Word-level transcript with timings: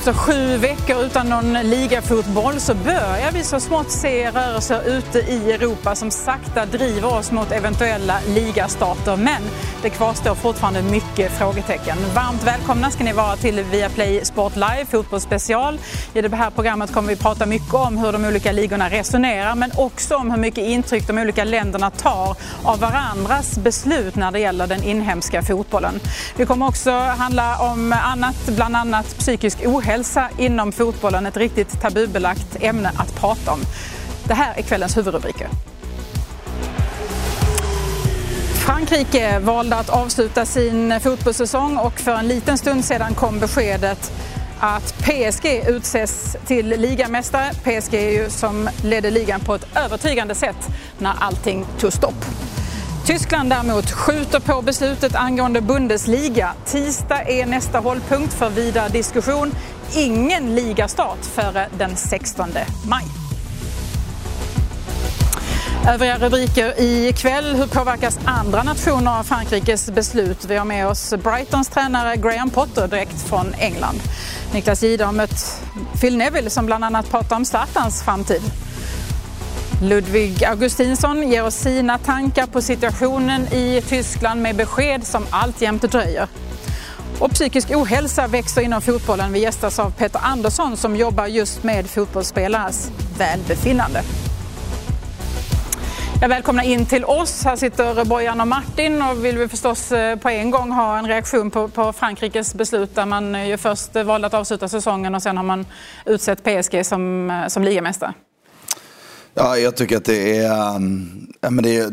Efter 0.00 0.12
sju 0.12 0.56
veckor 0.56 1.02
utan 1.04 1.28
någon 1.28 1.52
ligafotboll 1.52 2.60
så 2.60 2.74
börjar 2.74 3.32
vi 3.32 3.44
så 3.44 3.60
smått 3.60 3.90
se 3.90 4.30
rörelser 4.30 4.88
ute 4.88 5.18
i 5.18 5.52
Europa 5.52 5.94
som 5.94 6.10
sakta 6.10 6.66
driver 6.66 7.14
oss 7.14 7.32
mot 7.32 7.52
eventuella 7.52 8.18
ligastarter. 8.28 9.16
Men 9.16 9.42
det 9.82 9.90
kvarstår 9.90 10.34
fortfarande 10.34 10.82
mycket 10.82 11.32
frågetecken. 11.32 11.98
Varmt 12.14 12.42
välkomna 12.42 12.90
ska 12.90 13.04
ni 13.04 13.12
vara 13.12 13.36
till 13.36 13.64
Viaplay 13.64 14.24
Sport 14.24 14.56
Live 14.56 14.86
fotbollsspecial. 14.90 15.78
I 16.14 16.22
det 16.22 16.36
här 16.36 16.50
programmet 16.50 16.92
kommer 16.92 17.08
vi 17.08 17.16
prata 17.16 17.46
mycket 17.46 17.74
om 17.74 17.98
hur 17.98 18.12
de 18.12 18.24
olika 18.24 18.52
ligorna 18.52 18.90
resonerar 18.90 19.54
men 19.54 19.70
också 19.76 20.16
om 20.16 20.30
hur 20.30 20.38
mycket 20.38 20.64
intryck 20.64 21.06
de 21.06 21.18
olika 21.18 21.44
länderna 21.44 21.90
tar 21.90 22.36
av 22.64 22.80
varandras 22.80 23.58
beslut 23.58 24.16
när 24.16 24.30
det 24.30 24.38
gäller 24.38 24.66
den 24.66 24.82
inhemska 24.82 25.42
fotbollen. 25.42 26.00
Det 26.36 26.46
kommer 26.46 26.68
också 26.68 26.90
handla 26.90 27.58
om 27.58 27.94
annat, 28.04 28.46
bland 28.46 28.76
annat 28.76 29.18
psykisk 29.18 29.58
ohälsa 29.66 29.89
inom 30.38 30.72
fotbollen. 30.72 31.26
Ett 31.26 31.36
riktigt 31.36 31.80
tabubelagt 31.80 32.56
ämne 32.60 32.92
att 32.96 33.14
prata 33.14 33.52
om. 33.52 33.60
Det 34.24 34.34
här 34.34 34.54
är 34.56 34.62
kvällens 34.62 34.96
huvudrubriker. 34.96 35.48
Frankrike 38.54 39.38
valde 39.38 39.76
att 39.76 39.88
avsluta 39.88 40.46
sin 40.46 41.00
fotbollssäsong 41.00 41.76
och 41.76 42.00
för 42.00 42.14
en 42.14 42.28
liten 42.28 42.58
stund 42.58 42.84
sedan 42.84 43.14
kom 43.14 43.38
beskedet 43.38 44.12
att 44.60 44.94
PSG 44.98 45.64
utses 45.66 46.36
till 46.46 46.68
ligamästare. 46.68 47.52
PSG 47.52 47.94
är 47.94 48.10
ju 48.10 48.30
som 48.30 48.68
ledde 48.84 49.10
ligan 49.10 49.40
på 49.40 49.54
ett 49.54 49.76
övertygande 49.76 50.34
sätt 50.34 50.68
när 50.98 51.14
allting 51.20 51.66
tog 51.78 51.92
stopp. 51.92 52.24
Tyskland 53.10 53.50
däremot 53.50 53.90
skjuter 53.90 54.40
på 54.40 54.62
beslutet 54.62 55.14
angående 55.14 55.60
Bundesliga. 55.60 56.52
Tisdag 56.66 57.22
är 57.28 57.46
nästa 57.46 57.78
hållpunkt 57.78 58.32
för 58.32 58.50
vidare 58.50 58.88
diskussion. 58.88 59.54
Ingen 59.96 60.54
ligastart 60.54 61.24
före 61.24 61.68
den 61.78 61.96
16 61.96 62.48
maj. 62.88 63.04
Övriga 65.88 66.18
rubriker 66.18 66.80
i 66.80 67.12
kväll. 67.12 67.56
Hur 67.56 67.66
påverkas 67.66 68.18
andra 68.24 68.62
nationer 68.62 69.18
av 69.18 69.22
Frankrikes 69.22 69.90
beslut? 69.90 70.44
Vi 70.44 70.56
har 70.56 70.64
med 70.64 70.86
oss 70.86 71.14
Brightons 71.22 71.68
tränare 71.68 72.16
Graham 72.16 72.50
Potter 72.50 72.88
direkt 72.88 73.28
från 73.28 73.54
England. 73.54 74.00
Niklas 74.52 74.82
Jihde 74.82 75.04
har 75.04 75.12
mött 75.12 75.62
Phil 76.00 76.16
Neville 76.16 76.50
som 76.50 76.66
bland 76.66 76.84
annat 76.84 77.10
pratar 77.10 77.36
om 77.36 77.44
Zlatans 77.44 78.02
framtid. 78.02 78.42
Ludvig 79.82 80.44
Augustinsson 80.44 81.30
ger 81.30 81.44
oss 81.46 81.54
sina 81.54 81.98
tankar 81.98 82.46
på 82.46 82.62
situationen 82.62 83.42
i 83.52 83.82
Tyskland 83.88 84.42
med 84.42 84.56
besked 84.56 85.06
som 85.06 85.26
alltjämt 85.30 85.82
dröjer. 85.82 86.28
Och 87.18 87.30
psykisk 87.30 87.70
ohälsa 87.70 88.26
växer 88.26 88.62
inom 88.62 88.80
fotbollen. 88.82 89.32
Vi 89.32 89.38
gästas 89.38 89.78
av 89.78 89.90
Peter 89.90 90.20
Andersson 90.22 90.76
som 90.76 90.96
jobbar 90.96 91.26
just 91.26 91.62
med 91.62 91.86
fotbollsspelares 91.86 92.90
välbefinnande. 93.18 94.02
Jag 96.22 96.28
välkomnar 96.28 96.64
in 96.64 96.86
till 96.86 97.04
oss. 97.04 97.44
Här 97.44 97.56
sitter 97.56 98.04
Bojan 98.04 98.40
och 98.40 98.48
Martin 98.48 99.02
och 99.02 99.24
vill 99.24 99.38
vi 99.38 99.48
förstås 99.48 99.92
eh, 99.92 100.16
på 100.16 100.28
en 100.28 100.50
gång 100.50 100.70
ha 100.70 100.98
en 100.98 101.08
reaktion 101.08 101.50
på, 101.50 101.68
på 101.68 101.92
Frankrikes 101.92 102.54
beslut 102.54 102.94
där 102.94 103.06
man 103.06 103.34
eh, 103.34 103.48
ju 103.48 103.56
först 103.56 103.94
valde 103.94 104.26
att 104.26 104.34
avsluta 104.34 104.68
säsongen 104.68 105.14
och 105.14 105.22
sen 105.22 105.36
har 105.36 105.44
man 105.44 105.66
utsett 106.06 106.44
PSG 106.44 106.86
som, 106.86 107.30
eh, 107.30 107.46
som 107.46 107.64
ligamästare. 107.64 108.14
Ja, 109.34 109.58
jag 109.58 109.76
tycker 109.76 109.96
att 109.96 110.04
det 110.04 110.36
är... 110.36 110.76
Um, 110.76 111.32
ja, 111.40 111.50
men 111.50 111.64
det, 111.64 111.76
är 111.76 111.90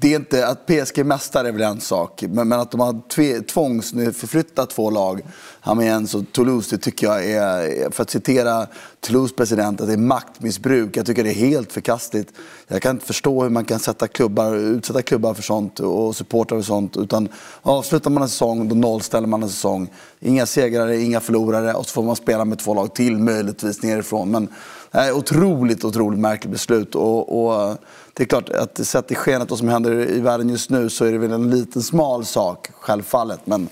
det 0.00 0.12
är 0.12 0.16
inte 0.16 0.46
att 0.46 0.66
PSG 0.66 0.98
är 0.98 1.04
mästare 1.04 1.48
är 1.48 1.52
väl 1.52 1.62
en 1.62 1.80
sak. 1.80 2.24
Men, 2.28 2.48
men 2.48 2.60
att 2.60 2.70
de 2.70 2.80
har 2.80 3.08
tve, 3.08 3.40
tvångsförflyttat 3.40 4.70
två 4.70 4.90
lag, 4.90 5.20
Amiens 5.60 6.14
och 6.14 6.24
Toulouse, 6.32 6.76
det 6.76 6.82
tycker 6.82 7.06
jag 7.06 7.24
är, 7.24 7.90
för 7.90 8.02
att 8.02 8.10
citera 8.10 8.66
Toulouse 9.06 9.34
president, 9.34 9.80
att 9.80 9.86
det 9.86 9.92
är 9.92 9.96
maktmissbruk. 9.96 10.96
Jag 10.96 11.06
tycker 11.06 11.24
det 11.24 11.30
är 11.30 11.34
helt 11.34 11.72
förkastligt. 11.72 12.32
Jag 12.68 12.82
kan 12.82 12.96
inte 12.96 13.06
förstå 13.06 13.42
hur 13.42 13.50
man 13.50 13.64
kan 13.64 13.78
sätta 13.78 14.08
klubbar, 14.08 14.54
utsätta 14.54 15.02
klubbar 15.02 15.34
för 15.34 15.42
sånt 15.42 15.80
och 15.80 16.16
supportrar 16.16 16.58
för 16.58 16.64
sånt. 16.64 16.96
Utan 16.96 17.28
avslutar 17.62 18.10
man 18.10 18.22
en 18.22 18.28
säsong, 18.28 18.68
då 18.68 18.74
nollställer 18.74 19.26
man 19.26 19.42
en 19.42 19.48
säsong. 19.48 19.90
Inga 20.20 20.46
segrare, 20.46 21.00
inga 21.00 21.20
förlorare 21.20 21.74
och 21.74 21.86
så 21.86 21.92
får 21.92 22.02
man 22.02 22.16
spela 22.16 22.44
med 22.44 22.58
två 22.58 22.74
lag 22.74 22.94
till, 22.94 23.18
möjligtvis 23.18 23.82
nerifrån. 23.82 24.30
Men, 24.30 24.48
Nej, 24.94 25.12
otroligt, 25.12 25.84
otroligt 25.84 26.20
märkligt 26.20 26.52
beslut. 26.52 26.94
Och, 26.94 27.44
och, 27.44 27.76
det 28.12 28.22
är 28.22 28.26
klart 28.26 28.48
att 28.48 28.86
sett 28.86 29.10
i 29.10 29.14
skenet 29.14 29.50
vad 29.50 29.58
som 29.58 29.68
händer 29.68 30.10
i 30.10 30.20
världen 30.20 30.48
just 30.48 30.70
nu 30.70 30.90
så 30.90 31.04
är 31.04 31.12
det 31.12 31.18
väl 31.18 31.32
en 31.32 31.50
liten 31.50 31.82
smal 31.82 32.24
sak, 32.24 32.70
självfallet. 32.74 33.40
Men 33.44 33.68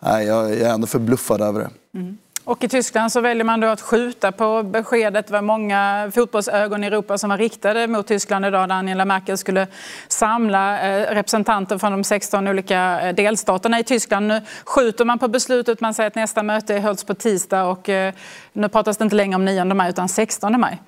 nej, 0.00 0.26
jag, 0.26 0.50
jag 0.50 0.60
är 0.60 0.74
ändå 0.74 0.86
förbluffad 0.86 1.40
över 1.40 1.60
det. 1.60 1.98
Mm. 1.98 2.16
Och 2.46 2.64
i 2.64 2.68
Tyskland 2.68 3.12
så 3.12 3.20
väljer 3.20 3.44
man 3.44 3.60
då 3.60 3.66
att 3.66 3.80
skjuta 3.80 4.32
på 4.32 4.62
beskedet. 4.62 5.26
Det 5.26 5.32
var 5.32 5.42
många 5.42 6.10
fotbollsögon 6.14 6.84
i 6.84 6.86
Europa 6.86 7.18
som 7.18 7.30
var 7.30 7.38
riktade 7.38 7.86
mot 7.86 8.06
Tyskland 8.06 8.46
idag 8.46 8.68
när 8.68 8.74
Angela 8.74 9.04
Merkel 9.04 9.38
skulle 9.38 9.66
samla 10.08 10.80
eh, 10.80 11.14
representanter 11.14 11.78
från 11.78 11.92
de 11.92 12.04
16 12.04 12.48
olika 12.48 13.00
eh, 13.00 13.14
delstaterna 13.14 13.80
i 13.80 13.84
Tyskland. 13.84 14.26
Nu 14.26 14.40
skjuter 14.64 15.04
man 15.04 15.18
på 15.18 15.28
beslutet. 15.28 15.80
Man 15.80 15.94
säger 15.94 16.06
att 16.06 16.14
nästa 16.14 16.42
möte 16.42 16.74
hölls 16.74 17.04
på 17.04 17.14
tisdag 17.14 17.64
och 17.64 17.88
eh, 17.88 18.14
nu 18.52 18.68
pratas 18.68 18.96
det 18.96 19.04
inte 19.04 19.16
längre 19.16 19.36
om 19.36 19.44
9 19.44 19.64
maj 19.64 19.90
utan 19.90 20.08
16 20.08 20.60
maj. 20.60 20.82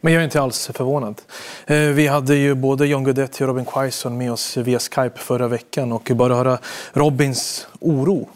Men 0.00 0.12
jag 0.12 0.20
är 0.20 0.24
inte 0.24 0.40
alls 0.40 0.70
förvånad. 0.74 1.20
Vi 1.66 2.06
hade 2.06 2.34
ju 2.34 2.54
både 2.54 2.86
John 2.86 3.04
Guidetti 3.04 3.44
och 3.44 3.48
Robin 3.48 3.64
Quaison 3.64 4.18
med 4.18 4.32
oss 4.32 4.56
via 4.56 4.78
Skype 4.78 5.18
förra 5.18 5.48
veckan 5.48 5.92
och 5.92 6.10
bara 6.14 6.34
höra 6.34 6.58
Robins 6.92 7.66
oro 7.80 8.28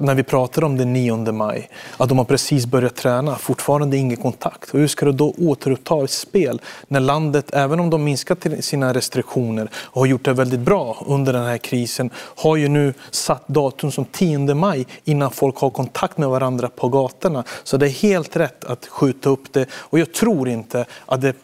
när 0.00 0.14
vi 0.14 0.22
pratar 0.22 0.64
om 0.64 0.76
den 0.76 0.92
9 0.92 1.16
maj, 1.32 1.70
att 1.96 2.08
de 2.08 2.18
har 2.18 2.24
precis 2.24 2.66
börjat 2.66 2.96
träna, 2.96 3.36
fortfarande 3.36 3.96
ingen 3.96 4.16
kontakt. 4.16 4.70
Och 4.70 4.80
hur 4.80 4.86
ska 4.86 5.06
du 5.06 5.12
då 5.12 5.34
återuppta 5.38 6.04
ett 6.04 6.10
spel 6.10 6.60
när 6.88 7.00
landet, 7.00 7.50
även 7.52 7.80
om 7.80 7.90
de 7.90 8.04
minskat 8.04 8.46
sina 8.60 8.94
restriktioner 8.94 9.70
och 9.74 10.00
har 10.00 10.06
gjort 10.06 10.24
det 10.24 10.32
väldigt 10.32 10.60
bra 10.60 11.04
under 11.06 11.32
den 11.32 11.44
här 11.44 11.58
krisen, 11.58 12.10
har 12.16 12.56
ju 12.56 12.68
nu 12.68 12.94
satt 13.10 13.48
datum 13.48 13.92
som 13.92 14.04
10 14.04 14.54
maj 14.54 14.86
innan 15.04 15.30
folk 15.30 15.56
har 15.56 15.70
kontakt 15.70 16.18
med 16.18 16.28
varandra 16.28 16.70
på 16.76 16.88
gatorna. 16.88 17.44
Så 17.64 17.76
det 17.76 17.86
är 17.86 17.90
helt 17.90 18.36
rätt 18.36 18.64
att 18.64 18.86
skjuta 18.86 19.28
upp 19.28 19.52
det 19.52 19.66
och 19.72 19.98
jag 19.98 20.12
tror 20.12 20.48
inte 20.48 20.84
att 21.06 21.20
det 21.20 21.36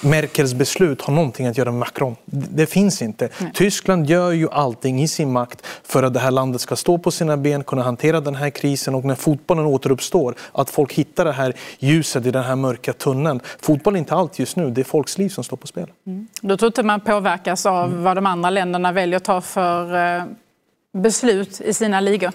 Merkels 0.00 0.54
beslut 0.54 1.02
har 1.02 1.14
någonting 1.14 1.46
att 1.46 1.58
göra 1.58 1.70
med 1.70 1.78
Macron. 1.78 2.16
Det 2.26 2.66
finns 2.66 3.02
inte. 3.02 3.28
Nej. 3.38 3.50
Tyskland 3.54 4.06
gör 4.06 4.32
ju 4.32 4.48
allting 4.50 5.02
i 5.02 5.08
sin 5.08 5.32
makt 5.32 5.66
för 5.82 6.02
att 6.02 6.14
det 6.14 6.20
här 6.20 6.30
landet 6.30 6.60
ska 6.60 6.76
stå 6.76 6.98
på 6.98 7.10
sina 7.10 7.36
ben, 7.36 7.64
kunna 7.64 7.82
hantera 7.82 8.20
den 8.20 8.34
här 8.34 8.50
krisen 8.50 8.94
och 8.94 9.04
när 9.04 9.14
fotbollen 9.14 9.66
återuppstår, 9.66 10.34
att 10.52 10.70
folk 10.70 10.92
hittar 10.92 11.24
det 11.24 11.32
här 11.32 11.54
ljuset 11.78 12.26
i 12.26 12.30
den 12.30 12.44
här 12.44 12.56
mörka 12.56 12.92
tunneln. 12.92 13.40
Fotboll 13.60 13.94
är 13.94 13.98
inte 13.98 14.14
allt 14.14 14.38
just 14.38 14.56
nu, 14.56 14.70
det 14.70 14.80
är 14.80 14.84
folks 14.84 15.18
liv 15.18 15.28
som 15.28 15.44
står 15.44 15.56
på 15.56 15.66
spel. 15.66 15.90
Mm. 16.06 16.28
Då 16.40 16.56
tror 16.56 16.66
inte 16.66 16.82
man 16.82 17.00
påverkas 17.00 17.66
av 17.66 17.90
mm. 17.90 18.02
vad 18.02 18.16
de 18.16 18.26
andra 18.26 18.50
länderna 18.50 18.92
väljer 18.92 19.16
att 19.16 19.24
ta 19.24 19.40
för 19.40 20.16
eh, 20.16 20.24
beslut 20.92 21.60
i 21.60 21.74
sina 21.74 22.00
ligor? 22.00 22.32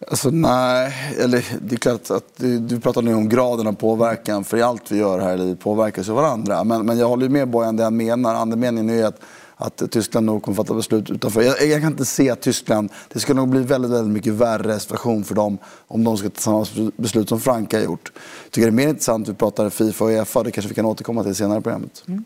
Alltså, 0.00 0.30
nej, 0.30 0.94
eller 1.18 1.44
det 1.60 1.74
är 1.74 1.78
klart 1.78 2.10
att 2.10 2.36
du, 2.36 2.58
du 2.58 2.80
pratar 2.80 3.02
nu 3.02 3.14
om 3.14 3.28
graden 3.28 3.66
av 3.66 3.72
påverkan. 3.72 4.44
För 4.44 4.56
i 4.56 4.62
allt 4.62 4.92
vi 4.92 4.98
gör 4.98 5.18
här 5.18 5.34
i 5.34 5.38
livet 5.38 5.60
påverkas 5.60 6.08
ju 6.08 6.12
varandra. 6.12 6.64
Men, 6.64 6.86
men 6.86 6.98
jag 6.98 7.08
håller 7.08 7.28
med 7.28 7.48
Bojan 7.48 7.76
det 7.76 7.84
han 7.84 7.96
menar. 7.96 8.34
Andemeningen 8.34 8.90
är 8.90 9.04
att, 9.04 9.20
att 9.56 9.90
Tyskland 9.90 10.26
nog 10.26 10.42
kommer 10.42 10.56
fatta 10.56 10.74
beslut 10.74 11.10
utanför. 11.10 11.42
Jag, 11.42 11.66
jag, 11.66 11.80
kan 11.80 11.92
inte 11.92 12.04
se 12.04 12.30
att 12.30 12.40
Tyskland, 12.40 12.90
det 13.12 13.20
skulle 13.20 13.40
nog 13.40 13.48
bli 13.48 13.60
väldigt, 13.60 13.90
väldigt 13.90 14.14
mycket 14.14 14.32
värre 14.32 14.80
situation 14.80 15.24
för 15.24 15.34
dem 15.34 15.58
om 15.88 16.04
de 16.04 16.16
ska 16.16 16.28
ta 16.28 16.40
samma 16.40 16.90
beslut 16.96 17.28
som 17.28 17.40
Frankrike 17.40 17.76
har 17.76 17.84
gjort. 17.84 18.12
Jag 18.44 18.52
tycker 18.52 18.66
det 18.66 18.72
är 18.72 18.86
mer 18.86 18.88
intressant 18.88 19.28
att 19.28 19.34
vi 19.34 19.38
pratar 19.38 19.70
Fifa 19.70 20.04
och 20.04 20.10
Uefa. 20.10 20.42
Det 20.42 20.50
kanske 20.50 20.68
vi 20.68 20.74
kan 20.74 20.86
återkomma 20.86 21.22
till 21.22 21.34
senare 21.34 21.58
i 21.58 21.62
programmet. 21.62 22.04
Mm. 22.08 22.24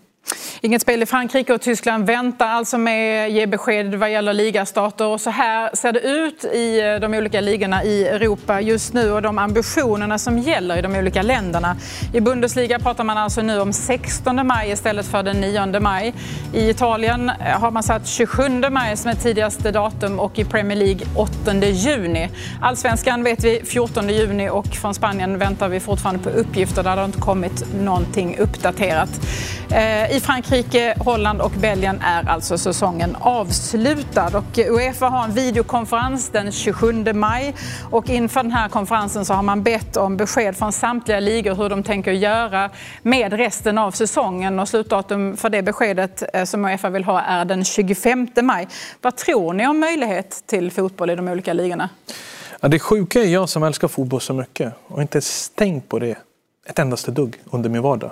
Inget 0.63 0.83
spel 0.83 1.03
i 1.03 1.07
Frankrike 1.07 1.55
och 1.55 1.61
Tyskland 1.61 2.07
väntar 2.07 2.47
alltså 2.47 2.79
med 2.79 3.27
att 3.27 3.33
ge 3.33 3.47
besked 3.47 3.95
vad 3.95 4.13
gäller 4.13 4.33
ligastarter. 4.33 5.07
Och 5.07 5.21
så 5.21 5.31
här 5.31 5.77
ser 5.77 5.93
det 5.93 6.01
ut 6.01 6.45
i 6.45 6.81
eh, 6.81 7.01
de 7.01 7.15
olika 7.15 7.41
ligorna 7.41 7.85
i 7.85 8.09
Europa 8.09 8.61
just 8.61 8.93
nu 8.93 9.13
och 9.13 9.23
de 9.23 9.39
ambitionerna 9.39 10.19
som 10.19 10.39
gäller 10.39 10.79
i 10.79 10.83
de 10.83 10.97
olika 10.97 11.23
länderna. 11.23 11.77
I 12.13 12.21
Bundesliga 12.21 12.79
pratar 12.79 13.05
man 13.05 13.19
alltså 13.19 13.43
nu 13.43 13.61
om 13.61 13.73
16 13.73 14.47
maj 14.47 14.71
istället 14.71 15.07
för 15.07 15.23
den 15.23 15.41
9 15.41 15.81
maj. 15.81 16.15
I 16.55 16.71
Italien 16.71 17.31
eh, 17.31 17.61
har 17.61 17.71
man 17.71 17.83
satt 17.83 18.07
27 18.07 18.43
maj 18.71 18.97
som 18.97 19.11
är 19.11 19.15
tidigaste 19.15 19.71
datum 19.71 20.19
och 20.19 20.39
i 20.39 20.45
Premier 20.45 20.79
League 20.79 21.07
8 21.17 21.55
juni. 21.55 22.29
Allsvenskan 22.61 23.25
vet 23.25 23.45
vi 23.45 23.63
14 23.65 24.09
juni 24.09 24.49
och 24.51 24.67
från 24.67 24.95
Spanien 24.95 25.39
väntar 25.39 25.69
vi 25.69 25.81
fortfarande 25.81 26.23
på 26.23 26.31
uppgifter 26.31 26.83
där 26.83 26.97
det 26.97 27.05
inte 27.05 27.21
kommit 27.21 27.65
någonting 27.75 28.39
uppdaterat. 28.39 29.11
Eh, 29.71 30.17
I 30.17 30.20
i 30.21 30.23
Frankrike, 30.23 30.95
Holland 30.99 31.41
och 31.41 31.51
Belgien 31.51 32.01
är 32.05 32.29
alltså 32.29 32.59
säsongen 32.59 33.17
avslutad. 33.21 34.39
Och 34.39 34.59
Uefa 34.59 35.09
har 35.09 35.25
en 35.25 35.33
videokonferens 35.33 36.29
den 36.29 36.53
27 36.53 36.93
maj. 37.15 37.55
Och 37.91 38.11
inför 38.11 38.43
den 38.43 38.53
här 38.53 38.69
konferensen 38.69 39.25
så 39.25 39.35
har 39.35 39.43
man 39.43 39.63
bett 39.63 39.97
om 39.97 40.17
besked 40.17 40.57
från 40.57 40.73
samtliga 40.73 41.21
ligor 41.21 41.55
hur 41.55 41.69
de 41.69 41.83
tänker 41.83 42.13
göra 42.13 42.71
med 43.03 43.33
resten 43.33 43.79
av 43.79 43.91
säsongen. 43.91 44.59
Och 44.59 44.69
slutdatum 44.69 45.37
för 45.37 45.51
det 45.51 45.63
beskedet 45.63 46.23
eh, 46.35 46.45
som 46.45 46.65
Uefa 46.65 46.91
vill 46.91 47.05
ha 47.05 47.21
är 47.21 47.45
den 47.45 47.65
25 47.65 48.29
maj. 48.43 48.69
Vad 49.03 49.17
tror 49.17 49.53
ni 49.53 49.67
om 49.67 49.81
möjlighet 49.81 50.43
till 50.47 50.71
fotboll 50.71 51.11
i 51.11 51.17
de 51.17 51.29
olika 51.29 51.53
ligorna? 51.53 51.89
Ja, 52.61 52.69
det 52.69 52.79
sjuka 52.79 53.21
är 53.21 53.27
jag 53.27 53.49
som 53.49 53.63
älskar 53.63 53.89
fotboll 53.89 54.21
så 54.21 54.35
mycket 54.35 54.75
och 54.87 55.03
inte 55.03 55.21
stängt 55.21 55.89
på 55.89 55.99
det 55.99 56.17
ett 56.71 56.79
endaste 56.79 57.11
dugg 57.11 57.37
under 57.51 57.71
min 57.71 57.83
vardag. 57.83 58.11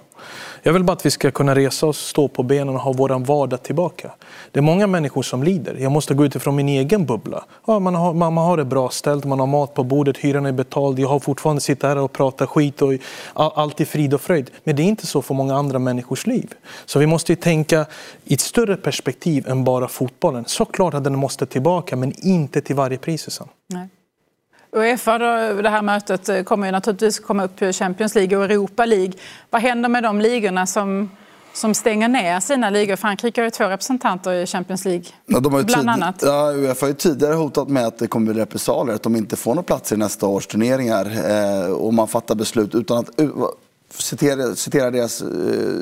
Jag 0.62 0.72
vill 0.72 0.84
bara 0.84 0.92
att 0.92 1.06
vi 1.06 1.10
ska 1.10 1.30
kunna 1.30 1.54
resa 1.54 1.86
oss, 1.86 1.98
stå 1.98 2.28
på 2.28 2.42
benen 2.42 2.74
och 2.74 2.80
ha 2.80 2.92
vår 2.92 3.24
vardag 3.24 3.62
tillbaka. 3.62 4.10
Det 4.52 4.60
är 4.60 4.62
många 4.62 4.86
människor 4.86 5.22
som 5.22 5.42
lider. 5.42 5.76
Jag 5.78 5.92
måste 5.92 6.14
gå 6.14 6.24
utifrån 6.24 6.56
min 6.56 6.68
egen 6.68 7.06
bubbla. 7.06 7.44
Ja, 7.66 7.78
man, 7.78 7.94
har, 7.94 8.14
man, 8.14 8.32
man 8.32 8.44
har 8.44 8.56
det 8.56 8.64
bra 8.64 8.88
ställt, 8.88 9.24
man 9.24 9.40
har 9.40 9.46
mat 9.46 9.74
på 9.74 9.84
bordet, 9.84 10.16
hyran 10.16 10.46
är 10.46 10.52
betald. 10.52 10.98
Jag 10.98 11.08
har 11.08 11.20
fortfarande 11.20 11.60
sitta 11.60 11.88
här 11.88 11.98
och 11.98 12.12
prata 12.12 12.46
skit 12.46 12.82
och 12.82 12.92
allt 13.34 13.80
är 13.80 13.84
frid 13.84 14.14
och 14.14 14.20
fröjd. 14.20 14.50
Men 14.64 14.76
det 14.76 14.82
är 14.82 14.84
inte 14.84 15.06
så 15.06 15.22
för 15.22 15.34
många 15.34 15.54
andra 15.54 15.78
människors 15.78 16.26
liv. 16.26 16.54
Så 16.86 16.98
vi 16.98 17.06
måste 17.06 17.36
tänka 17.36 17.86
i 18.24 18.34
ett 18.34 18.40
större 18.40 18.76
perspektiv 18.76 19.48
än 19.48 19.64
bara 19.64 19.88
fotbollen. 19.88 20.44
Såklart 20.46 20.94
att 20.94 21.04
den 21.04 21.18
måste 21.18 21.46
tillbaka, 21.46 21.96
men 21.96 22.12
inte 22.26 22.60
till 22.60 22.76
varje 22.76 22.98
pris. 22.98 23.40
Nej. 23.66 23.88
Uefa, 24.72 25.18
då, 25.18 25.62
det 25.62 25.68
här 25.68 25.82
mötet 25.82 26.28
eh, 26.28 26.42
kommer 26.42 26.66
ju 26.66 26.72
naturligtvis 26.72 27.20
komma 27.20 27.44
upp 27.44 27.74
Champions 27.74 28.14
League 28.14 28.38
och 28.38 28.44
Europa 28.44 28.84
League. 28.84 29.12
Vad 29.50 29.62
händer 29.62 29.88
med 29.88 30.02
de 30.02 30.20
ligorna 30.20 30.66
som, 30.66 31.10
som 31.52 31.74
stänger 31.74 32.08
ner 32.08 32.40
sina 32.40 32.70
ligor? 32.70 32.96
Frankrike 32.96 33.40
har 33.40 33.44
ju 33.44 33.50
två 33.50 33.64
representanter 33.64 34.32
i 34.32 34.46
Champions 34.46 34.84
League, 34.84 35.04
ja, 35.26 35.40
de 35.40 35.52
har 35.52 35.62
bland 35.62 35.90
annat. 35.90 36.22
Ja, 36.22 36.52
Uefa 36.52 36.86
har 36.86 36.88
ju 36.88 36.94
tidigare 36.94 37.34
hotat 37.34 37.68
med 37.68 37.86
att 37.86 37.98
det 37.98 38.06
kommer 38.06 38.32
bli 38.32 38.42
repressalier, 38.42 38.94
att 38.94 39.02
de 39.02 39.16
inte 39.16 39.36
får 39.36 39.50
några 39.50 39.62
platser 39.62 39.96
i 39.96 39.98
nästa 39.98 40.26
års 40.26 40.46
turneringar. 40.46 41.06
Eh, 41.64 41.70
och 41.70 41.94
man 41.94 42.08
fattar 42.08 42.34
beslut 42.34 42.74
utan 42.74 42.98
att 42.98 43.10
citera, 43.94 44.54
citera 44.54 44.90
deras, 44.90 45.22
eh, 45.22 45.28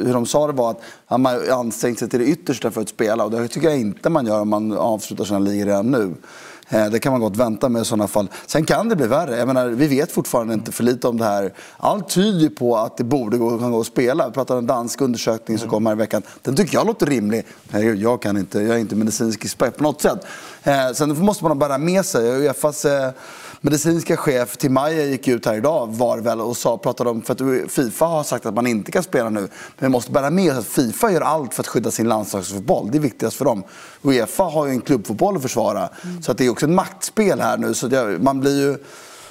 hur 0.06 0.12
de 0.12 0.26
sa 0.26 0.46
det 0.46 0.52
var 0.52 0.70
att 0.70 1.20
man 1.20 1.24
har 1.24 1.60
ansträngt 1.60 1.98
sig 1.98 2.08
till 2.08 2.20
det 2.20 2.26
yttersta 2.26 2.70
för 2.70 2.80
att 2.80 2.88
spela 2.88 3.24
och 3.24 3.30
det 3.30 3.48
tycker 3.48 3.68
jag 3.68 3.80
inte 3.80 4.10
man 4.10 4.26
gör 4.26 4.40
om 4.40 4.48
man 4.48 4.72
avslutar 4.72 5.24
sina 5.24 5.38
ligor 5.38 5.66
redan 5.66 5.90
nu. 5.90 6.14
Eh, 6.68 6.86
det 6.86 6.98
kan 6.98 7.12
man 7.12 7.20
gott 7.20 7.36
vänta 7.36 7.68
med 7.68 7.82
i 7.82 7.84
sådana 7.84 8.08
fall. 8.08 8.28
Sen 8.46 8.64
kan 8.64 8.88
det 8.88 8.96
bli 8.96 9.06
värre. 9.06 9.36
Jag 9.36 9.46
menar, 9.46 9.68
vi 9.68 9.86
vet 9.86 10.12
fortfarande 10.12 10.54
inte 10.54 10.72
för 10.72 10.84
lite 10.84 11.08
om 11.08 11.18
det 11.18 11.24
här. 11.24 11.52
Allt 11.76 12.08
tyder 12.08 12.48
på 12.48 12.76
att 12.76 12.96
det 12.96 13.04
borde 13.04 13.38
gå, 13.38 13.58
kan 13.58 13.72
gå 13.72 13.80
att 13.80 13.86
spela. 13.86 14.26
Vi 14.26 14.34
pratar 14.34 14.54
om 14.54 14.58
en 14.58 14.66
dansk 14.66 15.00
undersökning 15.00 15.58
som 15.58 15.68
kom 15.68 15.86
här 15.86 15.92
i 15.92 15.96
veckan. 15.96 16.22
Den 16.42 16.56
tycker 16.56 16.74
jag 16.74 16.86
låter 16.86 17.06
rimlig. 17.06 17.46
Jag, 17.96 18.22
kan 18.22 18.36
inte, 18.36 18.60
jag 18.60 18.76
är 18.76 18.78
inte 18.78 18.96
medicinsk 18.96 19.44
expert 19.44 19.76
på 19.76 19.82
något 19.82 20.02
sätt. 20.02 20.26
Eh, 20.62 20.92
sen 20.94 21.24
måste 21.24 21.44
man 21.44 21.58
bära 21.58 21.78
med 21.78 22.04
sig. 22.04 22.28
Uefas 22.28 22.86
medicinska 23.60 24.16
chef 24.16 24.56
Timaya 24.56 25.04
gick 25.04 25.28
ut 25.28 25.46
här 25.46 25.54
idag 25.54 25.86
var 25.86 26.18
väl 26.18 26.40
och 26.40 26.56
sa, 26.56 26.78
pratade 26.78 27.10
om, 27.10 27.22
för 27.22 27.32
att 27.32 27.72
Fifa 27.72 28.04
har 28.04 28.22
sagt 28.22 28.46
att 28.46 28.54
man 28.54 28.66
inte 28.66 28.92
kan 28.92 29.02
spela 29.02 29.30
nu. 29.30 29.40
Men 29.40 29.48
vi 29.78 29.88
måste 29.88 30.12
bära 30.12 30.30
med 30.30 30.52
oss 30.52 30.58
att 30.58 30.66
Fifa 30.66 31.12
gör 31.12 31.20
allt 31.20 31.54
för 31.54 31.62
att 31.62 31.66
skydda 31.66 31.90
sin 31.90 32.08
landslagsfotboll. 32.08 32.90
Det 32.90 32.98
är 32.98 33.02
viktigast 33.02 33.36
för 33.36 33.44
dem. 33.44 33.64
Uefa 34.02 34.42
har 34.42 34.66
ju 34.66 34.72
en 34.72 34.80
klubbfotboll 34.80 35.36
att 35.36 35.42
försvara. 35.42 35.88
Mm. 36.04 36.22
Så 36.22 36.32
att 36.32 36.38
det 36.38 36.46
är 36.46 36.50
också 36.50 36.66
ett 36.66 36.72
maktspel 36.72 37.40
här 37.40 37.56
nu. 37.56 37.74
Så 37.74 37.88
det, 37.88 38.18
man 38.22 38.40
blir 38.40 38.60
ju 38.60 38.78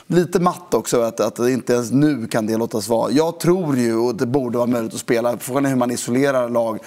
lite 0.08 0.40
matt 0.40 0.74
också 0.74 1.02
att, 1.02 1.20
att 1.20 1.40
inte 1.40 1.74
ens 1.74 1.92
nu 1.92 2.28
kan 2.28 2.48
det 2.48 2.58
låtas 2.58 2.88
vara. 2.88 3.12
Jag 3.12 3.40
tror 3.40 3.78
ju, 3.78 3.96
och 3.96 4.16
det 4.16 4.26
borde 4.26 4.58
vara 4.58 4.68
möjligt 4.68 4.94
att 4.94 5.00
spela, 5.00 5.38
frågan 5.38 5.66
är 5.66 5.70
hur 5.70 5.76
man 5.76 5.92
isolerar 5.92 6.50
lag 6.50 6.80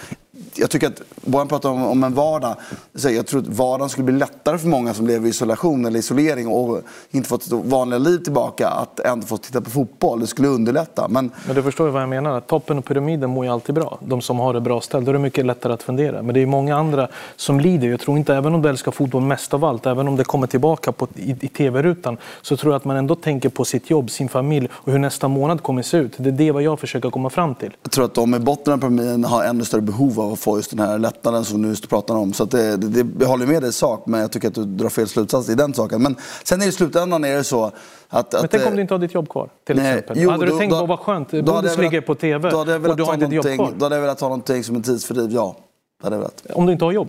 jag 0.55 0.71
tycker 0.71 0.87
att, 0.87 1.03
Bojan 1.23 1.49
pratar 1.49 1.69
om, 1.71 1.85
om 1.85 2.05
en 2.05 2.15
vardag. 2.15 2.55
Så 2.95 3.11
jag 3.11 3.27
tror 3.27 3.41
att 3.41 3.47
vardagen 3.47 3.89
skulle 3.89 4.05
bli 4.05 4.15
lättare 4.15 4.59
för 4.59 4.69
många 4.69 4.95
som 4.95 5.07
lever 5.07 5.27
i 5.27 5.31
isolation 5.31 5.87
eller 5.87 5.99
isolering 5.99 6.49
och 6.49 6.81
inte 7.11 7.29
fått 7.29 7.49
vanliga 7.49 7.99
liv 7.99 8.19
tillbaka 8.19 8.69
att 8.69 9.01
ändå 9.01 9.27
få 9.27 9.37
titta 9.37 9.61
på 9.61 9.71
fotboll. 9.71 10.21
Det 10.21 10.27
skulle 10.27 10.49
underlätta. 10.49 11.09
Men, 11.09 11.31
men 11.47 11.57
du 11.57 11.63
förstår 11.63 11.87
ju 11.87 11.93
vad 11.93 12.03
jag 12.03 12.09
menar. 12.09 12.41
Toppen 12.41 12.79
och 12.79 12.85
pyramiden 12.85 13.31
mår 13.31 13.45
ju 13.45 13.53
alltid 13.53 13.75
bra. 13.75 13.99
De 14.05 14.21
som 14.21 14.39
har 14.39 14.55
det 14.55 14.61
bra 14.61 14.81
ställt. 14.81 15.05
Då 15.05 15.11
är 15.11 15.13
det 15.13 15.19
mycket 15.19 15.47
lättare 15.47 15.73
att 15.73 15.83
fundera. 15.83 16.23
Men 16.23 16.35
det 16.35 16.43
är 16.43 16.47
många 16.47 16.77
andra 16.77 17.09
som 17.37 17.61
lider. 17.61 17.89
Jag 17.89 18.01
tror 18.01 18.19
inte, 18.19 18.35
även 18.35 18.55
om 18.55 18.63
du 18.63 18.69
älskar 18.69 18.93
fotboll 18.93 19.23
mest 19.23 19.55
av 19.55 19.65
allt, 19.65 19.87
även 19.87 20.09
om 20.09 20.17
det 20.17 20.25
kommer 20.25 20.47
tillbaka 20.47 20.93
på, 20.93 21.09
i, 21.15 21.37
i 21.41 21.49
tv-rutan, 21.49 22.17
så 22.43 22.57
tror 22.57 22.73
jag 22.73 22.77
att 22.77 22.85
man 22.85 22.97
ändå 22.97 23.15
tänker 23.15 23.49
på 23.49 23.65
sitt 23.65 23.91
jobb, 23.91 24.11
sin 24.11 24.29
familj 24.29 24.69
och 24.73 24.93
hur 24.93 24.99
nästa 24.99 25.29
månad 25.29 25.63
kommer 25.63 25.83
se 25.83 25.97
ut. 25.97 26.13
Det 26.17 26.29
är 26.29 26.33
det 26.33 26.53
vad 26.53 26.63
jag 26.63 26.81
försöker 26.81 27.11
komma 27.11 27.31
fram 27.31 27.55
till. 27.55 27.77
Jag 27.83 27.93
tror 27.93 28.05
att 28.05 28.15
de 28.15 28.35
i 28.35 28.39
botten 28.39 28.73
av 28.73 28.79
pyramiden 28.79 29.25
har 29.25 29.45
ännu 29.45 29.65
större 29.65 29.81
behov 29.81 30.21
av 30.21 30.28
att 30.33 30.39
få 30.39 30.57
just 30.57 30.71
den 30.71 30.79
här 30.79 30.99
lättnaden 30.99 31.45
som 31.45 31.63
du 31.63 31.69
just 31.69 31.89
pratar 31.89 32.15
om. 32.15 32.33
Så 32.33 32.45
det, 32.45 32.77
det, 32.77 33.03
det, 33.03 33.25
jag 33.25 33.29
håller 33.29 33.47
med 33.47 33.63
dig 33.63 33.71
i 33.71 33.73
sak, 33.73 34.07
men 34.07 34.21
jag 34.21 34.33
tycker 34.33 34.49
att 34.49 34.55
du 34.55 34.65
drar 34.65 34.89
fel 34.89 35.09
slutsats 35.09 35.49
i 35.49 35.55
den 35.55 35.75
saken. 35.75 36.03
Men 36.03 36.17
sen 36.45 36.63
i 36.63 36.73
slutändan 36.73 37.25
är 37.25 37.37
det 37.37 37.45
så 37.45 37.73
att, 38.09 38.33
men 38.33 38.49
tänk 38.49 38.67
om 38.67 38.75
du 38.77 38.83
inte 38.83 38.95
har 38.95 38.99
ditt 38.99 39.15
jobb 39.15 39.29
kvar? 39.29 39.51
Till 39.67 39.77
nej, 39.77 39.89
exempel. 39.89 40.17
Jo, 40.21 40.31
hade 40.31 40.45
du 40.45 40.51
då, 40.51 40.59
tänkt, 40.59 40.73
då, 40.73 40.87
vad 40.87 40.99
skönt, 40.99 41.31
Bodis 41.31 41.79
ligger 41.79 42.01
på 42.01 42.15
TV 42.15 42.51
och 42.51 42.67
du 42.67 43.03
har 43.03 43.15
inte 43.15 43.27
ditt 43.27 43.35
jobb 43.35 43.45
kvar? 43.45 43.73
Då 43.77 43.85
hade 43.85 43.95
jag 43.95 44.03
velat 44.03 44.21
ha 44.21 44.29
någonting 44.29 44.65
som 44.65 44.77
en 44.77 44.83
tidsfördriv, 44.83 45.31
ja. 45.33 45.57
hade 46.03 46.17
jag 46.17 46.21
velat. 46.21 46.47
Om 46.55 46.67
du 46.67 46.73
inte 46.73 46.85
har 46.85 46.93
jobb? 46.93 47.09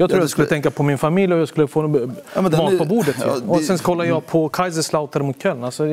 Jag 0.00 0.10
tror 0.10 0.18
ja, 0.18 0.22
jag 0.22 0.30
skulle 0.30 0.46
tänka 0.46 0.70
på 0.70 0.82
min 0.82 0.98
familj 0.98 1.34
och 1.34 1.40
jag 1.40 1.48
skulle 1.48 1.66
få 1.66 2.08
ja, 2.34 2.42
mat 2.42 2.52
är... 2.52 2.78
på 2.78 2.84
bordet. 2.84 3.16
Ja, 3.20 3.38
det... 3.38 3.48
Och 3.48 3.60
sen 3.60 3.78
kollar 3.78 4.04
jag 4.04 4.26
på 4.26 4.48
Kaiserslautern 4.48 5.26
mot 5.26 5.42
Köln. 5.42 5.64
Alltså, 5.64 5.84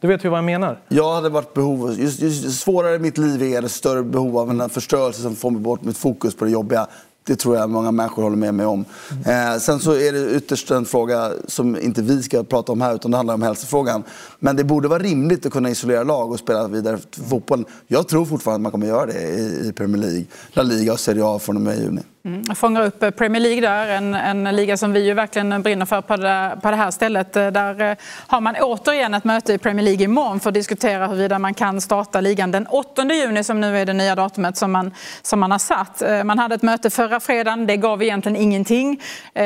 du 0.00 0.08
vet 0.08 0.24
ju 0.24 0.28
vad 0.28 0.38
jag 0.38 0.44
menar. 0.44 0.80
Jag 0.88 1.14
hade 1.14 1.28
varit 1.28 1.54
behov, 1.54 1.94
just, 1.98 2.20
just 2.20 2.60
svårare 2.60 2.98
mitt 2.98 3.18
liv 3.18 3.42
är, 3.42 3.62
det 3.62 3.68
större 3.68 4.02
behov 4.02 4.38
av 4.38 4.50
en 4.50 4.70
förstörelse 4.70 5.22
som 5.22 5.36
får 5.36 5.50
mig 5.50 5.60
bort 5.60 5.82
mitt 5.82 5.98
fokus 5.98 6.36
på 6.36 6.44
det 6.44 6.50
jobbiga. 6.50 6.86
Det 7.26 7.36
tror 7.36 7.56
jag 7.56 7.70
många 7.70 7.90
människor 7.90 8.22
håller 8.22 8.36
med 8.36 8.54
mig 8.54 8.66
om. 8.66 8.84
Eh, 9.26 9.58
sen 9.60 9.80
så 9.80 9.92
är 9.92 10.12
det 10.12 10.36
ytterst 10.36 10.70
en 10.70 10.84
fråga 10.84 11.32
som 11.48 11.80
inte 11.80 12.02
vi 12.02 12.22
ska 12.22 12.42
prata 12.42 12.72
om 12.72 12.80
här 12.80 12.94
utan 12.94 13.10
det 13.10 13.16
handlar 13.16 13.34
om 13.34 13.42
hälsofrågan. 13.42 14.02
Men 14.38 14.56
det 14.56 14.64
borde 14.64 14.88
vara 14.88 15.02
rimligt 15.02 15.46
att 15.46 15.52
kunna 15.52 15.70
isolera 15.70 16.02
lag 16.02 16.30
och 16.30 16.38
spela 16.38 16.68
vidare 16.68 16.98
fotboll. 17.30 17.64
Jag 17.86 18.08
tror 18.08 18.24
fortfarande 18.24 18.56
att 18.56 18.62
man 18.62 18.72
kommer 18.72 18.86
göra 18.86 19.06
det 19.06 19.20
i, 19.20 19.68
i 19.68 19.72
Premier 19.72 20.02
League, 20.02 20.24
La 20.52 20.62
Liga 20.62 20.92
och 20.92 21.00
Serie 21.00 21.22
A 21.24 21.38
från 21.38 21.56
och 21.56 21.62
med 21.62 21.78
juni. 21.78 22.02
Mm. 22.26 22.42
Jag 22.48 22.58
fångar 22.58 22.84
upp 22.84 23.02
eh, 23.02 23.10
Premier 23.10 23.42
League 23.42 23.60
där, 23.60 23.88
en, 23.88 24.14
en 24.14 24.56
liga 24.56 24.76
som 24.76 24.92
vi 24.92 25.06
ju 25.06 25.14
verkligen 25.14 25.62
brinner 25.62 25.86
för 25.86 26.00
på 26.00 26.16
det, 26.16 26.58
på 26.62 26.70
det 26.70 26.76
här 26.76 26.90
stället. 26.90 27.36
Eh, 27.36 27.46
där 27.46 27.80
eh, 27.80 27.96
har 28.26 28.40
man 28.40 28.56
återigen 28.60 29.14
ett 29.14 29.24
möte 29.24 29.52
i 29.52 29.58
Premier 29.58 29.84
League 29.84 30.04
imorgon 30.04 30.40
för 30.40 30.50
att 30.50 30.54
diskutera 30.54 31.06
huruvida 31.06 31.38
man 31.38 31.54
kan 31.54 31.80
starta 31.80 32.20
ligan 32.20 32.50
den 32.50 32.66
8 32.66 33.04
juni 33.04 33.44
som 33.44 33.60
nu 33.60 33.78
är 33.78 33.86
det 33.86 33.92
nya 33.92 34.14
datumet 34.14 34.56
som 34.56 34.72
man, 34.72 34.94
som 35.22 35.40
man 35.40 35.50
har 35.50 35.58
satt. 35.58 36.02
Man 36.24 36.38
hade 36.38 36.54
ett 36.54 36.62
möte 36.62 36.90
förra 36.90 37.20
fredagen, 37.20 37.66
det 37.66 37.76
gav 37.76 38.02
egentligen 38.02 38.36
ingenting. 38.36 39.00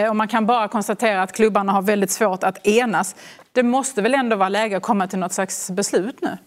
Och 0.08 0.16
man 0.16 0.28
kan 0.28 0.46
bara 0.46 0.68
konstatera 0.68 1.22
att 1.22 1.32
klubbarna 1.32 1.72
har 1.72 1.82
väldigt 1.82 2.10
svårt 2.10 2.44
att 2.44 2.66
enas. 2.66 3.14
Det 3.52 3.62
måste 3.62 4.02
väl 4.02 4.14
ändå 4.14 4.36
vara 4.36 4.48
läge 4.48 4.76
att 4.76 4.82
komma 4.82 5.06
till 5.06 5.18
något 5.18 5.32
slags 5.32 5.70
beslut 5.70 6.16
nu? 6.22 6.38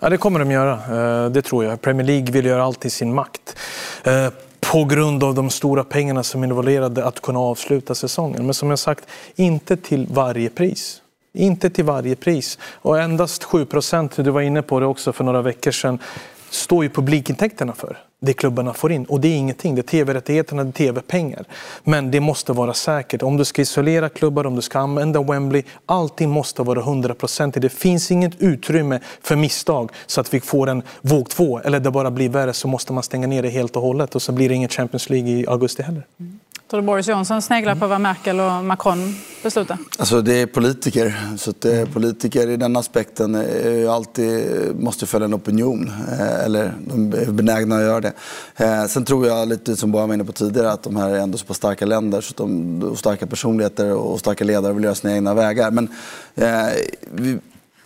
Ja, 0.00 0.08
det 0.08 0.16
kommer 0.16 0.38
de 0.38 0.50
göra. 0.50 1.28
Det 1.28 1.42
tror 1.42 1.64
jag. 1.64 1.80
Premier 1.80 2.06
League 2.06 2.32
vill 2.32 2.46
göra 2.46 2.64
allt 2.64 2.84
i 2.84 2.90
sin 2.90 3.14
makt 3.14 3.58
på 4.74 4.84
grund 4.84 5.24
av 5.24 5.34
de 5.34 5.50
stora 5.50 5.84
pengarna 5.84 6.22
som 6.22 6.42
är 6.42 6.46
involverade 6.46 7.04
att 7.04 7.20
kunna 7.20 7.38
avsluta 7.38 7.94
säsongen. 7.94 8.44
Men 8.44 8.54
som 8.54 8.70
jag 8.70 8.78
sagt, 8.78 9.04
inte 9.36 9.76
till 9.76 10.06
varje 10.10 10.50
pris. 10.50 11.02
Inte 11.34 11.70
till 11.70 11.84
varje 11.84 12.16
pris. 12.16 12.58
Och 12.62 13.00
endast 13.00 13.44
7 13.44 13.66
procent, 13.66 14.16
du 14.16 14.30
var 14.30 14.40
inne 14.40 14.62
på 14.62 14.80
det 14.80 14.86
också 14.86 15.12
för 15.12 15.24
några 15.24 15.42
veckor 15.42 15.70
sedan, 15.70 15.98
står 16.54 16.84
ju 16.84 16.90
publikintäkterna 16.90 17.72
för 17.72 17.98
det 18.24 18.32
klubbarna 18.32 18.74
får 18.74 18.92
in. 18.92 19.04
Och 19.04 19.20
det 19.20 19.28
är 19.28 19.36
ingenting, 19.36 19.74
det 19.74 19.80
är 19.80 19.82
tv-rättigheterna, 19.82 20.64
det 20.64 20.68
är 20.68 20.72
tv-pengar. 20.72 21.44
Men 21.84 22.10
det 22.10 22.20
måste 22.20 22.52
vara 22.52 22.74
säkert. 22.74 23.22
Om 23.22 23.36
du 23.36 23.44
ska 23.44 23.62
isolera 23.62 24.08
klubbar, 24.08 24.46
om 24.46 24.56
du 24.56 24.62
ska 24.62 24.78
använda 24.78 25.22
Wembley, 25.22 25.62
allting 25.86 26.30
måste 26.30 26.62
vara 26.62 26.80
hundraprocentigt. 26.80 27.62
Det 27.62 27.68
finns 27.68 28.10
inget 28.10 28.32
utrymme 28.38 29.00
för 29.22 29.36
misstag 29.36 29.90
så 30.06 30.20
att 30.20 30.34
vi 30.34 30.40
får 30.40 30.68
en 30.68 30.82
våg 31.00 31.28
två 31.28 31.58
eller 31.58 31.80
det 31.80 31.90
bara 31.90 32.10
blir 32.10 32.28
värre 32.28 32.52
så 32.52 32.68
måste 32.68 32.92
man 32.92 33.02
stänga 33.02 33.26
ner 33.26 33.42
det 33.42 33.48
helt 33.48 33.76
och 33.76 33.82
hållet 33.82 34.14
och 34.14 34.22
så 34.22 34.32
blir 34.32 34.48
det 34.48 34.54
inget 34.54 34.72
Champions 34.72 35.10
League 35.10 35.30
i 35.30 35.46
augusti 35.46 35.82
heller. 35.82 36.06
Mm. 36.20 36.38
Tror 36.70 36.80
du 36.80 36.86
Boris 36.86 37.08
Johnson 37.08 37.42
sneglar 37.42 37.74
på 37.74 37.86
vad 37.86 38.00
Merkel 38.00 38.40
och 38.40 38.64
Macron 38.64 39.14
beslutar? 39.42 39.78
Alltså 39.98 40.22
det 40.22 40.40
är 40.40 40.46
politiker. 40.46 41.14
Så 41.36 41.50
att 41.50 41.60
det 41.60 41.76
är 41.76 41.86
politiker 41.86 42.48
i 42.48 42.56
den 42.56 42.76
aspekten 42.76 43.34
eh, 43.34 43.40
är 43.40 43.94
alltid 43.94 44.38
eh, 44.38 44.74
måste 44.74 45.06
följa 45.06 45.24
en 45.24 45.34
opinion. 45.34 45.92
Eller 46.44 46.72
de 46.86 47.12
är 47.12 47.32
benägna 47.32 47.76
att 47.76 47.82
göra 47.82 48.00
det. 48.00 48.12
Sen 48.88 49.04
tror 49.04 49.26
jag, 49.26 49.48
lite 49.48 49.76
som 49.76 49.92
Bojan 49.92 50.08
var 50.08 50.14
inne 50.14 50.24
på 50.24 50.32
tidigare, 50.32 50.72
att 50.72 50.82
de 50.82 50.96
här 50.96 51.10
är 51.10 51.18
ändå 51.18 51.38
så 51.38 51.46
pass 51.46 51.56
starka 51.56 51.86
länder. 51.86 52.20
Så 52.20 52.34
de, 52.36 52.82
och 52.82 52.98
starka 52.98 53.26
personligheter 53.26 53.92
och 53.92 54.20
starka 54.20 54.44
ledare 54.44 54.72
vill 54.72 54.84
göra 54.84 54.94
sina 54.94 55.14
egna 55.14 55.34
vägar. 55.34 55.70
Men 55.70 55.88
eh, 56.34 56.68
vi, 57.00 57.38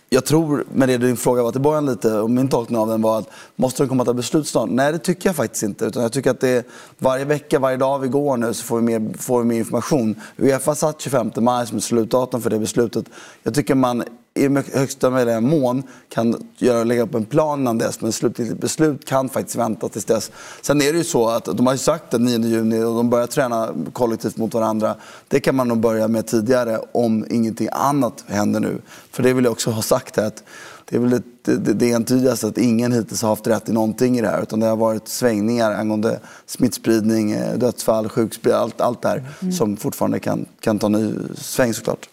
jag 0.09 0.25
tror, 0.25 0.65
med 0.73 0.89
det 0.89 0.97
din 0.97 1.17
fråga 1.17 1.43
var 1.43 1.51
till 1.51 1.61
början 1.61 1.85
lite, 1.85 2.13
och 2.13 2.29
min 2.29 2.47
tolkning 2.47 2.79
av 2.79 2.87
den 2.87 3.01
var 3.01 3.19
att 3.19 3.29
måste 3.55 3.83
de 3.83 3.89
komma 3.89 4.05
till 4.05 4.13
beslut 4.13 4.47
snart? 4.47 4.69
Nej, 4.69 4.91
det 4.91 4.97
tycker 4.99 5.29
jag 5.29 5.35
faktiskt 5.35 5.63
inte. 5.63 5.85
Utan 5.85 6.03
jag 6.03 6.11
tycker 6.11 6.31
att 6.31 6.39
det 6.39 6.49
är, 6.49 6.63
varje 6.97 7.25
vecka, 7.25 7.59
varje 7.59 7.77
dag 7.77 7.99
vi 7.99 8.07
går 8.07 8.37
nu 8.37 8.53
så 8.53 8.63
får 8.63 8.75
vi 8.75 8.81
mer, 8.81 9.17
får 9.17 9.39
vi 9.39 9.45
mer 9.45 9.57
information. 9.57 10.15
Uefa 10.37 10.75
satt 10.75 11.01
25 11.01 11.31
maj 11.37 11.67
som 11.67 11.81
slutdatum 11.81 12.41
för 12.41 12.49
det 12.49 12.59
beslutet. 12.59 13.05
Jag 13.43 13.53
tycker 13.53 13.75
man 13.75 14.03
i 14.39 14.63
högsta 14.73 15.09
möjliga 15.09 15.41
mån 15.41 15.83
kan 16.09 16.47
göra, 16.57 16.83
lägga 16.83 17.01
upp 17.01 17.15
en 17.15 17.25
plan 17.25 17.59
innan 17.59 17.77
dess. 17.77 18.01
Men 18.01 18.11
slutgiltigt 18.11 18.61
beslut 18.61 19.05
kan 19.05 19.29
faktiskt 19.29 19.55
vänta 19.55 19.89
tills 19.89 20.05
dess. 20.05 20.31
Sen 20.61 20.81
är 20.81 20.91
det 20.91 20.97
ju 20.97 21.03
så 21.03 21.29
att 21.29 21.45
de 21.45 21.67
har 21.67 21.75
sagt 21.75 22.11
den 22.11 22.25
9 22.25 22.39
juni 22.39 22.83
och 22.83 22.95
de 22.95 23.09
börjar 23.09 23.27
träna 23.27 23.69
kollektivt 23.93 24.37
mot 24.37 24.53
varandra. 24.53 24.95
Det 25.27 25.39
kan 25.39 25.55
man 25.55 25.67
nog 25.67 25.79
börja 25.79 26.07
med 26.07 26.27
tidigare 26.27 26.79
om 26.91 27.25
ingenting 27.29 27.67
annat 27.71 28.23
händer 28.27 28.59
nu. 28.59 28.81
För 29.11 29.23
det 29.23 29.33
vill 29.33 29.43
jag 29.43 29.51
också 29.51 29.71
ha 29.71 29.81
sagt 29.81 30.17
här 30.17 30.25
att 30.25 30.43
det 30.89 30.95
är 30.95 30.99
väl 30.99 31.09
det, 31.09 31.55
det, 31.55 31.73
det 31.73 31.91
entydigaste 31.91 32.47
att 32.47 32.57
ingen 32.57 32.91
hittills 32.91 33.21
har 33.21 33.29
haft 33.29 33.47
rätt 33.47 33.69
i 33.69 33.71
någonting 33.71 34.17
i 34.17 34.21
det 34.21 34.27
här. 34.27 34.41
Utan 34.41 34.59
det 34.59 34.67
har 34.67 34.75
varit 34.75 35.07
svängningar 35.07 35.71
angående 35.71 36.19
smittspridning, 36.45 37.31
eh, 37.31 37.57
dödsfall, 37.57 38.09
sjukspridning, 38.09 38.61
allt, 38.61 38.81
allt 38.81 39.01
det 39.01 39.09
här 39.09 39.23
mm. 39.41 39.51
som 39.51 39.77
fortfarande 39.77 40.19
kan, 40.19 40.45
kan 40.59 40.79
ta 40.79 40.87
ny 40.87 41.13
sväng 41.35 41.73
såklart. 41.73 42.09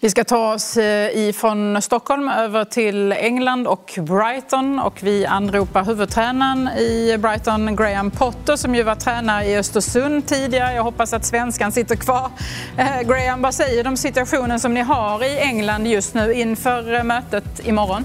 Vi 0.00 0.10
ska 0.10 0.24
ta 0.24 0.54
oss 0.54 0.76
eh, 0.76 1.28
ifrån 1.28 1.82
Stockholm 1.82 2.28
över 2.28 2.64
till 2.64 3.12
England 3.12 3.66
och 3.66 3.98
Brighton 3.98 4.78
och 4.78 5.02
vi 5.02 5.26
anropar 5.26 5.84
huvudtränaren 5.84 6.68
i 6.68 7.18
Brighton, 7.18 7.76
Graham 7.76 8.10
Potter, 8.10 8.56
som 8.56 8.74
ju 8.74 8.82
var 8.82 8.94
tränare 8.94 9.44
i 9.44 9.56
Östersund 9.56 10.26
tidigare. 10.26 10.74
Jag 10.74 10.82
hoppas 10.82 11.12
att 11.12 11.24
svenskan 11.24 11.72
sitter 11.72 11.96
kvar. 11.96 12.30
Eh, 12.76 13.00
Graham, 13.02 13.42
vad 13.42 13.54
säger 13.54 13.84
du 13.84 13.90
om 13.90 13.96
situationen 13.96 14.60
som 14.60 14.74
ni 14.74 14.80
har 14.80 15.24
i 15.24 15.38
England 15.38 15.86
just 15.86 16.14
nu 16.14 16.32
inför 16.32 16.94
eh, 16.94 17.04
mötet 17.04 17.66
imorgon? 17.66 18.04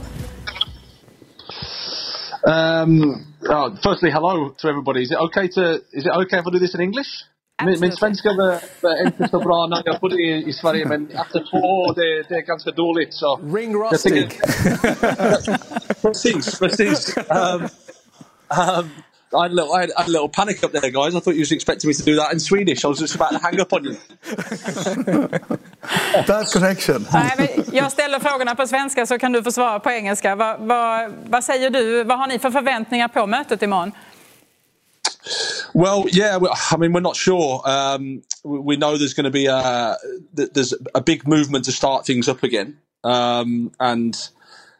Um, 2.47 3.25
oh, 3.49 3.75
firstly, 3.83 4.11
hello 4.11 4.53
to 4.57 4.67
everybody. 4.67 5.01
Is 5.01 5.11
it 5.11 5.17
okay 5.17 5.47
to? 5.47 5.61
Is 5.91 6.05
it 6.05 6.11
okay 6.11 6.39
if 6.39 6.45
I 6.47 6.51
do 6.51 6.59
this 6.59 6.75
in 6.75 6.81
English? 6.81 7.25
Min, 7.63 7.79
min 7.79 7.91
svenska 7.91 8.29
var, 8.33 8.59
var 8.81 9.07
inte 9.07 9.27
så 9.27 9.39
bra 9.39 9.67
när 9.67 9.81
jag 9.85 9.99
bodde 9.99 10.15
i, 10.15 10.49
i 10.49 10.53
Sverige, 10.53 10.85
men 10.85 11.11
efter 11.11 11.39
två 11.51 11.57
år 11.57 11.95
det, 11.95 12.23
det 12.29 12.35
är 12.35 12.41
ganska 12.45 12.71
dåligt. 12.71 13.13
Så 13.13 13.39
Ring 13.55 13.75
rustic! 13.75 14.33
precis, 16.01 16.59
precis. 16.59 17.17
Um, 17.17 17.63
um, 18.49 18.89
I 19.35 19.41
had, 19.41 19.51
a 19.51 19.53
little, 19.53 19.73
I, 19.73 19.79
had, 19.81 19.89
I 19.97 20.01
had 20.01 20.07
a 20.07 20.11
little 20.11 20.29
panic 20.29 20.63
up 20.63 20.71
there, 20.71 20.89
guys. 20.91 21.15
I 21.15 21.19
thought 21.19 21.35
you 21.35 21.41
was 21.41 21.51
expecting 21.51 21.87
me 21.87 21.93
to 21.93 22.03
do 22.03 22.15
that 22.15 22.33
in 22.33 22.39
Swedish. 22.39 22.85
I 22.85 22.87
was 22.87 23.01
just 23.01 23.15
about 23.15 23.31
to 23.31 23.39
hang 23.39 23.59
up 23.59 23.73
on 23.73 23.85
you. 23.85 23.95
Bad 26.27 26.47
connection. 26.53 27.07
Nej, 27.11 27.63
jag 27.73 27.91
ställer 27.91 28.19
frågorna 28.19 28.55
på 28.55 28.67
svenska 28.67 29.05
så 29.05 29.19
kan 29.19 29.31
du 29.31 29.43
få 29.43 29.51
svara 29.51 29.79
på 29.79 29.91
engelska. 29.91 30.35
Vad, 30.35 30.59
vad, 30.59 31.13
vad 31.29 31.43
säger 31.43 31.69
du? 31.69 32.03
Vad 32.03 32.17
har 32.17 32.27
ni 32.27 32.39
för 32.39 32.51
förväntningar 32.51 33.07
på 33.07 33.25
mötet 33.25 33.61
imorgon? 33.61 33.91
Well, 35.73 36.05
yeah, 36.09 36.39
I 36.71 36.77
mean, 36.77 36.93
we're 36.93 36.99
not 36.99 37.15
sure. 37.15 37.61
Um, 37.65 38.21
we 38.43 38.77
know 38.77 38.97
there's 38.97 39.13
going 39.13 39.25
to 39.25 39.31
be 39.31 39.47
a 39.47 39.97
there's 40.33 40.73
a 40.93 41.01
big 41.01 41.27
movement 41.27 41.65
to 41.65 41.71
start 41.71 42.05
things 42.05 42.29
up 42.29 42.43
again, 42.43 42.77
um, 43.03 43.71
and 43.79 44.15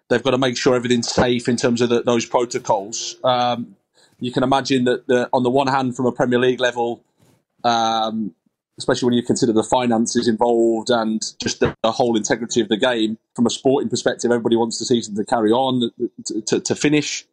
they've 0.10 0.24
got 0.24 0.32
to 0.32 0.38
make 0.38 0.58
sure 0.58 0.76
everything's 0.76 1.12
safe 1.12 1.48
in 1.48 1.58
terms 1.58 1.82
of 1.82 1.90
the, 1.90 2.04
those 2.04 2.26
protocols. 2.26 3.16
Um, 3.24 3.76
you 4.20 4.32
can 4.32 4.44
imagine 4.44 4.86
that 4.86 5.08
the, 5.08 5.30
on 5.34 5.44
the 5.44 5.50
one 5.50 5.68
hand, 5.68 5.96
from 5.96 6.06
a 6.06 6.12
Premier 6.12 6.40
League 6.40 6.60
level, 6.60 7.04
um, 7.64 8.34
especially 8.78 9.08
when 9.08 9.14
you 9.14 9.24
consider 9.24 9.54
the 9.54 9.64
finances 9.64 10.28
involved 10.28 10.90
and 10.90 11.22
just 11.42 11.60
the, 11.60 11.76
the, 11.82 11.92
whole 11.92 12.16
integrity 12.16 12.62
of 12.62 12.70
the 12.70 12.78
game, 12.78 13.18
from 13.36 13.46
a 13.46 13.50
sporting 13.50 13.90
perspective, 13.90 14.32
everybody 14.32 14.56
wants 14.56 14.80
the 14.80 14.86
season 14.86 15.16
to 15.16 15.26
carry 15.26 15.52
on, 15.52 15.92
to, 16.26 16.42
to, 16.42 16.60
to 16.60 16.76
finish. 16.76 17.26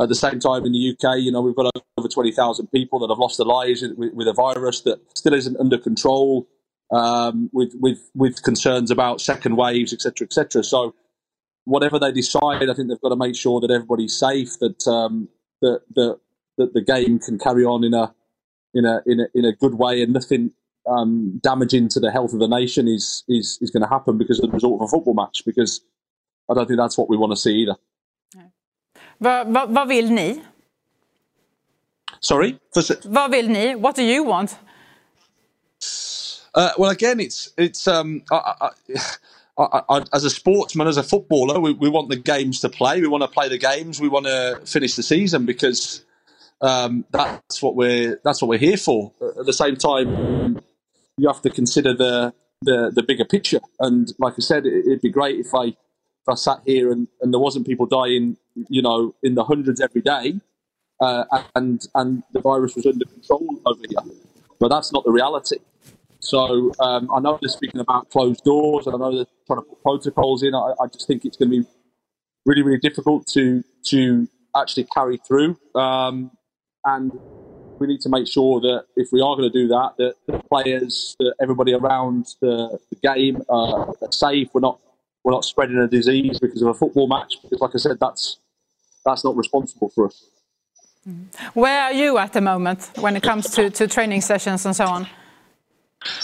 At 0.00 0.08
the 0.08 0.14
same 0.14 0.40
time, 0.40 0.64
in 0.64 0.72
the 0.72 0.96
UK, 0.96 1.18
you 1.18 1.30
know, 1.30 1.40
we've 1.40 1.54
got 1.54 1.70
over 1.98 2.08
20,000 2.08 2.68
people 2.68 2.98
that 3.00 3.10
have 3.10 3.18
lost 3.18 3.36
their 3.36 3.46
lives 3.46 3.82
with, 3.82 4.14
with, 4.14 4.26
a 4.26 4.32
virus 4.32 4.80
that 4.82 5.00
still 5.16 5.34
isn't 5.34 5.56
under 5.58 5.78
control, 5.78 6.48
um, 6.90 7.50
with, 7.52 7.72
with, 7.78 8.10
with 8.14 8.42
concerns 8.42 8.90
about 8.90 9.20
second 9.20 9.56
waves, 9.56 9.92
etc., 9.92 10.24
etc. 10.24 10.64
So, 10.64 10.94
whatever 11.64 11.98
they 11.98 12.10
decide, 12.10 12.68
I 12.68 12.74
think 12.74 12.88
they've 12.88 13.00
got 13.00 13.10
to 13.10 13.16
make 13.16 13.36
sure 13.36 13.60
that 13.60 13.70
everybody's 13.70 14.16
safe, 14.18 14.58
that 14.60 14.86
um, 14.88 15.28
that, 15.60 15.82
that 15.94 16.18
that 16.58 16.74
the 16.74 16.82
game 16.82 17.18
can 17.18 17.38
carry 17.38 17.64
on 17.64 17.84
in 17.84 17.94
a 17.94 18.14
in 18.74 18.84
a 18.84 19.00
in 19.06 19.20
a, 19.20 19.26
in 19.34 19.44
a 19.44 19.52
good 19.52 19.74
way, 19.74 20.02
and 20.02 20.12
nothing 20.12 20.52
um, 20.88 21.38
damaging 21.42 21.88
to 21.88 22.00
the 22.00 22.10
health 22.10 22.32
of 22.32 22.40
the 22.40 22.48
nation 22.48 22.88
is 22.88 23.24
is 23.28 23.58
is 23.60 23.70
going 23.70 23.82
to 23.82 23.88
happen 23.88 24.18
because 24.18 24.38
of 24.40 24.50
the 24.50 24.54
result 24.54 24.80
of 24.80 24.86
a 24.86 24.88
football 24.88 25.14
match. 25.14 25.42
Because 25.44 25.80
I 26.50 26.54
don't 26.54 26.66
think 26.66 26.78
that's 26.78 26.98
what 26.98 27.08
we 27.08 27.16
want 27.16 27.32
to 27.32 27.36
see 27.36 27.54
either. 27.62 27.76
Vad, 29.22 29.70
vad 29.70 29.88
vill 29.88 30.10
ni? 30.10 30.42
Sorry? 32.20 32.58
Vad 33.04 33.30
vill 33.30 33.48
ni? 33.48 33.74
What 33.74 33.96
do 33.96 34.02
you 34.02 34.24
want? 34.24 34.56
Uh, 36.54 36.70
well, 36.76 36.90
again, 36.90 37.20
it's 37.20 37.50
it's 37.56 37.86
um, 37.86 38.22
I, 38.30 38.70
I, 39.58 39.80
I, 39.88 40.04
as 40.12 40.24
a 40.24 40.30
sportsman, 40.30 40.88
as 40.88 40.96
a 40.96 41.02
footballer, 41.02 41.60
we, 41.60 41.72
we 41.72 41.88
want 41.88 42.10
the 42.10 42.16
games 42.16 42.60
to 42.60 42.68
play. 42.68 43.00
We 43.00 43.08
want 43.08 43.22
to 43.22 43.28
play 43.28 43.48
the 43.48 43.58
games. 43.58 44.00
We 44.00 44.08
want 44.08 44.26
to 44.26 44.60
finish 44.66 44.96
the 44.96 45.02
season 45.02 45.46
because 45.46 46.04
um, 46.60 47.04
that's 47.12 47.62
what 47.62 47.76
we're 47.76 48.20
that's 48.24 48.42
what 48.42 48.48
we're 48.48 48.58
here 48.58 48.76
for. 48.76 49.12
At 49.38 49.46
the 49.46 49.52
same 49.52 49.76
time, 49.76 50.58
you 51.16 51.28
have 51.28 51.42
to 51.42 51.50
consider 51.50 51.94
the 51.94 52.34
the, 52.62 52.90
the 52.94 53.02
bigger 53.02 53.24
picture. 53.24 53.60
And 53.78 54.12
like 54.18 54.34
I 54.34 54.40
said, 54.40 54.66
it, 54.66 54.84
would 54.86 55.00
be 55.00 55.10
great 55.10 55.38
if 55.38 55.54
I 55.54 55.74
I 56.28 56.34
sat 56.34 56.60
here 56.64 56.92
and, 56.92 57.08
and 57.20 57.32
there 57.32 57.40
wasn't 57.40 57.66
people 57.66 57.86
dying, 57.86 58.36
you 58.68 58.82
know, 58.82 59.14
in 59.22 59.34
the 59.34 59.44
hundreds 59.44 59.80
every 59.80 60.02
day, 60.02 60.40
uh, 61.00 61.24
and 61.54 61.86
and 61.94 62.22
the 62.32 62.40
virus 62.40 62.76
was 62.76 62.86
under 62.86 63.04
control 63.04 63.46
over 63.66 63.82
here. 63.88 64.14
But 64.60 64.68
that's 64.68 64.92
not 64.92 65.04
the 65.04 65.10
reality. 65.10 65.58
So 66.20 66.72
um, 66.78 67.10
I 67.12 67.18
know 67.18 67.38
they're 67.42 67.48
speaking 67.50 67.80
about 67.80 68.10
closed 68.10 68.44
doors, 68.44 68.86
and 68.86 68.94
I 68.94 68.98
know 68.98 69.16
they're 69.16 69.26
trying 69.46 69.60
to 69.60 69.62
put 69.62 69.82
protocols 69.82 70.44
in. 70.44 70.54
I, 70.54 70.72
I 70.80 70.86
just 70.86 71.06
think 71.08 71.24
it's 71.24 71.36
going 71.36 71.50
to 71.50 71.62
be 71.62 71.68
really, 72.46 72.62
really 72.62 72.78
difficult 72.78 73.26
to 73.28 73.64
to 73.86 74.28
actually 74.56 74.84
carry 74.94 75.16
through. 75.16 75.58
Um, 75.74 76.30
and 76.84 77.12
we 77.78 77.86
need 77.88 78.00
to 78.02 78.08
make 78.08 78.28
sure 78.28 78.60
that 78.60 78.84
if 78.96 79.08
we 79.12 79.20
are 79.20 79.36
going 79.36 79.50
to 79.50 79.58
do 79.62 79.68
that, 79.68 79.94
that 79.98 80.14
the 80.26 80.38
players, 80.38 81.16
that 81.18 81.34
everybody 81.42 81.74
around 81.74 82.26
the, 82.40 82.78
the 82.90 82.96
game 83.02 83.42
uh, 83.48 83.92
are 84.00 84.12
safe. 84.12 84.48
We're 84.54 84.60
not 84.60 84.78
we're 85.24 85.32
not 85.32 85.44
spreading 85.44 85.78
a 85.78 85.88
disease 85.88 86.38
because 86.40 86.62
of 86.62 86.68
a 86.68 86.74
football 86.74 87.08
match. 87.08 87.36
Because, 87.42 87.60
like 87.60 87.74
I 87.74 87.78
said, 87.78 87.98
that's 88.00 88.38
that's 89.04 89.24
not 89.24 89.36
responsible 89.36 89.90
for 89.90 90.06
us. 90.06 90.24
Where 91.54 91.82
are 91.82 91.92
you 91.92 92.18
at 92.18 92.32
the 92.32 92.40
moment 92.40 92.90
when 93.00 93.16
it 93.16 93.22
comes 93.22 93.50
to, 93.50 93.70
to 93.70 93.88
training 93.88 94.20
sessions 94.20 94.64
and 94.64 94.74
so 94.74 94.86
on? 94.86 95.06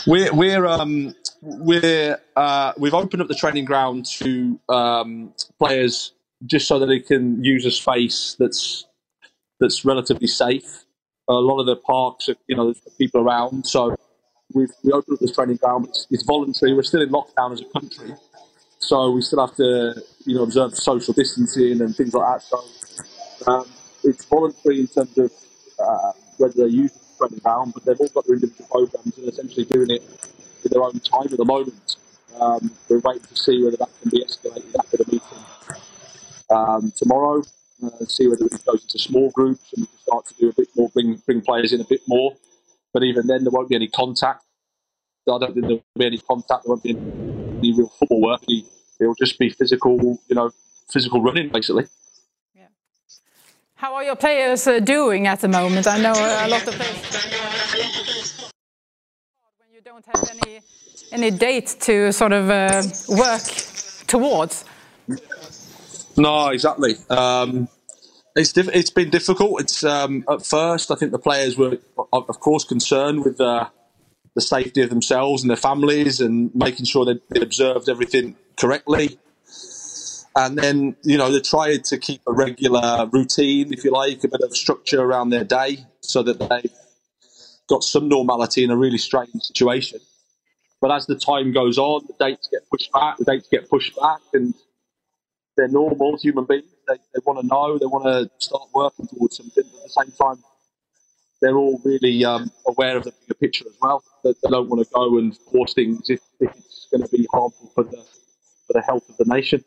We're 0.07 0.33
we're 0.33 0.67
um, 0.67 1.15
we're 1.43 2.19
uh, 2.37 2.73
we've 2.77 2.95
opened 2.95 3.23
up 3.23 3.29
the 3.29 3.35
training 3.35 3.65
ground 3.65 4.07
to 4.07 4.59
um, 4.69 5.33
players 5.59 6.13
just 6.47 6.69
so 6.69 6.79
that 6.79 6.87
they 6.87 7.01
can 7.01 7.43
use 7.43 7.65
a 7.65 7.71
space 7.71 8.37
that's 8.39 8.87
that's 9.61 9.85
relatively 9.85 10.29
safe. 10.29 10.85
A 11.29 11.33
lot 11.33 11.61
of 11.61 11.67
the 11.67 11.77
parks, 11.77 12.29
are, 12.29 12.37
you 12.47 12.57
know, 12.57 12.65
there's 12.65 12.81
people 12.97 13.21
around, 13.21 13.67
so 13.67 13.97
we've 14.55 14.71
we 14.83 14.93
opened 14.93 15.15
up 15.15 15.21
this 15.21 15.33
training 15.33 15.57
ground. 15.57 15.87
It's, 15.89 16.07
it's 16.11 16.23
voluntary. 16.23 16.75
We're 16.75 16.83
still 16.83 17.03
in 17.03 17.11
lockdown 17.11 17.53
as 17.53 17.61
a 17.61 17.67
country, 17.67 18.15
so 18.79 19.11
we 19.11 19.23
still 19.23 19.47
have 19.47 19.57
to 19.57 20.03
you 20.25 20.35
know 20.35 20.43
observe 20.43 20.77
social 20.77 21.15
distancing 21.15 21.81
and 21.81 21.95
things 21.95 22.15
like 22.15 22.27
that. 22.27 22.43
So 22.43 23.51
um, 23.51 23.67
it's 24.05 24.25
voluntary 24.25 24.81
in 24.81 24.87
terms 24.89 25.17
of 25.19 25.33
uh, 25.79 26.13
whether 26.39 26.55
they're 26.55 26.67
using 26.67 27.01
running 27.21 27.39
down, 27.39 27.71
but 27.71 27.85
they've 27.85 28.01
all 28.01 28.09
got 28.09 28.27
their 28.27 28.37
individual 28.37 28.69
programs 28.71 29.19
and 29.19 29.29
essentially 29.29 29.65
doing 29.65 29.91
it 29.91 30.03
in 30.65 30.71
their 30.71 30.83
own 30.83 30.99
time 31.01 31.25
at 31.31 31.37
the 31.37 31.45
moment. 31.45 31.97
Um, 32.41 32.71
we're 32.89 33.01
waiting 33.01 33.23
to 33.23 33.37
see 33.37 33.65
whether 33.65 33.77
that 33.79 33.89
can 34.01 34.11
be 34.11 34.25
escalated 34.25 34.75
after 34.79 34.97
the 34.99 35.05
meeting 35.07 35.39
um, 36.51 36.93
tomorrow. 36.97 37.43
Uh, 37.83 38.05
see 38.07 38.27
whether 38.27 38.45
it 38.45 38.65
goes 38.65 38.83
into 38.83 38.99
small 38.99 39.31
groups 39.31 39.73
and 39.73 39.83
we 39.83 39.87
can 39.87 39.99
start 39.99 40.27
to 40.27 40.35
do 40.35 40.49
a 40.49 40.53
bit 40.53 40.69
more, 40.77 40.89
bring 40.91 41.15
bring 41.27 41.41
players 41.41 41.73
in 41.73 41.81
a 41.81 41.85
bit 41.85 42.01
more. 42.09 42.35
But 42.93 43.05
even 43.05 43.27
then, 43.27 43.45
there 43.45 43.51
won't 43.51 43.69
be 43.69 43.77
any 43.77 43.89
contact. 43.89 44.45
I 45.29 45.39
don't 45.39 45.53
think 45.53 45.67
there'll 45.67 45.85
be 45.97 46.07
any 46.07 46.19
contact. 46.19 46.65
There 46.65 46.71
won't 46.71 46.83
be 46.83 46.91
any, 46.91 47.48
real 47.61 47.89
football 47.99 48.21
work. 48.21 48.43
It'll 49.01 49.15
just 49.15 49.39
be 49.39 49.51
physical, 49.51 50.19
you 50.29 50.35
know, 50.35 50.51
physical 50.91 51.23
running 51.23 51.51
basically. 51.51 51.87
Yeah. 52.55 52.67
How 53.77 53.95
are 53.95 54.05
your 54.05 54.17
players 54.17 54.67
uh, 54.67 54.81
doing 54.81 55.27
at 55.27 55.41
the 55.41 55.49
moment? 55.49 55.87
I 55.87 55.99
know 55.99 56.13
a 56.13 56.49
lot 56.49 56.67
of 56.67 56.75
players. 56.75 58.51
When 59.59 59.75
you 59.75 59.81
don't 59.81 60.05
have 60.07 60.31
any 60.45 60.61
any 61.13 61.31
date 61.31 61.77
to 61.81 62.13
sort 62.13 62.33
of 62.33 62.51
uh, 62.51 62.83
work 63.09 63.43
towards. 64.07 64.65
No, 66.17 66.49
exactly. 66.49 66.97
Um, 67.09 67.69
it's 68.35 68.53
diff- 68.53 68.75
it's 68.75 68.91
been 68.91 69.11
difficult. 69.11 69.61
It's 69.61 69.85
um, 69.85 70.25
at 70.29 70.45
first 70.45 70.91
I 70.91 70.95
think 70.97 71.13
the 71.13 71.19
players 71.19 71.57
were 71.57 71.79
of 72.13 72.41
course 72.41 72.65
concerned 72.65 73.25
with 73.25 73.39
the 73.39 73.69
the 74.39 74.47
safety 74.57 74.83
of 74.83 74.91
themselves 74.91 75.43
and 75.43 75.51
their 75.51 75.57
families 75.71 76.21
and 76.21 76.55
making 76.55 76.87
sure 76.87 77.05
that 77.05 77.21
they 77.31 77.41
observed 77.41 77.89
everything 77.89 78.37
correctly 78.57 79.19
and 80.39 80.57
then 80.57 80.97
you 81.03 81.19
know 81.19 81.33
they 81.33 81.41
tried 81.41 81.85
to 81.85 81.99
keep 81.99 82.21
a 82.27 82.33
regular 82.33 83.09
routine, 83.13 83.73
if 83.73 83.85
you 83.85 83.91
like, 83.91 84.23
a 84.25 84.29
bit 84.29 84.41
of 84.43 84.57
structure 84.57 85.01
around 85.01 85.31
their 85.31 85.45
day, 85.45 85.85
so 86.01 86.23
that 86.23 86.39
they've 86.39 86.73
got 87.69 87.83
some 87.83 88.09
normality 88.09 88.63
in 88.63 88.71
a 88.71 88.77
really 88.77 88.99
strange 88.99 89.43
situation. 89.43 90.01
But 90.81 90.93
as 90.93 91.07
the 91.07 91.17
time 91.17 91.53
goes 91.53 91.77
on, 91.77 92.07
the 92.07 92.15
dates 92.25 92.49
get 92.53 92.63
pushed 92.71 92.93
back, 92.93 93.19
the 93.19 93.25
dates 93.25 93.49
get 93.51 93.69
pushed 93.69 93.97
back, 93.97 94.21
and 94.33 94.55
they're 95.57 95.69
normal 95.69 96.17
human 96.19 96.45
beings. 96.45 96.67
They, 96.87 96.95
they 97.15 97.21
want 97.27 97.41
to 97.41 97.47
know, 97.47 97.77
they 97.77 97.87
want 97.87 98.05
to 98.05 98.31
start 98.39 98.69
working 98.73 99.09
towards 99.09 99.37
something. 99.39 99.65
But 99.73 99.79
at 99.79 99.85
the 99.85 100.05
same 100.05 100.13
time, 100.13 100.45
they're 101.41 101.57
all 101.57 101.81
really 101.85 102.25
um, 102.25 102.51
aware 102.67 102.97
of 102.97 103.05
the 103.05 103.13
bigger 103.13 103.35
picture 103.35 103.65
as 103.67 103.77
well. 103.81 104.03
That 104.25 104.35
they 104.43 104.51
don't 104.51 104.69
want 104.69 104.87
to 104.87 104.89
go 104.93 105.19
and 105.19 105.37
force 105.37 105.75
things 105.75 106.11
if, 106.11 106.21
if 106.41 106.51
it's 106.57 106.89
going 106.91 107.03
to 107.03 107.09
be 107.09 107.27
harmful 107.33 107.71
for 107.75 107.85
the 107.85 108.05
for 108.67 108.73
the 108.75 108.83
health 108.83 109.09
of 109.09 109.17
the 109.17 109.25
nation. 109.25 109.65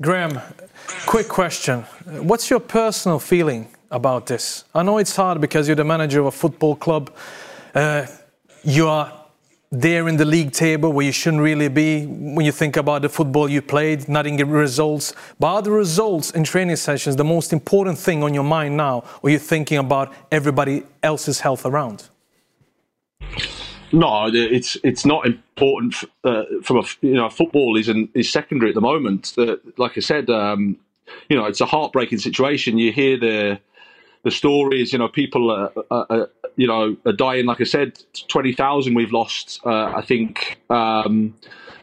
Graham, 0.00 0.40
quick 1.06 1.28
question. 1.28 1.82
What's 2.06 2.48
your 2.48 2.60
personal 2.60 3.18
feeling 3.18 3.68
about 3.90 4.26
this? 4.26 4.64
I 4.74 4.82
know 4.82 4.96
it's 4.96 5.14
hard 5.14 5.42
because 5.42 5.68
you're 5.68 5.76
the 5.76 5.84
manager 5.84 6.20
of 6.20 6.26
a 6.26 6.30
football 6.30 6.74
club. 6.74 7.14
Uh, 7.74 8.06
you 8.64 8.88
are 8.88 9.19
there 9.72 10.08
in 10.08 10.16
the 10.16 10.24
league 10.24 10.50
table 10.50 10.92
where 10.92 11.06
you 11.06 11.12
shouldn't 11.12 11.42
really 11.42 11.68
be 11.68 12.04
when 12.04 12.44
you 12.44 12.50
think 12.50 12.76
about 12.76 13.02
the 13.02 13.08
football 13.08 13.48
you 13.48 13.62
played, 13.62 14.08
not 14.08 14.26
in 14.26 14.36
results. 14.50 15.14
But 15.38 15.46
are 15.46 15.62
the 15.62 15.70
results 15.70 16.32
in 16.32 16.42
training 16.42 16.76
sessions 16.76 17.14
the 17.16 17.24
most 17.24 17.52
important 17.52 17.96
thing 17.96 18.22
on 18.24 18.34
your 18.34 18.42
mind 18.42 18.76
now, 18.76 19.04
or 19.22 19.30
you're 19.30 19.38
thinking 19.38 19.78
about 19.78 20.12
everybody 20.32 20.82
else's 21.02 21.40
health 21.40 21.64
around? 21.64 22.08
No, 23.92 24.28
it's 24.32 24.76
it's 24.82 25.04
not 25.04 25.26
important 25.26 25.94
uh, 26.24 26.44
from 26.62 26.78
a 26.78 26.82
you 27.00 27.14
know 27.14 27.28
football 27.28 27.76
is 27.76 27.88
is 28.14 28.30
secondary 28.30 28.70
at 28.70 28.74
the 28.74 28.80
moment. 28.80 29.34
Uh, 29.38 29.56
like 29.76 29.96
I 29.96 30.00
said, 30.00 30.30
um, 30.30 30.76
you 31.28 31.36
know 31.36 31.44
it's 31.44 31.60
a 31.60 31.66
heartbreaking 31.66 32.18
situation. 32.18 32.78
You 32.78 32.92
hear 32.92 33.16
the 33.18 33.60
the 34.24 34.30
stories, 34.30 34.92
you 34.92 34.98
know, 34.98 35.08
people 35.08 35.50
are, 35.50 35.72
are, 35.90 36.06
are 36.10 36.30
you 36.56 36.66
know 36.66 36.96
are 37.06 37.12
dying. 37.12 37.46
Like 37.46 37.60
I 37.60 37.64
said, 37.64 37.98
twenty 38.28 38.52
thousand 38.52 38.94
we've 38.94 39.12
lost. 39.12 39.60
Uh, 39.64 39.92
I 39.96 40.02
think 40.02 40.60
um, 40.70 41.34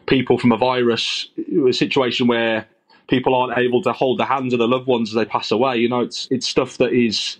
people 0.06 0.38
from 0.38 0.52
a 0.52 0.56
virus, 0.56 1.28
a 1.66 1.72
situation 1.72 2.26
where 2.26 2.66
people 3.08 3.34
aren't 3.34 3.58
able 3.58 3.82
to 3.82 3.92
hold 3.92 4.18
the 4.18 4.24
hands 4.24 4.52
of 4.52 4.58
their 4.58 4.68
loved 4.68 4.86
ones 4.86 5.10
as 5.10 5.14
they 5.14 5.24
pass 5.24 5.50
away. 5.50 5.76
You 5.76 5.88
know, 5.88 6.00
it's 6.00 6.28
it's 6.30 6.46
stuff 6.46 6.78
that 6.78 6.92
is. 6.92 7.38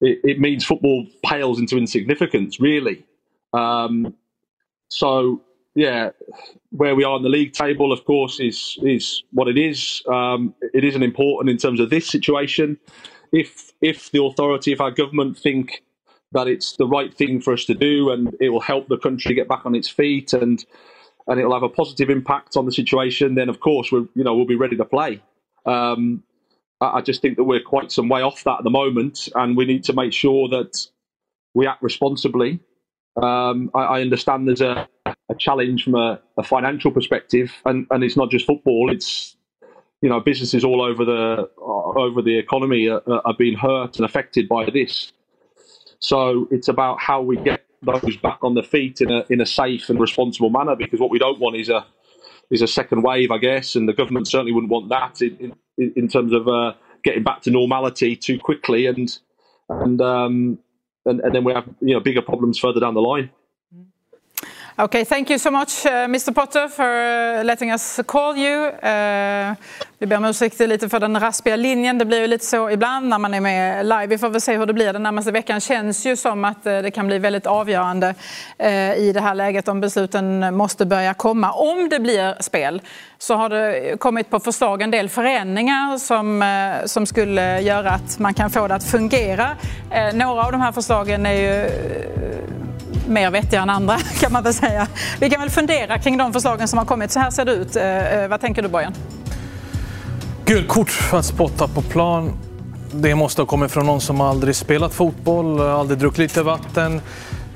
It, 0.00 0.20
it 0.24 0.40
means 0.40 0.64
football 0.64 1.06
pales 1.24 1.58
into 1.58 1.78
insignificance, 1.78 2.60
really. 2.60 3.04
Um, 3.54 4.14
so 4.88 5.40
yeah, 5.74 6.10
where 6.70 6.94
we 6.94 7.04
are 7.04 7.16
in 7.16 7.22
the 7.22 7.28
league 7.28 7.52
table, 7.52 7.92
of 7.92 8.04
course, 8.04 8.40
is 8.40 8.78
is 8.82 9.22
what 9.32 9.48
it 9.48 9.58
is. 9.58 10.02
Um, 10.08 10.54
it 10.72 10.84
isn't 10.84 11.02
important 11.02 11.50
in 11.50 11.58
terms 11.58 11.80
of 11.80 11.90
this 11.90 12.06
situation. 12.06 12.78
If 13.38 13.72
if 13.80 14.10
the 14.10 14.22
authority, 14.22 14.72
if 14.72 14.80
our 14.80 14.90
government 14.90 15.38
think 15.38 15.82
that 16.32 16.48
it's 16.48 16.76
the 16.76 16.86
right 16.86 17.14
thing 17.14 17.40
for 17.40 17.52
us 17.52 17.64
to 17.66 17.74
do 17.74 18.10
and 18.10 18.34
it 18.40 18.50
will 18.50 18.60
help 18.60 18.88
the 18.88 18.98
country 18.98 19.34
get 19.34 19.48
back 19.48 19.64
on 19.64 19.74
its 19.74 19.88
feet 19.88 20.32
and 20.32 20.64
and 21.28 21.40
it'll 21.40 21.54
have 21.54 21.62
a 21.62 21.68
positive 21.68 22.08
impact 22.08 22.56
on 22.56 22.66
the 22.66 22.72
situation, 22.72 23.34
then 23.34 23.48
of 23.48 23.60
course 23.60 23.90
we're 23.92 24.06
you 24.14 24.24
know 24.24 24.34
we'll 24.34 24.46
be 24.46 24.56
ready 24.56 24.76
to 24.76 24.84
play. 24.84 25.22
Um, 25.64 26.22
I, 26.80 26.98
I 26.98 27.00
just 27.00 27.22
think 27.22 27.36
that 27.36 27.44
we're 27.44 27.62
quite 27.62 27.90
some 27.92 28.08
way 28.08 28.22
off 28.22 28.44
that 28.44 28.58
at 28.58 28.64
the 28.64 28.70
moment, 28.70 29.28
and 29.34 29.56
we 29.56 29.64
need 29.64 29.84
to 29.84 29.92
make 29.92 30.12
sure 30.12 30.48
that 30.48 30.86
we 31.54 31.66
act 31.66 31.82
responsibly 31.82 32.60
um, 33.22 33.70
I, 33.74 33.80
I, 33.80 34.00
understand 34.02 34.46
there's 34.46 34.60
a, 34.60 34.86
a 35.06 35.34
challenge 35.38 35.84
from 35.84 35.94
a, 35.94 36.20
a, 36.36 36.42
financial 36.42 36.90
perspective, 36.90 37.50
and, 37.64 37.86
and 37.90 38.04
it's 38.04 38.16
not 38.16 38.30
just 38.30 38.46
football. 38.46 38.90
It's 38.90 39.35
you 40.02 40.08
know 40.08 40.20
businesses 40.20 40.64
all 40.64 40.82
over 40.82 41.04
the 41.04 41.48
uh, 41.58 42.00
over 42.00 42.22
the 42.22 42.38
economy 42.38 42.88
are, 42.88 43.02
are, 43.06 43.34
being 43.38 43.56
hurt 43.56 43.96
and 43.96 44.04
affected 44.04 44.48
by 44.48 44.68
this. 44.70 45.12
So 45.98 46.46
it's 46.50 46.68
about 46.68 47.00
how 47.00 47.22
we 47.22 47.36
get 47.36 47.64
those 47.82 48.16
back 48.18 48.38
on 48.42 48.54
their 48.54 48.62
feet 48.62 49.00
in 49.00 49.10
a 49.10 49.24
in 49.30 49.40
a 49.40 49.46
safe 49.46 49.88
and 49.88 49.98
responsible 49.98 50.50
manner. 50.50 50.76
Because 50.76 51.00
what 51.00 51.10
we 51.10 51.18
don't 51.18 51.40
want 51.40 51.56
is 51.56 51.68
a 51.68 51.86
is 52.50 52.62
a 52.62 52.66
second 52.66 53.02
wave, 53.02 53.30
I 53.30 53.38
guess, 53.38 53.74
and 53.74 53.88
the 53.88 53.92
government 53.92 54.28
certainly 54.28 54.52
wouldn't 54.52 54.70
want 54.70 54.88
that 54.90 55.22
in 55.22 55.54
in, 55.78 55.92
in 55.96 56.08
terms 56.08 56.32
of 56.32 56.46
uh, 56.48 56.74
getting 57.02 57.22
back 57.22 57.42
to 57.42 57.50
normality 57.50 58.16
too 58.16 58.38
quickly 58.38 58.86
and 58.86 59.18
and 59.68 60.00
um, 60.00 60.58
and, 61.06 61.20
and 61.20 61.34
then 61.34 61.44
we 61.44 61.52
have 61.52 61.68
you 61.80 61.94
know 61.94 62.00
bigger 62.00 62.22
problems 62.22 62.58
further 62.58 62.80
down 62.80 62.94
the 62.94 63.00
line. 63.00 63.30
Okay, 64.78 65.04
thank 65.04 65.30
you 65.30 65.38
so 65.38 65.50
much, 65.50 65.86
uh, 65.86 65.90
Mr 66.04 66.32
Potter, 66.32 66.68
for 66.68 66.84
uh, 66.84 67.44
letting 67.44 67.72
us 67.72 68.00
call 68.06 68.36
you. 68.36 68.66
Uh, 68.66 69.54
vi 69.98 70.06
ber 70.06 70.16
om 70.16 70.24
ursäkt 70.24 70.60
lite 70.60 70.88
för 70.88 71.00
den 71.00 71.20
raspiga 71.20 71.56
linjen. 71.56 71.98
Det 71.98 72.04
blir 72.04 72.20
ju 72.20 72.26
lite 72.26 72.44
så 72.44 72.70
ibland 72.70 73.08
när 73.08 73.18
man 73.18 73.34
är 73.34 73.40
med 73.40 73.86
live. 73.86 74.06
Vi 74.06 74.18
får 74.18 74.28
väl 74.28 74.40
se 74.40 74.56
hur 74.56 74.66
det 74.66 74.72
blir 74.72 74.92
den 74.92 75.02
närmaste 75.02 75.32
veckan. 75.32 75.60
känns 75.60 76.06
ju 76.06 76.16
som 76.16 76.44
att 76.44 76.66
uh, 76.66 76.82
det 76.82 76.90
kan 76.90 77.06
bli 77.06 77.18
väldigt 77.18 77.46
avgörande 77.46 78.14
uh, 78.62 78.94
i 78.96 79.12
det 79.14 79.20
här 79.20 79.34
läget 79.34 79.68
om 79.68 79.80
besluten 79.80 80.54
måste 80.56 80.86
börja 80.86 81.14
komma. 81.14 81.52
Om 81.52 81.88
det 81.88 82.00
blir 82.00 82.42
spel 82.42 82.82
så 83.18 83.34
har 83.34 83.48
det 83.48 83.96
kommit 84.00 84.30
på 84.30 84.40
förslag 84.40 84.82
en 84.82 84.90
del 84.90 85.08
förändringar 85.08 85.98
som, 85.98 86.42
uh, 86.42 86.86
som 86.86 87.06
skulle 87.06 87.60
göra 87.60 87.90
att 87.90 88.18
man 88.18 88.34
kan 88.34 88.50
få 88.50 88.68
det 88.68 88.74
att 88.74 88.84
fungera. 88.84 89.56
Uh, 89.96 90.16
några 90.16 90.44
av 90.44 90.52
de 90.52 90.60
här 90.60 90.72
förslagen 90.72 91.26
är 91.26 91.32
ju 91.32 91.70
mer 93.08 93.30
vettiga 93.30 93.62
än 93.62 93.70
andra 93.70 93.98
kan 94.20 94.32
man 94.32 94.42
väl 94.42 94.54
säga. 94.54 94.86
Vi 95.20 95.30
kan 95.30 95.40
väl 95.40 95.50
fundera 95.50 95.98
kring 95.98 96.18
de 96.18 96.32
förslagen 96.32 96.68
som 96.68 96.78
har 96.78 96.86
kommit. 96.86 97.10
Så 97.10 97.20
här 97.20 97.30
ser 97.30 97.44
det 97.44 97.52
ut. 97.52 97.76
Eh, 97.76 98.22
eh, 98.22 98.28
vad 98.28 98.40
tänker 98.40 98.62
du 98.62 98.68
Bojan? 98.68 98.94
Gult 100.44 100.68
kort 100.68 100.90
för 100.90 101.18
att 101.18 101.26
spotta 101.26 101.68
på 101.68 101.82
plan. 101.82 102.32
Det 102.92 103.14
måste 103.14 103.42
ha 103.42 103.46
kommit 103.46 103.70
från 103.70 103.86
någon 103.86 104.00
som 104.00 104.20
aldrig 104.20 104.56
spelat 104.56 104.94
fotboll, 104.94 105.60
aldrig 105.60 105.98
druckit 105.98 106.18
lite 106.18 106.42
vatten. 106.42 107.00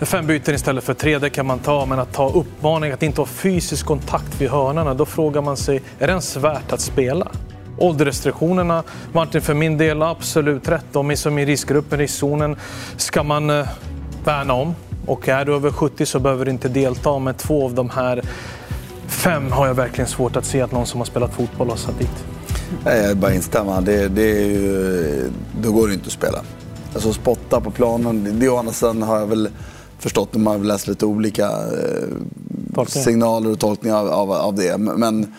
Fem 0.01 0.27
byten 0.27 0.55
istället 0.55 0.85
för 0.85 0.95
tre, 0.95 1.19
det 1.19 1.31
kan 1.31 1.47
man 1.47 1.59
ta. 1.59 1.87
Men 1.87 1.99
att 1.99 2.13
ta 2.13 2.31
uppmaning 2.31 2.93
att 2.93 3.03
inte 3.03 3.21
ha 3.21 3.27
fysisk 3.27 3.87
kontakt 3.87 4.41
vid 4.41 4.51
hörnorna, 4.51 4.95
då 4.95 5.07
frågar 5.07 5.43
man 5.43 5.57
sig, 5.57 5.77
är 5.99 6.07
det 6.07 6.11
ens 6.11 6.37
värt 6.37 6.73
att 6.73 6.81
spela? 6.81 7.29
Åldersrestriktionerna, 7.79 8.83
Martin, 9.13 9.43
för 9.43 9.55
min 9.55 9.79
del 9.79 10.03
absolut 10.03 10.69
rätt. 10.69 10.85
De 10.93 11.11
är 11.11 11.17
som 11.17 11.39
i 11.39 11.47
riskgruppen, 11.47 11.99
riskzonen, 11.99 12.57
ska 12.97 13.23
man 13.23 13.51
eh, 13.51 13.67
värna 14.25 14.55
om. 14.55 14.75
Och 15.07 15.29
är 15.29 15.45
du 15.45 15.55
över 15.55 15.71
70 15.71 16.07
så 16.07 16.19
behöver 16.19 16.45
du 16.45 16.51
inte 16.51 16.69
delta. 16.69 17.19
Men 17.19 17.35
två 17.35 17.65
av 17.65 17.75
de 17.75 17.91
här 17.91 18.23
fem 19.07 19.53
har 19.53 19.67
jag 19.67 19.75
verkligen 19.75 20.09
svårt 20.09 20.37
att 20.37 20.45
se 20.45 20.61
att 20.61 20.73
någon 20.73 20.87
som 20.87 21.01
har 21.01 21.05
spelat 21.05 21.35
fotboll 21.35 21.69
har 21.69 21.77
satt 21.77 21.99
dit. 21.99 22.25
Jag 22.85 23.17
bara 23.17 23.35
instämma. 23.35 23.81
Det, 23.81 24.09
det 24.09 24.23
är 24.23 24.45
ju, 24.45 25.31
då 25.63 25.73
går 25.73 25.89
det 25.89 25.95
inte 25.95 26.07
att 26.07 26.13
spela. 26.13 26.39
Alltså 26.95 27.13
spotta 27.13 27.61
på 27.61 27.71
planen, 27.71 28.39
det 28.39 28.49
å 28.49 28.57
andra 28.57 28.73
sidan 28.73 29.03
har 29.03 29.19
jag 29.19 29.27
väl 29.27 29.49
förstått 29.99 30.35
när 30.35 30.41
man 30.41 30.59
har 30.59 30.65
läst 30.65 30.89
lite 30.89 31.07
olika 31.07 31.47
eh, 31.47 32.85
signaler 32.87 33.51
och 33.51 33.59
tolkningar 33.59 33.97
av, 33.97 34.09
av, 34.09 34.33
av 34.33 34.55
det. 34.55 34.79
Men 34.79 35.35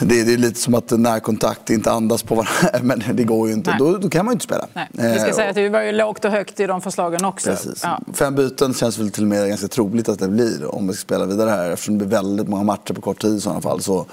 det, 0.00 0.24
det, 0.24 0.32
är 0.32 0.36
lite 0.36 0.60
som 0.60 0.74
att 0.74 0.90
närkontakt 0.90 1.70
inte 1.70 1.92
andas 1.92 2.22
på 2.22 2.34
varandra, 2.34 2.78
men 2.82 3.16
det 3.16 3.24
går 3.24 3.48
ju 3.48 3.54
inte. 3.54 3.76
Då, 3.78 3.98
då, 3.98 4.08
kan 4.08 4.24
man 4.24 4.32
ju 4.32 4.34
inte 4.34 4.44
spela. 4.44 4.66
Nej. 4.72 4.88
Vi 4.92 5.18
ska 5.18 5.28
eh, 5.28 5.34
säga 5.34 5.48
att 5.48 5.54
det 5.54 5.68
var 5.68 5.82
ju 5.82 5.92
lågt 5.92 6.24
och 6.24 6.30
högt 6.30 6.60
i 6.60 6.66
de 6.66 6.80
förslagen 6.80 7.24
också. 7.24 7.50
Precis. 7.50 7.80
Ja. 7.82 8.00
Fem 8.14 8.34
byten 8.34 8.74
känns 8.74 8.98
väl 8.98 9.10
till 9.10 9.22
och 9.22 9.28
med 9.28 9.48
ganska 9.48 9.68
troligt 9.68 10.08
att 10.08 10.18
det 10.18 10.28
blir 10.28 10.74
om 10.74 10.88
vi 10.88 10.94
ska 10.94 11.00
spela 11.00 11.26
vidare 11.26 11.50
här 11.50 11.70
eftersom 11.70 11.98
det 11.98 12.06
blir 12.06 12.16
väldigt 12.16 12.48
många 12.48 12.62
matcher 12.62 12.94
på 12.94 13.00
kort 13.00 13.20
tid 13.20 13.36
i 13.36 13.40
sådana 13.40 13.60
fall. 13.60 13.80
Så 13.80 14.06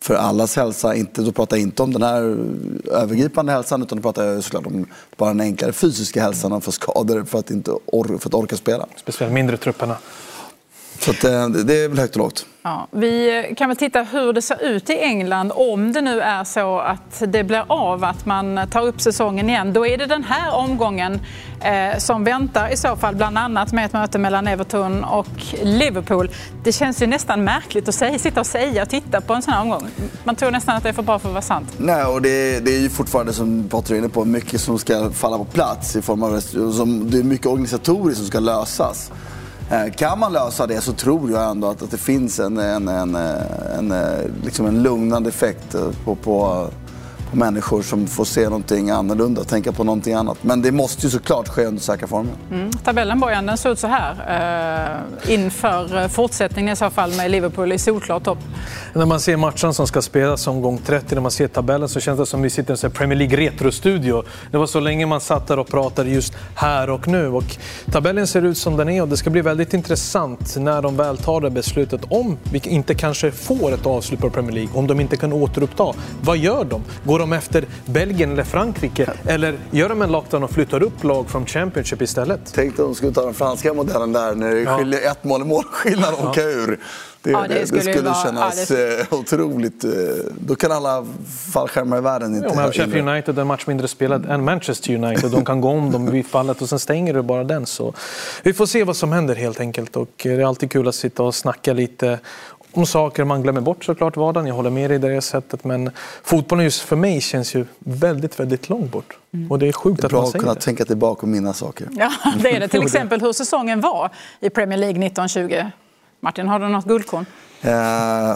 för 0.00 0.14
allas 0.14 0.56
hälsa, 0.56 0.94
inte, 0.94 1.22
då 1.22 1.32
pratar 1.32 1.56
jag 1.56 1.62
inte 1.62 1.82
om 1.82 1.92
den 1.92 2.02
här 2.02 2.22
övergripande 2.92 3.52
hälsan 3.52 3.82
utan 3.82 3.98
då 3.98 4.02
pratar 4.02 4.24
jag 4.24 4.44
såklart 4.44 4.66
om 4.66 4.86
bara 5.16 5.30
den 5.30 5.40
enklare 5.40 5.72
fysiska 5.72 6.22
hälsan 6.22 6.52
och 6.52 6.64
för 6.64 6.72
skador 6.72 7.24
för 7.24 7.38
att, 7.38 7.50
inte 7.50 7.70
or 7.86 8.18
för 8.18 8.28
att 8.28 8.34
orka 8.34 8.56
spela. 8.56 8.86
Speciellt 8.96 9.32
mindre 9.32 9.56
trupperna. 9.56 9.96
Så 10.98 11.10
att, 11.10 11.24
eh, 11.24 11.48
det 11.48 11.84
är 11.84 11.88
väl 11.88 11.98
högt 11.98 12.16
och 12.16 12.22
lågt. 12.22 12.46
Ja, 12.62 12.88
vi 12.90 13.54
kan 13.56 13.68
väl 13.68 13.76
titta 13.76 14.02
hur 14.02 14.32
det 14.32 14.42
ser 14.42 14.64
ut 14.64 14.90
i 14.90 14.98
England 14.98 15.52
om 15.54 15.92
det 15.92 16.00
nu 16.00 16.20
är 16.20 16.44
så 16.44 16.78
att 16.78 17.22
det 17.26 17.44
blir 17.44 17.64
av 17.68 18.04
att 18.04 18.26
man 18.26 18.60
tar 18.70 18.82
upp 18.82 19.00
säsongen 19.00 19.48
igen. 19.50 19.72
Då 19.72 19.86
är 19.86 19.98
det 19.98 20.06
den 20.06 20.24
här 20.24 20.54
omgången 20.54 21.20
eh, 21.60 21.98
som 21.98 22.24
väntar 22.24 22.72
i 22.72 22.76
så 22.76 22.96
fall 22.96 23.16
bland 23.16 23.38
annat 23.38 23.72
med 23.72 23.84
ett 23.84 23.92
möte 23.92 24.18
mellan 24.18 24.48
Everton 24.48 25.04
och 25.04 25.26
Liverpool. 25.62 26.30
Det 26.64 26.72
känns 26.72 27.02
ju 27.02 27.06
nästan 27.06 27.44
märkligt 27.44 27.88
att 27.88 27.94
säga, 27.94 28.18
sitta 28.18 28.40
och 28.40 28.46
säga 28.46 28.82
och 28.82 28.88
titta 28.88 29.20
på 29.20 29.34
en 29.34 29.42
sån 29.42 29.54
här 29.54 29.62
omgång. 29.62 29.88
Man 30.24 30.36
tror 30.36 30.50
nästan 30.50 30.76
att 30.76 30.82
det 30.82 30.88
är 30.88 30.92
för 30.92 31.02
bra 31.02 31.18
för 31.18 31.28
att 31.28 31.34
vara 31.34 31.42
sant. 31.42 31.68
Nej, 31.76 32.04
och 32.04 32.22
det, 32.22 32.60
det 32.60 32.76
är 32.76 32.80
ju 32.80 32.90
fortfarande 32.90 33.32
som 33.32 33.68
Patrik 33.68 33.90
är 33.90 33.98
inne 33.98 34.08
på, 34.08 34.24
mycket 34.24 34.60
som 34.60 34.78
ska 34.78 35.10
falla 35.10 35.38
på 35.38 35.44
plats 35.44 35.96
i 35.96 36.02
form 36.02 36.22
av 36.22 36.40
som, 36.72 37.10
det 37.10 37.18
är 37.18 37.22
mycket 37.22 37.46
organisatoriskt 37.46 38.18
som 38.18 38.26
ska 38.26 38.40
lösas. 38.40 39.10
Eh, 39.70 39.92
kan 39.92 40.18
man 40.18 40.32
lösa 40.32 40.66
det 40.66 40.80
så 40.80 40.92
tror 40.92 41.30
jag 41.30 41.50
ändå 41.50 41.68
att, 41.68 41.82
att 41.82 41.90
det 41.90 41.98
finns 41.98 42.40
en, 42.40 42.58
en, 42.58 42.88
en, 42.88 43.14
eh, 43.14 43.78
en, 43.78 43.92
eh, 43.92 44.18
liksom 44.44 44.66
en 44.66 44.82
lugnande 44.82 45.28
effekt 45.28 45.76
på, 46.04 46.14
på, 46.14 46.66
människor 47.32 47.82
som 47.82 48.06
får 48.06 48.24
se 48.24 48.44
någonting 48.44 48.90
annorlunda, 48.90 49.44
tänka 49.44 49.72
på 49.72 49.84
någonting 49.84 50.14
annat. 50.14 50.38
Men 50.42 50.62
det 50.62 50.72
måste 50.72 51.06
ju 51.06 51.10
såklart 51.10 51.48
ske 51.48 51.64
under 51.64 51.82
säkra 51.82 52.06
former. 52.06 52.32
Mm. 52.50 52.70
Tabellen 52.70 53.20
Bojan, 53.20 53.46
den 53.46 53.58
ser 53.58 53.70
ut 53.70 53.78
så 53.78 53.86
här 53.86 54.12
eh, 55.26 55.32
inför 55.34 56.08
fortsättningen 56.08 56.72
i 56.72 56.76
så 56.76 56.90
fall 56.90 57.12
med 57.16 57.30
Liverpool 57.30 57.72
i 57.72 57.78
solklar 57.78 58.20
topp. 58.20 58.38
När 58.92 59.06
man 59.06 59.20
ser 59.20 59.36
matchen 59.36 59.74
som 59.74 59.86
ska 59.86 60.02
spelas 60.02 60.46
omgång 60.46 60.78
30, 60.78 61.14
när 61.14 61.22
man 61.22 61.30
ser 61.30 61.48
tabellen 61.48 61.88
så 61.88 62.00
känns 62.00 62.18
det 62.18 62.26
som 62.26 62.42
vi 62.42 62.50
sitter 62.50 62.74
i 62.74 62.86
en 62.86 62.90
Premier 62.90 63.18
League 63.18 63.36
Retro-studio. 63.36 64.22
Det 64.50 64.58
var 64.58 64.66
så 64.66 64.80
länge 64.80 65.06
man 65.06 65.20
satt 65.20 65.46
där 65.46 65.58
och 65.58 65.68
pratade 65.68 66.10
just 66.10 66.34
här 66.54 66.90
och 66.90 67.08
nu. 67.08 67.28
Och 67.28 67.56
tabellen 67.92 68.26
ser 68.26 68.42
ut 68.42 68.58
som 68.58 68.76
den 68.76 68.88
är 68.88 69.02
och 69.02 69.08
det 69.08 69.16
ska 69.16 69.30
bli 69.30 69.40
väldigt 69.40 69.74
intressant 69.74 70.56
när 70.56 70.82
de 70.82 70.96
väl 70.96 71.16
tar 71.16 71.40
det 71.40 71.50
beslutet 71.50 72.00
om 72.08 72.36
vi 72.52 72.60
inte 72.64 72.94
kanske 72.94 73.30
får 73.30 73.74
ett 73.74 73.86
avslut 73.86 74.20
på 74.20 74.30
Premier 74.30 74.52
League, 74.52 74.78
om 74.78 74.86
de 74.86 75.00
inte 75.00 75.16
kan 75.16 75.32
återuppta. 75.32 75.92
Vad 76.20 76.36
gör 76.36 76.64
de? 76.64 76.82
Går 77.04 77.17
Går 77.18 77.22
de 77.26 77.32
efter 77.32 77.64
Belgien 77.86 78.32
eller 78.32 78.44
Frankrike? 78.44 79.10
Eller 79.26 79.58
gör 79.70 79.88
de 79.88 80.02
en 80.02 80.12
lockdown 80.12 80.42
och 80.42 80.50
flyttar 80.50 80.82
upp 80.82 81.04
lag 81.04 81.30
från 81.30 81.46
Championship 81.46 82.02
istället? 82.02 82.40
Tänk 82.54 82.78
om 82.78 82.84
de 82.84 82.94
skulle 82.94 83.12
ta 83.12 83.24
den 83.24 83.34
franska 83.34 83.74
modellen 83.74 84.12
där 84.12 84.34
när 84.34 84.54
det 84.54 84.66
skiljer 84.66 85.10
ett 85.10 85.24
mål 85.24 85.40
i 85.40 85.44
målskillnad 85.44 86.14
och 86.14 86.24
åka 86.30 86.42
ur. 86.42 86.78
Det, 87.22 87.30
Ja, 87.30 87.44
det 87.48 87.54
det, 87.54 87.66
skulle 87.66 87.82
det 87.82 87.92
skulle 87.92 88.08
vara- 88.10 88.24
kännas 88.24 88.70
ja, 88.70 88.76
det- 88.76 89.12
otroligt. 89.12 89.84
eh, 89.84 89.90
Då 90.40 90.54
kan 90.54 90.72
alla 90.72 91.06
fallskärmar 91.52 91.98
i 91.98 92.00
världen 92.00 92.34
inte 92.34 92.48
Ja, 92.48 92.54
men 92.54 92.72
Sheffield. 92.72 93.08
United 93.08 93.38
är 93.38 93.40
en 93.42 93.46
match 93.46 93.66
mindre 93.66 93.88
spelad 93.88 94.26
än 94.26 94.44
Manchester 94.44 94.94
United. 95.04 95.30
De 95.30 95.44
kan 95.44 95.60
gå 95.60 95.68
om 95.68 95.90
dem 95.90 96.10
vid 96.10 96.26
fallet 96.26 96.62
och 96.62 96.68
sen 96.68 96.78
stänger 96.78 97.14
du 97.14 97.22
bara 97.22 97.44
den. 97.44 97.66
Så 97.66 97.94
vi 98.42 98.52
får 98.52 98.66
se 98.66 98.84
vad 98.84 98.96
som 98.96 99.12
händer 99.12 99.34
helt 99.34 99.60
enkelt. 99.60 99.96
Och 99.96 100.08
det 100.22 100.30
är 100.32 100.44
alltid 100.44 100.70
kul 100.70 100.88
att 100.88 100.94
sitta 100.94 101.22
och 101.22 101.34
snacka 101.34 101.72
lite 101.72 102.18
om 102.72 102.86
saker 102.86 103.24
man 103.24 103.42
glömmer 103.42 103.60
bort 103.60 103.84
såklart 103.84 104.16
vardagen. 104.16 104.46
Jag 104.46 104.54
håller 104.54 104.70
med 104.70 104.90
dig 104.90 104.96
i 104.96 105.14
det 105.14 105.20
sättet. 105.22 105.64
Men 105.64 105.90
fotbollen 106.22 106.64
just 106.64 106.82
för 106.82 106.96
mig 106.96 107.20
känns 107.20 107.54
ju 107.54 107.64
väldigt, 107.78 108.40
väldigt 108.40 108.68
långt 108.68 108.92
bort. 108.92 109.18
Och 109.50 109.58
det 109.58 109.68
är 109.68 109.72
sjukt 109.72 110.04
att 110.04 110.10
Bra 110.10 110.18
man 110.18 110.24
att 110.26 110.32
säger 110.32 110.40
kunna 110.40 110.54
det. 110.54 110.60
tänka 110.60 110.84
tillbaka 110.84 111.22
och 111.22 111.28
minnas 111.28 111.58
saker. 111.58 111.88
Ja, 111.90 112.12
det 112.42 112.56
är 112.56 112.60
det. 112.60 112.68
Till 112.78 112.82
exempel 112.82 113.20
hur 113.20 113.32
säsongen 113.32 113.80
var 113.80 114.10
i 114.40 114.50
Premier 114.50 114.78
League 114.78 115.06
1920. 115.06 115.70
Martin, 116.20 116.48
har 116.48 116.58
du 116.60 116.68
något 116.68 116.84
guldkorn? 116.84 117.26
Eh, 117.60 118.30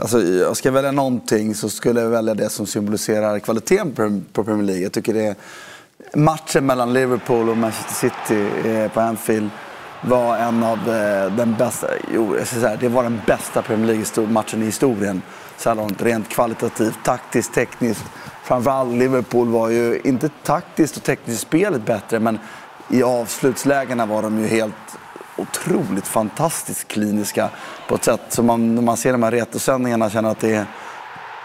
alltså, 0.00 0.22
jag 0.22 0.56
ska 0.56 0.70
välja 0.70 0.92
någonting 0.92 1.54
så 1.54 1.68
skulle 1.68 2.00
jag 2.00 2.08
välja 2.08 2.34
det 2.34 2.50
som 2.50 2.66
symboliserar 2.66 3.38
kvaliteten 3.38 3.92
på, 3.92 4.20
på 4.32 4.44
Premier 4.44 4.66
League. 4.66 4.82
Jag 4.82 4.92
tycker 4.92 5.14
det 5.14 5.24
är 5.26 5.36
matchen 6.14 6.66
mellan 6.66 6.92
Liverpool 6.92 7.48
och 7.48 7.56
Manchester 7.56 7.94
City 7.94 8.68
eh, 8.68 8.88
på 8.92 9.00
Anfield 9.00 9.50
var 10.08 10.36
en 10.36 10.62
av 10.62 10.78
eh, 10.78 11.32
den 11.32 11.54
bästa, 11.54 11.86
jo, 12.14 12.36
jag 12.36 12.46
ska 12.46 12.60
säga, 12.60 12.76
det 12.76 12.88
var 12.88 13.02
den 13.02 13.20
bästa 13.26 13.62
Premier 13.62 13.86
League-matchen 13.86 14.62
i 14.62 14.64
historien. 14.64 15.22
Så 15.56 15.68
här 15.68 15.76
långt, 15.76 16.02
rent 16.02 16.28
kvalitativt, 16.28 16.98
taktiskt, 17.04 17.54
tekniskt. 17.54 18.04
Framförallt 18.42 18.94
Liverpool 18.94 19.48
var 19.48 19.68
ju 19.68 20.00
inte 20.04 20.28
taktiskt 20.28 20.96
och 20.96 21.02
tekniskt 21.02 21.40
spelet 21.40 21.86
bättre 21.86 22.20
men 22.20 22.38
i 22.88 23.02
avslutslägena 23.02 24.06
var 24.06 24.22
de 24.22 24.40
ju 24.40 24.46
helt 24.46 24.98
otroligt 25.36 26.06
fantastiskt 26.06 26.88
kliniska 26.88 27.50
på 27.88 27.94
ett 27.94 28.04
sätt 28.04 28.20
som 28.28 28.46
man, 28.46 28.74
när 28.74 28.82
man 28.82 28.96
ser 28.96 29.12
de 29.12 29.22
här 29.22 29.30
retrosändningarna 29.30 30.10
känner 30.10 30.30
att 30.30 30.40
det 30.40 30.54
är 30.54 30.66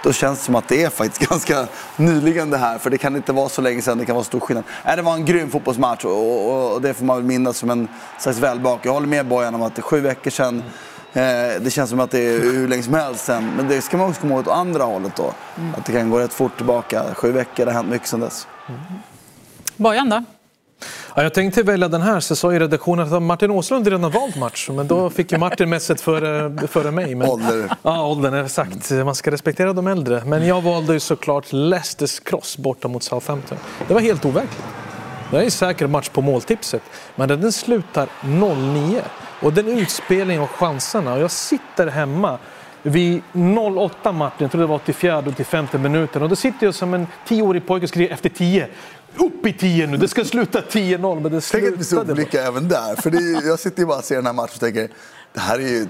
då 0.03 0.13
känns 0.13 0.39
det 0.39 0.45
som 0.45 0.55
att 0.55 0.67
det 0.67 0.83
är 0.83 0.89
faktiskt 0.89 1.29
ganska 1.29 1.67
nyligen 1.97 2.49
det 2.49 2.57
här, 2.57 2.77
för 2.77 2.89
det 2.89 2.97
kan 2.97 3.15
inte 3.15 3.33
vara 3.33 3.49
så 3.49 3.62
länge 3.62 3.81
sedan, 3.81 3.97
det 3.97 4.05
kan 4.05 4.15
vara 4.15 4.25
stor 4.25 4.39
skillnad. 4.39 4.63
Nej, 4.85 4.95
det 4.95 5.01
var 5.01 5.13
en 5.13 5.25
grym 5.25 5.51
fotbollsmatch 5.51 6.05
och, 6.05 6.51
och, 6.51 6.73
och 6.73 6.81
det 6.81 6.93
får 6.93 7.05
man 7.05 7.17
väl 7.17 7.25
minnas 7.25 7.57
som 7.57 7.69
en 7.69 7.88
slags 8.19 8.39
välbak. 8.39 8.79
Jag 8.83 8.93
håller 8.93 9.07
med 9.07 9.25
Bojan 9.25 9.55
om 9.55 9.62
att 9.62 9.75
det 9.75 9.79
är 9.79 9.83
sju 9.83 9.99
veckor 9.99 10.31
sedan, 10.31 10.63
eh, 11.13 11.23
det 11.62 11.73
känns 11.73 11.89
som 11.89 11.99
att 11.99 12.12
det 12.12 12.19
är 12.19 12.39
hur 12.39 12.67
länge 12.67 12.83
som 12.83 12.93
helst 12.93 13.25
sedan. 13.25 13.51
Men 13.57 13.67
det 13.67 13.81
ska 13.81 13.97
man 13.97 14.09
också 14.09 14.21
komma 14.21 14.33
ihåg 14.33 14.47
åt 14.47 14.53
andra 14.53 14.83
hållet 14.83 15.15
då. 15.15 15.33
Att 15.77 15.85
det 15.85 15.91
kan 15.91 16.09
gå 16.09 16.19
rätt 16.19 16.33
fort 16.33 16.57
tillbaka. 16.57 17.03
Sju 17.13 17.31
veckor, 17.31 17.65
det 17.65 17.71
har 17.71 17.77
hänt 17.77 17.89
mycket 17.89 18.07
sedan 18.07 18.19
dess. 18.19 18.47
Bojan 19.77 20.09
då? 20.09 20.23
Ja, 21.15 21.23
jag 21.23 21.33
tänkte 21.33 21.63
välja 21.63 21.87
den 21.87 22.01
här, 22.01 22.19
så 22.19 22.35
sa 22.35 22.53
ju 22.53 22.59
redaktionen 22.59 23.13
att 23.13 23.21
Martin 23.21 23.51
Åslund 23.51 23.87
redan 23.87 24.11
valt 24.11 24.35
match. 24.35 24.69
Men 24.69 24.87
då 24.87 25.09
fick 25.09 25.31
ju 25.31 25.37
Martin 25.37 25.69
mässet 25.69 26.01
före, 26.01 26.67
före 26.67 26.91
mig. 26.91 27.15
Men, 27.15 27.29
Ålder. 27.29 27.71
Ja, 27.81 28.07
åldern 28.07 28.33
är 28.33 28.47
sagt. 28.47 28.91
Man 28.91 29.15
ska 29.15 29.31
respektera 29.31 29.73
de 29.73 29.87
äldre. 29.87 30.23
Men 30.25 30.47
jag 30.47 30.61
valde 30.61 30.93
ju 30.93 30.99
såklart 30.99 31.45
Leicesters 31.53 32.19
cross 32.19 32.57
borta 32.57 32.87
mot 32.87 33.03
Southampton. 33.03 33.57
Det 33.87 33.93
var 33.93 34.01
helt 34.01 34.25
overkligt. 34.25 34.63
Det 35.31 35.45
är 35.45 35.49
säker 35.49 35.87
match 35.87 36.09
på 36.09 36.21
måltipset. 36.21 36.81
Men 37.15 37.27
den 37.29 37.51
slutar 37.51 38.07
0-9. 38.21 39.01
Och 39.41 39.53
den 39.53 39.67
utspelningen 39.67 40.43
och 40.43 40.49
chanserna. 40.49 41.13
Och 41.13 41.21
jag 41.21 41.31
sitter 41.31 41.87
hemma 41.87 42.37
vid 42.81 43.21
08 43.77 44.11
Martin, 44.11 44.37
jag 44.43 44.51
tror 44.51 44.61
det 44.61 44.67
var 44.67 44.75
84 44.75 45.17
och 45.17 45.27
85 45.27 45.67
minuten. 45.73 46.21
Och 46.21 46.29
då 46.29 46.35
sitter 46.35 46.65
jag 46.65 46.75
som 46.75 46.93
en 46.93 47.07
tioårig 47.27 47.67
pojke 47.67 47.83
och 47.83 47.89
skriver 47.89 48.13
efter 48.13 48.29
10. 48.29 48.67
Upp 49.17 49.45
i 49.45 49.54
10 49.54 49.88
nu, 49.88 49.98
det 49.98 50.08
ska 50.08 50.26
sluta 50.26 50.62
10-0. 50.62 51.19
Men 51.22 51.32
det 51.32 51.41
Tänk 51.41 51.67
att 51.67 51.80
vi 51.80 51.84
slutade 51.84 52.08
bara. 52.08 52.13
olika 52.13 52.43
även 52.43 52.67
där. 52.67 52.95
För 52.95 53.12
är, 53.15 53.48
jag 53.48 53.60
sitter 53.60 53.80
ju 53.80 53.86
bara 53.86 53.98
och 53.98 54.04
ser 54.04 54.15
den 54.15 54.26
här 54.26 54.34
matchen 54.34 54.54
och 54.54 54.60
tänker, 54.60 54.89
det 55.34 55.39
här 55.39 55.60
är 55.60 55.67
ju 55.67 55.88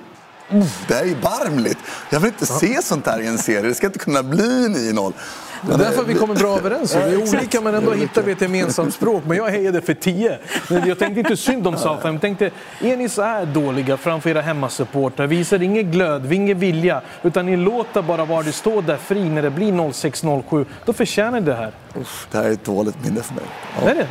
det 0.87 0.93
här 0.93 1.03
är 1.03 1.15
barmligt. 1.21 1.77
Jag 2.09 2.19
vill 2.19 2.27
inte 2.27 2.45
se 2.45 2.81
sånt 2.81 3.07
här 3.07 3.19
i 3.21 3.27
en 3.27 3.37
serie. 3.37 3.61
Det 3.61 3.75
ska 3.75 3.87
inte 3.87 3.99
kunna 3.99 4.23
bli 4.23 4.67
9-0. 4.67 5.13
Det 5.61 5.73
är 5.73 5.77
därför 5.77 6.03
vi 6.03 6.13
kommer 6.13 6.35
bra 6.35 6.57
överens. 6.57 6.95
Vi 6.95 6.99
är 6.99 7.35
olika 7.35 7.61
men 7.61 7.75
ändå 7.75 7.91
hittar 7.91 8.21
vi 8.21 8.31
ett 8.31 8.41
gemensamt 8.41 8.93
språk. 8.93 9.23
Men 9.27 9.37
jag 9.37 9.49
hejade 9.49 9.81
för 9.81 9.93
10. 9.93 10.37
Men 10.69 10.87
Jag 10.87 10.99
tänkte 10.99 11.19
inte 11.19 11.37
synd 11.37 11.67
om 11.67 11.77
Southampton. 11.77 12.11
Jag 12.11 12.21
tänkte, 12.21 12.51
är 12.81 12.97
ni 12.97 13.09
så 13.09 13.21
här 13.21 13.45
dåliga 13.45 13.97
framför 13.97 14.29
era 14.29 14.41
hemmasupportrar? 14.41 15.27
Visar 15.27 15.61
ingen 15.61 15.91
glöd, 15.91 16.33
ingen 16.33 16.59
vilja. 16.59 17.01
Utan 17.23 17.45
ni 17.45 17.57
låter 17.57 18.01
bara 18.01 18.25
var 18.25 18.43
det 18.43 18.51
står 18.51 18.81
där 18.81 18.97
fri 18.97 19.29
när 19.29 19.41
det 19.41 19.49
blir 19.49 19.71
06-07. 19.71 20.65
Då 20.85 20.93
förtjänar 20.93 21.39
ni 21.39 21.45
det 21.45 21.55
här. 21.55 21.71
Uff, 21.95 22.27
det 22.31 22.37
här 22.37 22.45
är 22.45 22.51
ett 22.51 22.65
dåligt 22.65 23.03
minne 23.03 23.21
för 23.21 23.33
mig. 23.33 23.43
Är 23.85 23.95
det? 23.95 24.07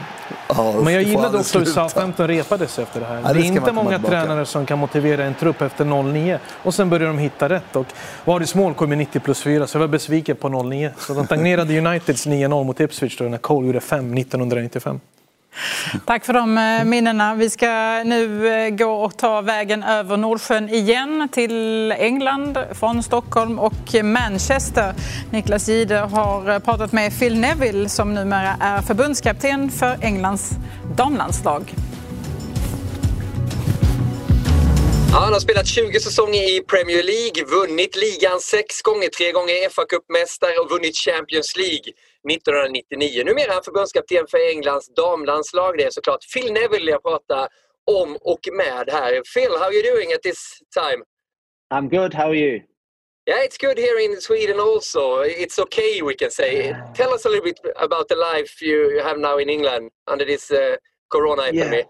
Ja, 0.49 0.75
Men 0.85 0.95
jag 0.95 1.03
gillade 1.03 1.39
också 1.39 1.59
hur. 1.59 1.67
Southampton 1.67 2.29
repades 2.29 2.79
efter 2.79 3.01
det 3.01 3.07
här. 3.07 3.23
det 3.23 3.33
det 3.33 3.41
är 3.41 3.45
inte 3.45 3.73
många 3.73 3.99
tränare 3.99 4.47
som 4.47 4.67
kan 4.67 4.79
motivera 4.79 5.25
en 5.25 5.35
trupp 5.35 5.63
efter 5.63 5.85
0-9 5.85 6.39
och 6.63 6.75
sen 6.75 6.91
börjar 6.91 7.07
de 7.07 7.19
hitta 7.19 7.49
rätt. 7.49 7.77
Och 7.77 7.87
Varys 8.25 8.55
mål 8.55 8.75
kom 8.75 8.93
i 8.93 8.97
90 8.97 9.21
plus 9.21 9.43
4 9.43 9.67
så 9.67 9.77
jag 9.77 9.81
var 9.81 9.89
besviken 9.89 10.37
på 10.37 10.49
0-9. 10.49 10.91
Så 10.99 11.15
de 11.15 11.27
stagnerade 11.39 11.79
Uniteds 11.79 12.27
9-0 12.27 12.65
mot 12.65 12.81
Ipswich 12.81 13.17
då 13.19 13.25
när 13.25 13.39
Cole 13.39 13.67
gjorde 13.67 13.81
5 13.81 14.19
1995. 14.19 15.01
Tack 16.07 16.25
för 16.25 16.33
de 16.33 16.59
eh, 16.59 16.85
minnena. 16.85 17.35
Vi 17.35 17.51
ska 17.51 18.03
nu 18.05 18.49
eh, 18.49 18.71
gå 18.71 18.93
och 18.93 19.17
ta 19.17 19.41
vägen 19.41 19.83
över 19.83 20.17
Nordsjön 20.17 20.69
igen 20.69 21.29
till 21.33 21.93
England 21.93 22.59
från 22.73 23.03
Stockholm 23.03 23.59
och 23.59 23.95
Manchester. 24.05 24.95
Niklas 25.31 25.69
Gide 25.69 25.99
har 25.99 26.51
eh, 26.51 26.59
pratat 26.59 26.93
med 26.93 27.19
Phil 27.19 27.41
Neville 27.41 27.89
som 27.89 28.15
numera 28.15 28.57
är 28.61 28.83
förbundskapten 28.83 29.71
för 29.71 29.97
Englands 30.01 30.51
damlandslag. 30.97 31.75
Han 35.13 35.33
har 35.33 35.41
spelat 35.41 35.67
20 35.67 36.01
säsonger 36.01 36.43
i 36.57 36.61
Premier 36.61 37.03
League, 37.03 37.45
vunnit 37.57 37.97
ligan 37.97 38.41
sex 38.41 38.83
gånger, 38.83 39.09
tre 39.09 39.33
gånger 39.33 39.69
fa 39.69 39.85
Cup-mästare 39.85 40.59
och 40.63 40.71
vunnit 40.71 40.97
Champions 40.97 41.57
League 41.57 41.89
1999. 42.31 43.25
Numera 43.25 43.51
är 43.51 43.55
han 43.55 43.63
förbundskapten 43.63 44.27
för 44.31 44.39
Englands 44.53 44.87
damlandslag. 44.95 45.79
Det 45.79 45.85
är 45.85 45.91
såklart 45.91 46.23
Phil 46.33 46.53
Neville 46.53 46.91
jag 46.91 47.03
pratar 47.03 47.49
om 48.01 48.17
och 48.33 48.45
med 48.53 48.85
här. 48.97 49.13
Phil, 49.35 49.53
how 49.61 49.67
are 49.69 49.75
you 49.75 49.85
doing 49.93 50.13
at 50.13 50.23
this 50.23 50.41
time? 50.81 51.01
I'm 51.75 51.89
good. 51.99 52.15
How 52.15 52.29
are 52.33 52.41
you? 52.47 52.55
Yeah, 53.29 53.45
it's 53.47 53.59
good 53.67 53.79
here 53.79 53.99
in 54.07 54.21
Sweden 54.21 54.59
also. 54.61 55.03
It's 55.45 55.59
okay, 55.65 56.03
we 56.03 56.15
can 56.15 56.31
say. 56.31 56.75
Tell 56.95 57.13
us 57.17 57.27
a 57.27 57.29
little 57.29 57.45
bit 57.45 57.61
about 57.77 58.09
the 58.09 58.19
life 58.31 58.53
you 58.63 59.03
have 59.05 59.19
now 59.19 59.37
in 59.39 59.49
England 59.51 59.91
under 60.13 60.25
this 60.25 60.51
uh, 60.51 60.77
corona 61.13 61.43
epidemic. 61.43 61.87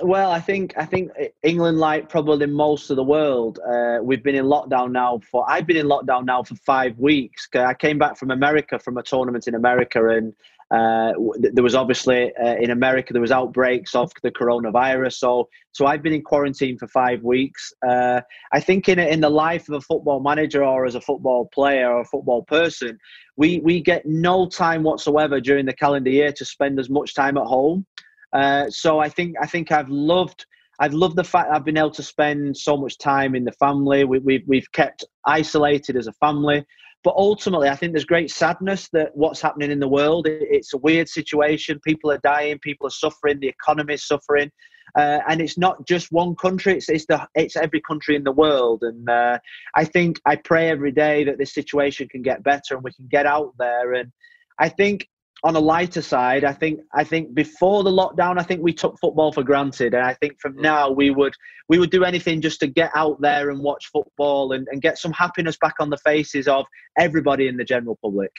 Well, 0.00 0.32
I 0.32 0.40
think 0.40 0.74
I 0.76 0.84
think 0.84 1.12
England, 1.44 1.78
like 1.78 2.08
probably 2.08 2.46
most 2.46 2.90
of 2.90 2.96
the 2.96 3.04
world, 3.04 3.60
uh, 3.60 3.98
we've 4.02 4.24
been 4.24 4.34
in 4.34 4.46
lockdown 4.46 4.90
now 4.90 5.20
for. 5.30 5.48
I've 5.48 5.66
been 5.66 5.76
in 5.76 5.86
lockdown 5.86 6.24
now 6.24 6.42
for 6.42 6.56
five 6.56 6.98
weeks. 6.98 7.48
I 7.54 7.74
came 7.74 7.98
back 7.98 8.16
from 8.16 8.32
America 8.32 8.78
from 8.78 8.98
a 8.98 9.04
tournament 9.04 9.46
in 9.46 9.54
America, 9.54 10.08
and 10.08 10.34
uh, 10.72 11.12
there 11.38 11.62
was 11.62 11.76
obviously 11.76 12.34
uh, 12.34 12.56
in 12.56 12.70
America 12.70 13.12
there 13.12 13.22
was 13.22 13.30
outbreaks 13.30 13.94
of 13.94 14.10
the 14.24 14.32
coronavirus. 14.32 15.14
So 15.14 15.48
so 15.70 15.86
I've 15.86 16.02
been 16.02 16.12
in 16.12 16.22
quarantine 16.22 16.76
for 16.76 16.88
five 16.88 17.22
weeks. 17.22 17.72
Uh, 17.86 18.20
I 18.52 18.58
think 18.58 18.88
in 18.88 18.98
in 18.98 19.20
the 19.20 19.30
life 19.30 19.68
of 19.68 19.76
a 19.76 19.80
football 19.80 20.18
manager 20.18 20.64
or 20.64 20.86
as 20.86 20.96
a 20.96 21.00
football 21.00 21.48
player 21.54 21.92
or 21.92 22.00
a 22.00 22.04
football 22.04 22.42
person, 22.42 22.98
we 23.36 23.60
we 23.60 23.80
get 23.80 24.04
no 24.06 24.48
time 24.48 24.82
whatsoever 24.82 25.40
during 25.40 25.66
the 25.66 25.72
calendar 25.72 26.10
year 26.10 26.32
to 26.32 26.44
spend 26.44 26.80
as 26.80 26.90
much 26.90 27.14
time 27.14 27.38
at 27.38 27.46
home. 27.46 27.86
Uh, 28.34 28.68
so 28.68 28.98
I 28.98 29.08
think 29.08 29.36
I 29.40 29.46
think 29.46 29.72
I've 29.72 29.88
loved 29.88 30.44
I've 30.80 30.92
loved 30.92 31.16
the 31.16 31.24
fact 31.24 31.50
I've 31.52 31.64
been 31.64 31.78
able 31.78 31.92
to 31.92 32.02
spend 32.02 32.56
so 32.56 32.76
much 32.76 32.98
time 32.98 33.36
in 33.36 33.44
the 33.44 33.52
family. 33.52 34.04
We, 34.04 34.18
we, 34.18 34.44
we've 34.46 34.70
kept 34.72 35.04
isolated 35.24 35.96
as 35.96 36.08
a 36.08 36.12
family, 36.14 36.64
but 37.04 37.14
ultimately 37.16 37.68
I 37.68 37.76
think 37.76 37.92
there's 37.92 38.04
great 38.04 38.30
sadness 38.30 38.88
that 38.92 39.10
what's 39.14 39.40
happening 39.40 39.70
in 39.70 39.78
the 39.78 39.88
world. 39.88 40.26
It, 40.26 40.42
it's 40.42 40.74
a 40.74 40.78
weird 40.78 41.08
situation. 41.08 41.80
People 41.84 42.10
are 42.10 42.18
dying. 42.18 42.58
People 42.58 42.88
are 42.88 42.90
suffering. 42.90 43.38
The 43.38 43.48
economy 43.48 43.94
is 43.94 44.06
suffering. 44.06 44.50
Uh, 44.96 45.20
and 45.28 45.40
it's 45.40 45.58
not 45.58 45.86
just 45.86 46.12
one 46.12 46.36
country; 46.36 46.74
it's 46.74 46.88
it's 46.88 47.06
the 47.06 47.26
it's 47.34 47.56
every 47.56 47.80
country 47.80 48.14
in 48.14 48.22
the 48.22 48.32
world. 48.32 48.82
And 48.82 49.08
uh, 49.08 49.38
I 49.74 49.84
think 49.84 50.20
I 50.24 50.36
pray 50.36 50.68
every 50.68 50.92
day 50.92 51.24
that 51.24 51.38
this 51.38 51.52
situation 51.52 52.08
can 52.08 52.22
get 52.22 52.44
better 52.44 52.74
and 52.74 52.82
we 52.84 52.92
can 52.92 53.08
get 53.10 53.26
out 53.26 53.54
there. 53.58 53.94
And 53.94 54.12
I 54.58 54.68
think 54.68 55.08
on 55.44 55.56
a 55.56 55.60
lighter 55.60 56.00
side, 56.00 56.42
I 56.42 56.54
think 56.54 56.80
I 56.94 57.04
think 57.04 57.34
before 57.34 57.84
the 57.84 57.90
lockdown, 57.90 58.40
I 58.40 58.42
think 58.42 58.62
we 58.62 58.72
took 58.72 58.98
football 58.98 59.30
for 59.30 59.42
granted, 59.42 59.92
and 59.92 60.02
I 60.02 60.14
think 60.14 60.40
from 60.40 60.54
mm. 60.54 60.62
now 60.62 60.90
we 60.90 61.10
would 61.10 61.34
we 61.68 61.78
would 61.78 61.90
do 61.90 62.02
anything 62.02 62.40
just 62.40 62.60
to 62.60 62.66
get 62.66 62.90
out 62.94 63.20
there 63.20 63.50
and 63.50 63.60
watch 63.60 63.90
football 63.92 64.52
and, 64.52 64.66
and 64.70 64.80
get 64.80 64.98
some 64.98 65.12
happiness 65.12 65.58
back 65.60 65.74
on 65.80 65.90
the 65.90 65.98
faces 65.98 66.48
of 66.48 66.64
everybody 66.98 67.46
in 67.46 67.58
the 67.58 67.64
general 67.64 67.98
public. 68.02 68.32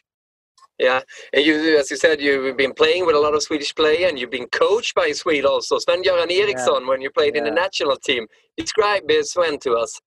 Yeah, 0.79 1.01
and 1.31 1.45
you, 1.45 1.77
as 1.77 1.89
you 1.89 1.95
said, 1.95 2.19
you've 2.19 2.57
been 2.57 2.73
playing 2.73 3.05
with 3.05 3.15
a 3.15 3.19
lot 3.19 3.35
of 3.35 3.43
Swedish 3.43 3.73
players, 3.75 4.09
and 4.09 4.19
you've 4.19 4.31
been 4.31 4.47
coached 4.47 4.93
by 4.95 5.11
Swede 5.13 5.45
also. 5.45 5.77
Sven-Göran 5.77 6.29
Eriksson, 6.31 6.85
when 6.85 7.01
you 7.01 7.09
played 7.11 7.37
in 7.37 7.45
the 7.45 7.51
national 7.51 7.95
team. 7.95 8.27
Describe 8.57 9.03
Sven 9.21 9.57
to 9.59 9.73
us. 9.75 10.01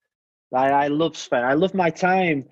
I, 0.55 0.69
I 0.71 0.89
love 0.89 1.17
Sven. 1.17 1.45
I 1.45 1.55
love 1.55 1.73
my 1.73 1.89
time. 1.89 2.45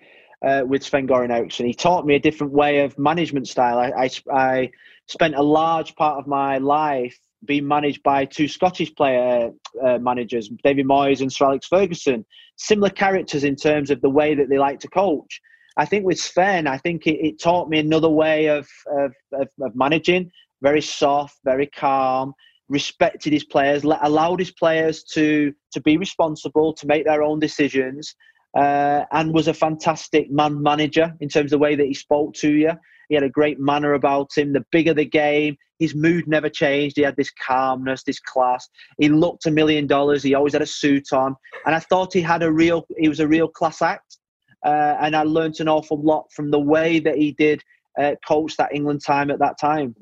Uh, 0.44 0.62
with 0.66 0.83
Sven 0.83 1.07
Goran 1.07 1.31
Eriksson. 1.31 1.66
He 1.66 1.75
taught 1.75 2.07
me 2.07 2.14
a 2.14 2.20
different 2.20 2.53
way 2.53 2.81
of 2.81 2.99
management 2.99 3.49
style. 3.49 3.79
I, 3.79 3.90
I, 4.05 4.11
I 4.33 4.70
spent 5.07 5.35
a 5.35 5.42
large 5.42 5.94
part 5.96 6.18
of 6.18 6.27
my 6.27 6.59
life 6.59 7.18
being 7.44 7.66
managed 7.66 8.03
by 8.03 8.25
two 8.25 8.49
Scottish 8.49 8.94
player 8.94 9.51
uh, 9.85 9.99
managers, 9.99 10.51
David 10.64 10.87
Moyes 10.87 11.20
and 11.20 11.33
Sir 11.33 11.46
Alex 11.46 11.66
Ferguson. 11.66 12.25
Similar 12.57 12.90
characters 12.90 13.44
in 13.44 13.57
terms 13.57 13.90
of 13.90 14.01
the 14.01 14.11
way 14.11 14.35
that 14.35 14.49
they 14.49 14.59
like 14.59 14.81
to 14.81 14.88
coach. 14.88 15.40
I 15.77 15.85
think 15.85 16.05
with 16.05 16.18
Sven, 16.18 16.66
I 16.66 16.79
think 16.79 17.07
it, 17.07 17.25
it 17.25 17.40
taught 17.40 17.68
me 17.68 17.79
another 17.79 18.09
way 18.09 18.46
of, 18.46 18.66
of, 18.99 19.12
of, 19.35 19.49
of, 19.61 19.77
managing. 19.77 20.31
Very 20.62 20.81
soft, 20.81 21.37
very 21.44 21.66
calm, 21.66 22.33
respected 22.70 23.33
his 23.33 23.44
players, 23.44 23.85
allowed 23.85 24.40
his 24.40 24.51
players 24.51 25.05
to 25.12 25.53
to 25.72 25.81
be 25.83 25.99
responsible, 25.99 26.72
to 26.72 26.87
make 26.87 27.05
their 27.05 27.22
own 27.22 27.38
decisions, 27.38 28.14
uh, 28.57 29.05
and 29.12 29.35
was 29.35 29.49
a 29.49 29.55
fantastic 29.55 30.31
man 30.31 30.61
manager 30.62 31.14
in 31.21 31.29
terms 31.29 31.53
of 31.53 31.59
the 31.59 31.62
way 31.62 31.77
that 31.77 31.87
he 31.87 31.95
spoke 31.95 32.35
to 32.35 32.51
you. 32.51 32.73
He 33.09 33.14
had 33.14 33.23
a 33.23 33.29
great 33.29 33.61
manner 33.61 33.92
about 33.92 34.31
him. 34.37 34.53
The 34.53 34.64
bigger 34.73 34.95
the 34.95 35.05
game, 35.05 35.57
his 35.79 35.95
mood 35.95 36.27
never 36.27 36.49
changed. 36.49 36.97
He 36.97 37.03
had 37.03 37.16
this 37.16 37.31
calmness, 37.31 38.03
this 38.03 38.19
class. 38.19 38.69
He 38.99 39.09
looked 39.09 39.47
a 39.47 39.51
million 39.51 39.87
dollars. 39.87 40.23
He 40.23 40.35
always 40.35 40.55
had 40.55 40.62
a 40.62 40.66
suit 40.66 41.12
on, 41.12 41.37
and 41.66 41.75
I 41.75 41.81
thought 41.81 42.12
he 42.12 42.23
had 42.23 42.42
a 42.42 42.51
real. 42.51 42.87
He 42.97 43.09
was 43.09 43.21
a 43.21 43.29
real 43.29 43.47
class 43.47 43.83
act, 43.83 44.16
uh, 44.64 44.97
and 45.01 45.14
I 45.14 45.23
learnt 45.23 45.61
an 45.61 45.69
awful 45.69 46.03
lot 46.03 46.27
from 46.33 46.51
the 46.51 46.61
way 46.61 46.99
that 47.01 47.16
he 47.16 47.33
did 47.33 47.62
uh, 48.01 48.14
coach 48.27 48.57
that 48.57 48.75
England 48.75 49.03
time 49.05 49.31
at 49.31 49.38
that 49.38 49.59
time. 49.61 49.95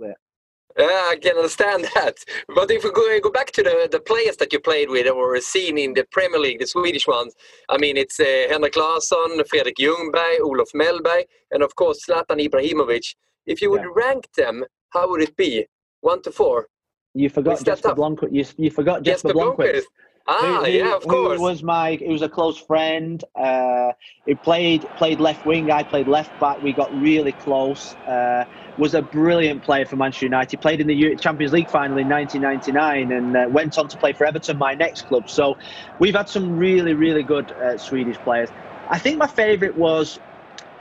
Yeah, 0.79 0.87
I 0.87 1.17
can 1.21 1.37
understand 1.37 1.85
that. 1.95 2.17
But 2.55 2.71
if 2.71 2.85
we 2.85 2.91
go, 2.91 3.21
go 3.21 3.31
back 3.31 3.53
to 3.53 3.63
the, 3.63 3.89
the 3.91 4.01
players 4.01 4.37
that 4.39 4.53
you 4.53 4.61
played 4.61 4.91
with 4.91 5.09
or 5.09 5.41
seen 5.41 5.79
in 5.79 5.95
the 5.95 6.05
Premier 6.11 6.41
League, 6.41 6.61
the 6.61 6.67
Swedish 6.67 7.07
ones, 7.07 7.35
I 7.69 7.79
mean, 7.79 7.97
it's 7.97 8.19
uh, 8.19 8.47
Henrik 8.51 8.77
Larsson, 8.77 9.41
Fredrik 9.49 9.77
Ljungberg, 9.79 10.41
Olof 10.41 10.71
Mellberg, 10.75 11.25
and 11.53 11.63
of 11.63 11.75
course 11.77 12.05
Zlatan 12.09 12.45
Ibrahimovic. 12.45 13.15
If 13.47 13.63
you 13.63 13.71
would 13.71 13.83
yeah. 13.83 13.93
rank 13.95 14.29
them, 14.37 14.65
how 14.91 15.09
would 15.11 15.23
it 15.23 15.37
be? 15.37 15.67
One 16.01 16.23
to 16.23 16.33
four? 16.33 16.69
You 17.15 17.29
forgot 17.29 17.65
Jesper 17.65 17.95
Blomqvist. 17.95 18.33
You, 18.33 18.45
you 18.65 18.71
forgot 18.71 19.03
Jesper, 19.03 19.29
Jesper 19.29 19.41
Blomqvist. 19.41 19.85
Ah, 20.27 20.63
who, 20.65 20.71
yeah, 20.71 20.97
of 20.97 21.07
course. 21.07 21.39
Was 21.39 21.63
my? 21.63 21.97
He 21.97 22.09
was 22.09 22.23
a 22.23 22.29
close 22.29 22.59
friend. 22.59 23.23
Uh, 23.35 23.93
he 24.27 24.35
played 24.35 24.83
played 24.97 25.21
left 25.21 25.45
wing. 25.45 25.71
I 25.71 25.83
played 25.83 26.09
left 26.09 26.39
back. 26.41 26.63
We 26.63 26.73
got 26.73 26.93
really 26.99 27.33
close. 27.33 27.95
Uh, 28.07 28.45
was 28.79 28.95
a 28.95 29.03
brilliant 29.03 29.63
player 29.63 29.87
for 29.87 29.97
Manchester 29.97 30.27
United. 30.27 30.61
Played 30.61 30.81
in 30.81 30.87
the 30.87 31.17
Champions 31.17 31.53
League 31.53 31.69
final 31.69 31.99
in 31.99 32.09
1999 32.09 33.13
and 33.13 33.37
uh, 33.37 33.47
went 33.51 33.79
on 33.79 33.89
to 33.89 33.97
play 33.97 34.13
for 34.13 34.27
Everton, 34.27 34.59
my 34.59 34.75
next 34.75 35.03
club. 35.03 35.29
So 35.29 35.57
we've 35.99 36.15
had 36.15 36.29
some 36.29 36.57
really 36.57 36.95
really 36.95 37.23
good 37.23 37.53
uh, 37.53 37.79
Swedish 37.79 38.17
players. 38.19 38.51
I 38.91 38.99
think 38.99 39.19
my 39.19 39.27
favourite 39.27 39.77
was 39.77 40.19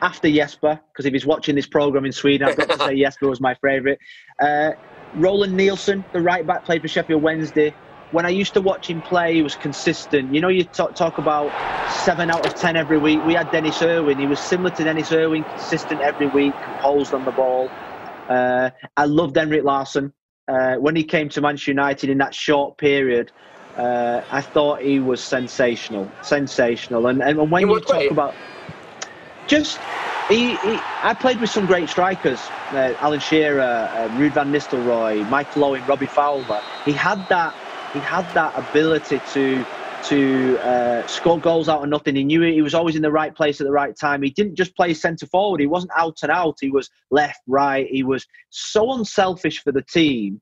after 0.01 0.29
Jesper 0.29 0.79
because 0.91 1.06
if 1.06 1.13
he's 1.13 1.25
watching 1.25 1.56
this 1.56 1.67
program 1.67 2.06
in 2.06 2.12
Sweden, 2.12 2.47
I've 2.47 2.58
got 2.58 2.69
to 2.69 2.77
say 2.77 2.99
Jesper 2.99 3.29
was 3.29 3.39
my 3.39 3.56
favourite. 3.56 3.99
Uh, 4.39 4.71
Roland 5.15 5.56
Nilsson, 5.56 6.03
the 6.12 6.21
right 6.21 6.45
back, 6.45 6.65
played 6.65 6.82
for 6.82 6.88
Sheffield 6.88 7.21
Wednesday 7.21 7.73
when 8.13 8.28
I 8.28 8.30
used 8.30 8.54
to 8.54 8.62
watch 8.62 8.89
him 8.91 9.02
play, 9.02 9.34
he 9.34 9.41
was 9.41 9.56
consistent. 9.56 10.34
You 10.34 10.39
know, 10.39 10.47
you 10.47 10.63
talk, 10.63 10.93
talk 10.93 11.17
about 11.17 11.52
seven 11.91 12.30
out 12.30 12.45
of 12.45 12.54
ten 12.54 12.78
every 12.78 12.99
week. 12.99 13.26
We 13.26 13.34
had 13.34 13.49
Dennis 13.52 13.82
Irwin. 13.82 14.19
He 14.19 14.28
was 14.28 14.39
similar 14.39 14.69
to 14.69 14.84
Dennis 14.84 15.12
Irwin, 15.12 15.43
consistent 15.43 15.99
every 15.99 16.28
week, 16.28 16.54
composed 16.63 17.12
on 17.15 17.26
the 17.26 17.32
ball. 17.32 17.69
Uh, 18.30 18.69
I 18.95 19.06
loved 19.06 19.36
Henrik 19.36 19.63
Larsson. 19.63 20.13
Uh, 20.47 20.76
when 20.76 20.95
he 20.95 21.04
came 21.04 21.28
to 21.30 21.41
Manchester 21.41 21.71
United 21.71 22.12
in 22.12 22.19
that 22.19 22.36
short 22.36 22.78
period, 22.78 23.32
uh, 23.78 24.21
I 24.30 24.41
thought 24.41 24.82
he 24.82 24.99
was 24.99 25.23
sensational, 25.23 26.08
sensational. 26.21 27.08
And, 27.08 27.23
and 27.23 27.49
when 27.49 27.67
you 27.67 27.80
talk 27.80 28.12
about 28.12 28.36
just 29.47 29.80
he, 30.30 30.56
he, 30.58 30.80
I 31.02 31.15
played 31.19 31.41
with 31.41 31.49
some 31.49 31.65
great 31.65 31.89
strikers: 31.89 32.39
uh, 32.71 32.93
Alan 32.99 33.19
Shearer, 33.19 33.60
uh, 33.60 34.08
Ruud 34.10 34.34
van 34.34 34.52
Nistelrooy, 34.52 35.28
Michael 35.30 35.65
Owen, 35.65 35.84
Robbie 35.88 36.06
Fowler. 36.06 36.62
He 36.86 36.91
had 36.91 37.26
that 37.30 37.56
he 37.93 38.01
had 38.01 38.34
that 38.34 38.53
ability 38.56 39.19
to 39.34 39.65
to 40.03 40.60
uh, 40.60 41.08
score 41.08 41.39
goals 41.39 41.69
out 41.69 41.82
of 41.82 41.88
nothing. 41.88 42.15
He 42.15 42.25
knew 42.25 42.41
he 42.41 42.62
was 42.62 42.73
always 42.73 42.97
in 42.97 43.01
the 43.01 43.12
right 43.12 43.34
place 43.34 43.62
at 43.62 43.65
the 43.65 43.71
right 43.71 43.95
time. 43.97 44.21
He 44.21 44.32
didn't 44.32 44.56
just 44.56 44.75
play 44.75 44.93
centre 44.93 45.27
forward. 45.27 45.62
He 45.62 45.67
wasn't 45.67 45.93
out 45.95 46.17
and 46.23 46.32
out. 46.32 46.58
He 46.60 46.69
was 46.69 46.89
left, 47.10 47.39
right. 47.47 47.88
He 47.89 48.03
was 48.03 48.25
so 48.49 48.93
unselfish 48.93 49.63
for 49.63 49.71
the 49.71 49.82
team, 49.84 50.41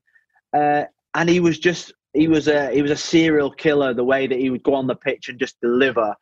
uh, 0.56 0.84
and 1.14 1.28
he 1.28 1.38
was 1.38 1.58
just 1.58 1.92
he 2.12 2.26
was 2.26 2.48
a 2.48 2.72
he 2.72 2.82
was 2.82 2.90
a 2.90 2.96
serial 2.96 3.50
killer. 3.50 3.94
The 3.94 4.04
way 4.04 4.26
that 4.26 4.38
he 4.38 4.50
would 4.50 4.64
go 4.64 4.74
on 4.74 4.86
the 4.86 4.96
pitch 4.96 5.28
and 5.28 5.38
just 5.38 5.60
deliver. 5.60 6.14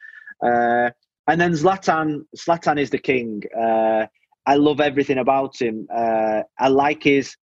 Uh, 0.45 0.91
and 1.27 1.41
then 1.41 1.53
Zlatan, 1.53 2.25
Zlatan 2.37 2.81
is 2.81 2.91
the 2.91 2.99
king. 2.99 3.43
Uh, 3.57 4.07
I 4.47 4.57
love 4.57 4.81
everything 4.81 5.19
about 5.19 5.61
him. 5.61 5.87
Uh, 5.95 6.43
I 6.59 6.69
like 6.69 7.05
his 7.05 7.37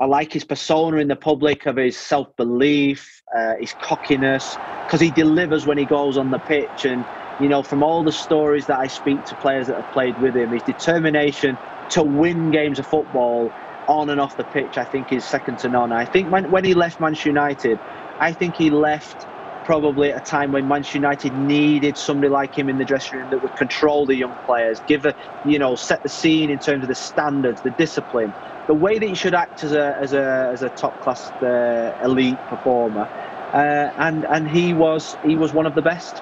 I 0.00 0.06
like 0.06 0.32
his 0.32 0.44
persona 0.44 0.96
in 0.96 1.08
the 1.08 1.16
public 1.16 1.66
of 1.66 1.76
his 1.76 1.94
self 1.94 2.34
belief, 2.36 3.22
uh, 3.36 3.56
his 3.56 3.74
cockiness, 3.74 4.56
because 4.86 4.98
he 4.98 5.10
delivers 5.10 5.66
when 5.66 5.76
he 5.76 5.84
goes 5.84 6.16
on 6.16 6.30
the 6.30 6.38
pitch. 6.38 6.86
And, 6.86 7.04
you 7.38 7.48
know, 7.48 7.62
from 7.62 7.82
all 7.82 8.02
the 8.02 8.12
stories 8.12 8.66
that 8.66 8.78
I 8.78 8.86
speak 8.86 9.22
to 9.26 9.34
players 9.36 9.66
that 9.66 9.76
have 9.76 9.92
played 9.92 10.18
with 10.22 10.34
him, 10.34 10.52
his 10.52 10.62
determination 10.62 11.58
to 11.90 12.02
win 12.02 12.50
games 12.50 12.78
of 12.78 12.86
football 12.86 13.52
on 13.88 14.08
and 14.08 14.18
off 14.18 14.38
the 14.38 14.44
pitch, 14.44 14.78
I 14.78 14.84
think, 14.84 15.12
is 15.12 15.22
second 15.22 15.58
to 15.60 15.68
none. 15.68 15.92
I 15.92 16.06
think 16.06 16.32
when, 16.32 16.50
when 16.50 16.64
he 16.64 16.72
left 16.72 16.98
Manchester 16.98 17.28
United, 17.28 17.78
I 18.20 18.32
think 18.32 18.54
he 18.56 18.70
left 18.70 19.26
probably 19.66 20.12
at 20.12 20.22
a 20.22 20.24
time 20.24 20.50
when 20.52 20.66
Manchester 20.66 20.96
United 20.96 21.34
needed 21.34 21.98
somebody 21.98 22.30
like 22.30 22.54
him 22.54 22.70
in 22.70 22.78
the 22.78 22.86
dressing 22.86 23.18
room 23.18 23.30
that 23.30 23.42
would 23.42 23.54
control 23.56 24.06
the 24.06 24.14
young 24.14 24.34
players, 24.46 24.80
give 24.86 25.04
a, 25.04 25.14
you 25.44 25.58
know, 25.58 25.76
set 25.76 26.02
the 26.02 26.08
scene 26.08 26.48
in 26.48 26.58
terms 26.58 26.82
of 26.82 26.88
the 26.88 26.94
standards, 26.94 27.60
the 27.60 27.70
discipline 27.70 28.32
the 28.70 28.74
way 28.74 29.00
that 29.00 29.08
you 29.08 29.16
should 29.16 29.34
act 29.34 29.64
as 29.64 29.72
a 29.72 29.86
as 30.04 30.12
a 30.12 30.26
as 30.54 30.62
a 30.62 30.68
top 30.82 30.94
class 31.02 31.22
uh, 31.42 32.08
elite 32.08 32.38
performer, 32.52 33.06
uh, 33.52 34.06
and 34.06 34.24
and 34.26 34.48
he 34.48 34.72
was 34.72 35.16
he 35.28 35.34
was 35.34 35.52
one 35.52 35.66
of 35.66 35.74
the 35.74 35.82
best. 35.82 36.14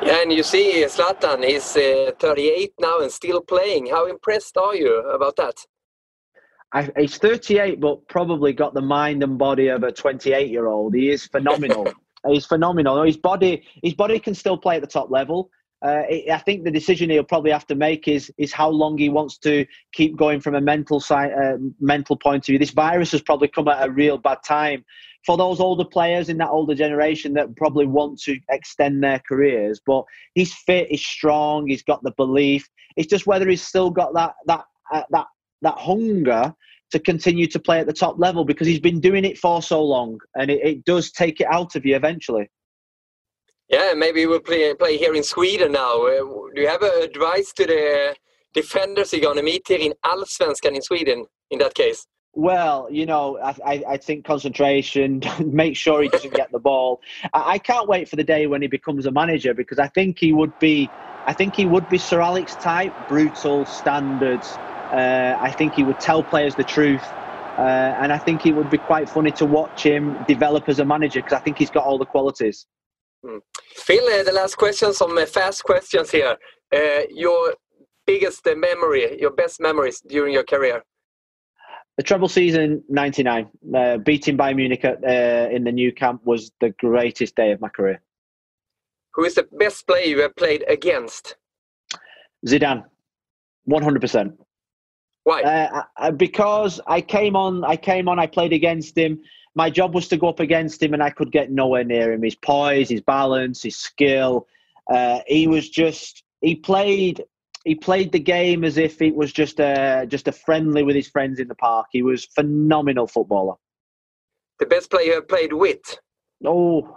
Yeah, 0.00 0.22
and 0.22 0.32
you 0.32 0.44
see 0.44 0.84
Zlatan 0.96 1.42
is 1.42 1.66
uh, 1.76 2.12
38 2.20 2.72
now 2.78 3.00
and 3.00 3.10
still 3.10 3.40
playing. 3.40 3.86
How 3.86 4.06
impressed 4.06 4.56
are 4.56 4.76
you 4.76 4.92
about 5.18 5.34
that? 5.42 5.56
I, 6.72 6.88
he's 7.00 7.16
38, 7.16 7.80
but 7.80 8.06
probably 8.06 8.52
got 8.52 8.72
the 8.72 8.86
mind 8.98 9.24
and 9.24 9.36
body 9.36 9.66
of 9.68 9.82
a 9.82 9.90
28 9.90 10.48
year 10.50 10.66
old. 10.66 10.94
He 10.94 11.10
is 11.10 11.26
phenomenal. 11.26 11.92
he's 12.28 12.46
phenomenal. 12.46 13.02
His 13.02 13.16
body, 13.16 13.66
his 13.82 13.94
body 13.94 14.20
can 14.20 14.34
still 14.34 14.58
play 14.58 14.76
at 14.76 14.82
the 14.82 14.94
top 14.98 15.10
level. 15.10 15.50
Uh, 15.86 16.02
I 16.32 16.38
think 16.38 16.64
the 16.64 16.70
decision 16.70 17.10
he'll 17.10 17.22
probably 17.22 17.52
have 17.52 17.66
to 17.68 17.76
make 17.76 18.08
is 18.08 18.32
is 18.38 18.52
how 18.52 18.68
long 18.68 18.98
he 18.98 19.08
wants 19.08 19.38
to 19.38 19.64
keep 19.92 20.16
going 20.16 20.40
from 20.40 20.56
a 20.56 20.60
mental 20.60 20.98
side, 20.98 21.32
uh, 21.32 21.58
mental 21.78 22.16
point 22.16 22.42
of 22.42 22.46
view. 22.46 22.58
This 22.58 22.72
virus 22.72 23.12
has 23.12 23.22
probably 23.22 23.46
come 23.46 23.68
at 23.68 23.86
a 23.86 23.92
real 23.92 24.18
bad 24.18 24.38
time 24.44 24.84
for 25.24 25.36
those 25.36 25.60
older 25.60 25.84
players 25.84 26.28
in 26.28 26.38
that 26.38 26.48
older 26.48 26.74
generation 26.74 27.34
that 27.34 27.54
probably 27.56 27.86
want 27.86 28.18
to 28.22 28.36
extend 28.50 29.04
their 29.04 29.20
careers. 29.28 29.80
But 29.86 30.04
he's 30.34 30.54
fit, 30.54 30.88
he's 30.90 31.06
strong, 31.06 31.68
he's 31.68 31.84
got 31.84 32.02
the 32.02 32.12
belief. 32.16 32.68
It's 32.96 33.08
just 33.08 33.28
whether 33.28 33.48
he's 33.48 33.62
still 33.62 33.90
got 33.90 34.12
that 34.14 34.34
that 34.46 34.64
uh, 34.92 35.02
that 35.10 35.26
that 35.62 35.78
hunger 35.78 36.52
to 36.90 36.98
continue 36.98 37.46
to 37.46 37.60
play 37.60 37.78
at 37.78 37.86
the 37.86 37.92
top 37.92 38.18
level 38.18 38.44
because 38.44 38.66
he's 38.66 38.80
been 38.80 38.98
doing 38.98 39.24
it 39.24 39.38
for 39.38 39.62
so 39.62 39.84
long, 39.84 40.18
and 40.34 40.50
it, 40.50 40.60
it 40.64 40.84
does 40.84 41.12
take 41.12 41.40
it 41.40 41.46
out 41.46 41.76
of 41.76 41.86
you 41.86 41.94
eventually. 41.94 42.48
Yeah, 43.68 43.94
maybe 43.96 44.26
we'll 44.26 44.40
play, 44.40 44.72
play 44.74 44.96
here 44.96 45.14
in 45.14 45.24
Sweden 45.24 45.72
now. 45.72 46.06
Uh, 46.06 46.20
do 46.54 46.60
you 46.60 46.68
have 46.68 46.82
advice 46.82 47.52
to 47.54 47.66
the 47.66 48.16
defenders 48.54 49.12
you're 49.12 49.22
going 49.22 49.38
to 49.38 49.42
meet 49.42 49.66
here 49.66 49.78
in 49.78 49.92
Allsvenskan 50.04 50.76
in 50.76 50.82
Sweden 50.82 51.26
in 51.50 51.58
that 51.58 51.74
case? 51.74 52.06
Well, 52.32 52.86
you 52.90 53.06
know, 53.06 53.38
I, 53.42 53.82
I 53.88 53.96
think 53.96 54.24
concentration, 54.24 55.22
make 55.44 55.76
sure 55.76 56.02
he 56.02 56.08
doesn't 56.08 56.34
get 56.34 56.52
the 56.52 56.58
ball. 56.58 57.00
I, 57.32 57.52
I, 57.52 57.58
can't 57.58 57.88
wait 57.88 58.08
for 58.08 58.16
the 58.16 58.24
day 58.24 58.46
when 58.46 58.62
he 58.62 58.68
becomes 58.68 59.06
a 59.06 59.10
manager 59.10 59.54
because 59.54 59.78
I 59.78 59.88
think 59.88 60.18
he 60.18 60.32
would 60.32 60.56
be, 60.58 60.88
I 61.24 61.32
think 61.32 61.56
he 61.56 61.64
would 61.64 61.88
be 61.88 61.98
Sir 61.98 62.20
Alex 62.20 62.54
type, 62.56 62.94
brutal 63.08 63.64
standards. 63.64 64.52
Uh, 64.92 65.36
I 65.40 65.50
think 65.50 65.74
he 65.74 65.82
would 65.82 65.98
tell 65.98 66.22
players 66.22 66.54
the 66.54 66.64
truth. 66.64 67.02
Uh, 67.58 67.96
and 68.00 68.12
I 68.12 68.18
think 68.18 68.44
it 68.44 68.52
would 68.52 68.70
be 68.70 68.78
quite 68.78 69.08
funny 69.08 69.32
to 69.32 69.46
watch 69.46 69.82
him 69.82 70.22
develop 70.28 70.68
as 70.68 70.78
a 70.78 70.84
manager 70.84 71.22
because 71.22 71.32
I 71.32 71.40
think 71.40 71.56
he's 71.56 71.70
got 71.70 71.84
all 71.84 71.96
the 71.96 72.04
qualities. 72.04 72.66
Mm. 73.26 73.40
Phil, 73.74 74.04
uh, 74.04 74.22
the 74.22 74.32
last 74.32 74.56
question, 74.56 74.92
some 74.92 75.18
uh, 75.18 75.26
fast 75.26 75.64
questions 75.64 76.10
here. 76.10 76.36
Uh, 76.72 77.02
your 77.10 77.54
biggest 78.06 78.46
memory, 78.46 79.20
your 79.20 79.32
best 79.32 79.60
memories 79.60 80.00
during 80.00 80.32
your 80.32 80.44
career? 80.44 80.82
The 81.96 82.02
treble 82.02 82.28
season 82.28 82.84
'99, 82.88 83.48
uh, 83.74 83.96
beating 83.98 84.36
Bayern 84.36 84.56
Munich 84.56 84.84
at, 84.84 85.02
uh, 85.02 85.48
in 85.50 85.64
the 85.64 85.72
new 85.72 85.92
Camp 85.92 86.20
was 86.24 86.52
the 86.60 86.70
greatest 86.78 87.34
day 87.34 87.52
of 87.52 87.60
my 87.60 87.68
career. 87.68 88.00
Who 89.14 89.24
is 89.24 89.34
the 89.34 89.48
best 89.58 89.86
player 89.86 90.04
you 90.04 90.20
have 90.20 90.36
played 90.36 90.62
against? 90.68 91.36
Zidane, 92.46 92.84
100%. 93.68 94.36
Why? 95.24 95.42
Uh, 95.42 96.10
because 96.12 96.80
I 96.86 97.00
came 97.00 97.34
on, 97.34 97.64
I 97.64 97.76
came 97.76 98.08
on, 98.08 98.18
I 98.18 98.26
played 98.26 98.52
against 98.52 98.96
him 98.96 99.18
my 99.56 99.70
job 99.70 99.94
was 99.94 100.06
to 100.08 100.18
go 100.18 100.28
up 100.28 100.38
against 100.38 100.82
him 100.82 100.92
and 100.92 101.02
I 101.02 101.08
could 101.08 101.32
get 101.32 101.50
nowhere 101.50 101.82
near 101.82 102.12
him. 102.12 102.22
His 102.22 102.34
poise, 102.36 102.90
his 102.90 103.00
balance, 103.00 103.62
his 103.62 103.76
skill. 103.76 104.46
Uh, 104.92 105.20
he 105.26 105.48
was 105.48 105.70
just, 105.70 106.22
he 106.42 106.54
played, 106.54 107.24
he 107.64 107.74
played 107.74 108.12
the 108.12 108.20
game 108.20 108.64
as 108.64 108.76
if 108.76 109.00
it 109.00 109.16
was 109.16 109.32
just 109.32 109.58
a 109.58 110.06
just 110.08 110.28
a 110.28 110.32
friendly 110.32 110.84
with 110.84 110.94
his 110.94 111.08
friends 111.08 111.40
in 111.40 111.48
the 111.48 111.54
park. 111.54 111.86
He 111.90 112.02
was 112.02 112.26
phenomenal 112.26 113.06
footballer. 113.08 113.54
The 114.60 114.66
best 114.66 114.90
player 114.90 115.06
you 115.06 115.14
have 115.14 115.28
played 115.28 115.54
with? 115.54 115.80
Oh, 116.44 116.94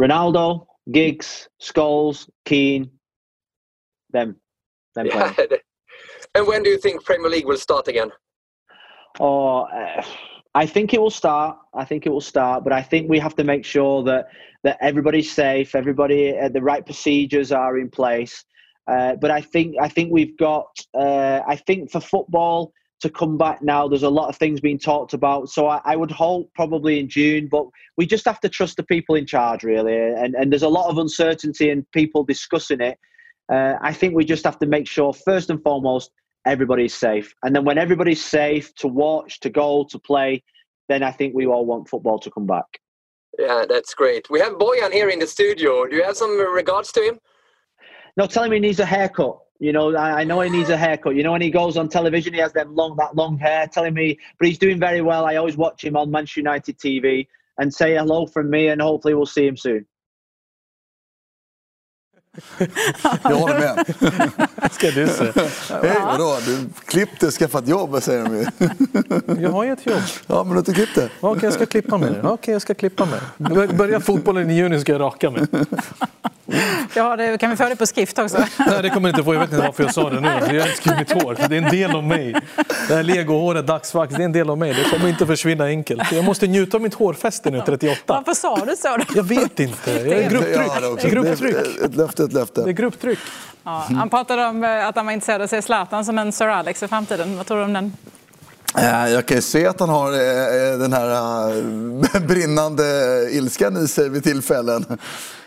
Ronaldo, 0.00 0.66
Giggs, 0.90 1.48
Scholes, 1.62 2.28
Keane, 2.44 2.90
them, 4.10 4.36
them 4.96 5.06
yeah. 5.10 5.32
And 6.34 6.46
when 6.46 6.64
do 6.64 6.70
you 6.70 6.78
think 6.78 7.04
Premier 7.04 7.30
League 7.30 7.46
will 7.46 7.56
start 7.56 7.86
again? 7.86 8.10
Oh, 9.20 9.60
uh, 9.60 10.02
I 10.54 10.66
think 10.66 10.92
it 10.92 11.00
will 11.00 11.10
start. 11.10 11.56
I 11.74 11.84
think 11.84 12.06
it 12.06 12.10
will 12.10 12.20
start, 12.20 12.64
but 12.64 12.72
I 12.72 12.82
think 12.82 13.08
we 13.08 13.18
have 13.18 13.34
to 13.36 13.44
make 13.44 13.64
sure 13.64 14.02
that 14.04 14.26
that 14.64 14.78
everybody's 14.80 15.32
safe, 15.32 15.74
everybody, 15.74 16.38
uh, 16.38 16.48
the 16.48 16.62
right 16.62 16.84
procedures 16.84 17.50
are 17.50 17.78
in 17.78 17.88
place. 17.88 18.44
Uh, 18.86 19.16
but 19.16 19.30
I 19.30 19.40
think 19.40 19.76
I 19.80 19.88
think 19.88 20.12
we've 20.12 20.36
got. 20.36 20.66
Uh, 20.94 21.40
I 21.46 21.56
think 21.56 21.90
for 21.90 22.00
football 22.00 22.72
to 23.00 23.10
come 23.10 23.38
back 23.38 23.62
now, 23.62 23.88
there's 23.88 24.02
a 24.02 24.10
lot 24.10 24.28
of 24.28 24.36
things 24.36 24.60
being 24.60 24.78
talked 24.78 25.12
about. 25.12 25.48
So 25.48 25.66
I, 25.66 25.80
I, 25.84 25.96
would 25.96 26.10
hope 26.10 26.50
probably 26.54 27.00
in 27.00 27.08
June, 27.08 27.48
but 27.50 27.66
we 27.96 28.06
just 28.06 28.24
have 28.26 28.38
to 28.40 28.48
trust 28.48 28.76
the 28.76 28.84
people 28.84 29.16
in 29.16 29.26
charge, 29.26 29.64
really. 29.64 29.96
And 29.96 30.34
and 30.34 30.52
there's 30.52 30.62
a 30.62 30.68
lot 30.68 30.90
of 30.90 30.98
uncertainty 30.98 31.70
and 31.70 31.90
people 31.92 32.24
discussing 32.24 32.80
it. 32.80 32.98
Uh, 33.52 33.74
I 33.80 33.92
think 33.92 34.14
we 34.14 34.24
just 34.24 34.44
have 34.44 34.58
to 34.60 34.66
make 34.66 34.86
sure 34.86 35.12
first 35.12 35.50
and 35.50 35.62
foremost 35.62 36.10
everybody's 36.46 36.94
safe, 36.94 37.34
and 37.42 37.54
then 37.54 37.64
when 37.64 37.78
everybody's 37.78 38.24
safe 38.24 38.74
to 38.76 38.88
watch, 38.88 39.40
to 39.40 39.50
go, 39.50 39.86
to 39.90 39.98
play, 39.98 40.42
then 40.88 41.02
I 41.02 41.10
think 41.10 41.34
we 41.34 41.46
all 41.46 41.64
want 41.66 41.88
football 41.88 42.18
to 42.18 42.30
come 42.30 42.46
back. 42.46 42.66
Yeah, 43.38 43.64
that's 43.68 43.94
great. 43.94 44.28
We 44.28 44.40
have 44.40 44.54
Boyan 44.54 44.92
here 44.92 45.08
in 45.08 45.18
the 45.18 45.26
studio. 45.26 45.86
Do 45.86 45.96
you 45.96 46.02
have 46.02 46.16
some 46.16 46.38
regards 46.38 46.92
to 46.92 47.02
him? 47.02 47.18
No, 48.16 48.26
tell 48.26 48.44
him 48.44 48.52
he 48.52 48.60
needs 48.60 48.80
a 48.80 48.84
haircut. 48.84 49.38
You 49.58 49.72
know, 49.72 49.94
I, 49.94 50.20
I, 50.20 50.24
know 50.24 50.40
he 50.40 50.50
needs 50.50 50.70
a 50.70 50.76
haircut. 50.76 51.14
You 51.14 51.22
know, 51.22 51.32
when 51.32 51.40
he 51.40 51.50
goes 51.50 51.76
on 51.76 51.88
television, 51.88 52.34
he 52.34 52.40
has 52.40 52.52
that 52.54 52.70
long, 52.70 52.96
that 52.96 53.14
long 53.14 53.38
hair. 53.38 53.66
Telling 53.68 53.94
me, 53.94 54.18
but 54.38 54.48
he's 54.48 54.58
doing 54.58 54.78
very 54.78 55.00
well. 55.00 55.24
I 55.24 55.36
always 55.36 55.56
watch 55.56 55.84
him 55.84 55.96
on 55.96 56.10
Manchester 56.10 56.40
United 56.40 56.78
TV 56.78 57.26
and 57.58 57.72
say 57.72 57.94
hello 57.94 58.26
from 58.26 58.50
me, 58.50 58.68
and 58.68 58.82
hopefully 58.82 59.14
we'll 59.14 59.24
see 59.24 59.46
him 59.46 59.56
soon. 59.56 59.86
Jag 63.22 63.36
håller 63.36 63.58
med. 63.58 63.94
Ska 64.72 64.90
du 64.90 65.06
se. 65.06 65.32
Hej, 65.82 65.96
vadå? 66.06 66.38
Du 66.46 66.58
klippte, 66.84 67.30
skaffat 67.30 67.68
jobb 67.68 68.02
säger 68.02 68.24
de 68.24 68.36
ju. 68.36 68.46
Jag 69.42 69.50
har 69.50 69.64
ju 69.64 69.72
ett 69.72 69.86
jobb. 69.86 70.00
Ja, 70.26 70.34
men 70.44 70.48
du 70.48 70.50
har 70.54 70.58
inte 70.58 70.74
klippt 70.74 70.94
det. 70.94 71.08
Okej, 71.20 71.44
jag 71.44 71.52
ska 71.52 71.66
klippa 71.66 71.98
mig. 71.98 72.10
Okej, 72.22 72.52
jag 72.52 72.62
ska 72.62 72.74
klippa 72.74 73.06
mig. 73.06 73.20
Börja 73.68 74.00
fotbollen 74.00 74.50
i 74.50 74.54
juni 74.54 74.80
ska 74.80 74.92
jag 74.92 75.00
raka 75.00 75.30
mig. 75.30 75.42
Ja, 76.94 77.16
det, 77.16 77.38
kan 77.38 77.50
vi 77.50 77.56
få 77.56 77.68
det 77.68 77.76
på 77.76 77.86
skrift 77.86 78.18
också? 78.18 78.44
Nej, 78.58 78.82
det 78.82 78.90
kommer 78.90 79.08
inte 79.08 79.24
få. 79.24 79.34
Jag 79.34 79.40
vet 79.40 79.52
inte 79.52 79.66
varför 79.66 79.84
jag 79.84 79.94
sa 79.94 80.10
det 80.10 80.20
nu. 80.20 80.28
Jag 80.28 80.68
älskar 80.68 80.98
mitt 80.98 81.22
hår. 81.22 81.36
Det 81.48 81.56
är 81.56 81.62
en 81.62 81.70
del 81.70 81.90
av 81.90 82.04
mig. 82.04 82.34
Det 82.88 82.94
här 82.94 83.02
legohåret, 83.02 83.66
dagsvax, 83.66 84.14
det 84.14 84.22
är 84.22 84.24
en 84.24 84.32
del 84.32 84.50
av 84.50 84.58
mig. 84.58 84.74
Det 84.74 84.90
kommer 84.90 85.08
inte 85.08 85.26
försvinna 85.26 85.64
enkelt. 85.64 86.12
Jag 86.12 86.24
måste 86.24 86.46
njuta 86.46 86.76
av 86.76 86.82
mitt 86.82 86.94
hårfäste 86.94 87.50
nu, 87.50 87.62
38. 87.66 88.00
Varför 88.06 88.34
sa 88.34 88.64
du 88.64 88.76
så? 88.76 88.96
Då? 88.96 89.04
Jag 89.14 89.24
vet 89.24 89.60
inte. 89.60 89.90
Jag 89.90 90.06
är 90.06 90.30
grupptryck. 90.30 90.56
Ja, 90.56 90.80
det 90.80 91.04
är 91.04 91.10
grupptryck. 91.10 91.56
Ett 91.84 91.96
löfte, 91.96 92.24
ett 92.24 92.32
löfte. 92.32 92.62
Det 92.62 92.70
är 92.70 92.72
grupptryck. 92.72 93.18
Ja, 93.64 93.86
han 93.96 94.10
pratade 94.10 94.46
om 94.46 94.64
eh, 94.64 94.86
att 94.86 94.96
han 94.96 95.06
var 95.06 95.12
intresserad 95.12 95.40
av 95.40 95.44
att 95.44 95.50
se 95.50 95.62
Zlatan 95.62 96.04
som 96.04 96.18
en 96.18 96.32
Sir 96.32 96.46
Alex 96.46 96.82
i 96.82 96.88
framtiden. 96.88 97.36
Vad 97.36 97.46
tror 97.46 97.58
du 97.58 97.64
om 97.64 97.72
den? 97.72 97.96
Eh, 98.78 99.08
jag 99.12 99.26
kan 99.26 99.36
ju 99.36 99.42
se 99.42 99.66
att 99.66 99.80
han 99.80 99.88
har 99.88 100.12
eh, 100.12 100.78
den 100.78 100.92
här 100.92 102.20
brinnande 102.26 102.84
ilskan 103.30 103.76
i 103.76 103.88
sig 103.88 104.08
vid 104.08 104.24
tillfällen. 104.24 104.98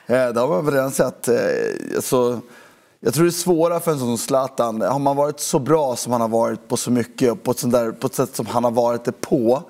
Det 0.07 0.39
har 0.39 0.47
man 0.47 0.65
väl 0.65 0.73
redan 0.73 0.91
sett. 0.91 1.29
Alltså, 1.95 2.41
jag 2.99 3.13
tror 3.13 3.23
det 3.23 3.29
är 3.29 3.31
svårare 3.31 3.79
för 3.79 3.91
en 3.91 3.99
sån 3.99 4.07
som 4.07 4.17
Zlatan. 4.17 4.81
Har 4.81 4.99
man 4.99 5.15
varit 5.15 5.39
så 5.39 5.59
bra 5.59 5.95
som 5.95 6.11
han 6.11 6.21
har 6.21 6.27
varit 6.27 6.67
på 6.67 6.77
så 6.77 6.91
mycket, 6.91 7.43
på 7.43 7.51
ett, 7.51 7.71
där, 7.71 7.91
på 7.91 8.07
ett 8.07 8.15
sätt 8.15 8.35
som 8.35 8.45
han 8.45 8.63
har 8.63 8.71
varit 8.71 9.03
det 9.03 9.21
på, 9.21 9.63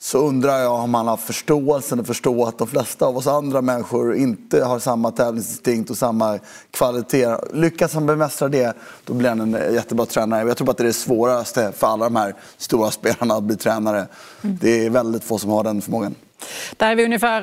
så 0.00 0.18
undrar 0.18 0.58
jag 0.58 0.72
om 0.72 0.94
han 0.94 1.08
har 1.08 1.16
förståelsen 1.16 2.00
att 2.00 2.06
förstå 2.06 2.44
att 2.44 2.58
de 2.58 2.66
flesta 2.66 3.06
av 3.06 3.16
oss 3.16 3.26
andra 3.26 3.62
människor 3.62 4.14
inte 4.14 4.64
har 4.64 4.78
samma 4.78 5.10
tävlingsinstinkt 5.10 5.90
och 5.90 5.98
samma 5.98 6.38
kvalitet. 6.70 7.36
Lyckas 7.52 7.94
han 7.94 8.06
bemästra 8.06 8.48
det, 8.48 8.76
då 9.04 9.14
blir 9.14 9.28
han 9.28 9.40
en 9.40 9.74
jättebra 9.74 10.06
tränare. 10.06 10.48
Jag 10.48 10.56
tror 10.56 10.70
att 10.70 10.76
det 10.76 10.82
är 10.82 10.86
det 10.86 10.92
svåraste 10.92 11.72
för 11.72 11.86
alla 11.86 12.04
de 12.04 12.16
här 12.16 12.34
stora 12.56 12.90
spelarna 12.90 13.34
att 13.34 13.42
bli 13.42 13.56
tränare. 13.56 14.06
Mm. 14.42 14.58
Det 14.60 14.86
är 14.86 14.90
väldigt 14.90 15.24
få 15.24 15.38
som 15.38 15.50
har 15.50 15.64
den 15.64 15.82
förmågan. 15.82 16.14
Där 16.76 16.90
är 16.90 16.96
vi 16.96 17.04
ungefär 17.04 17.42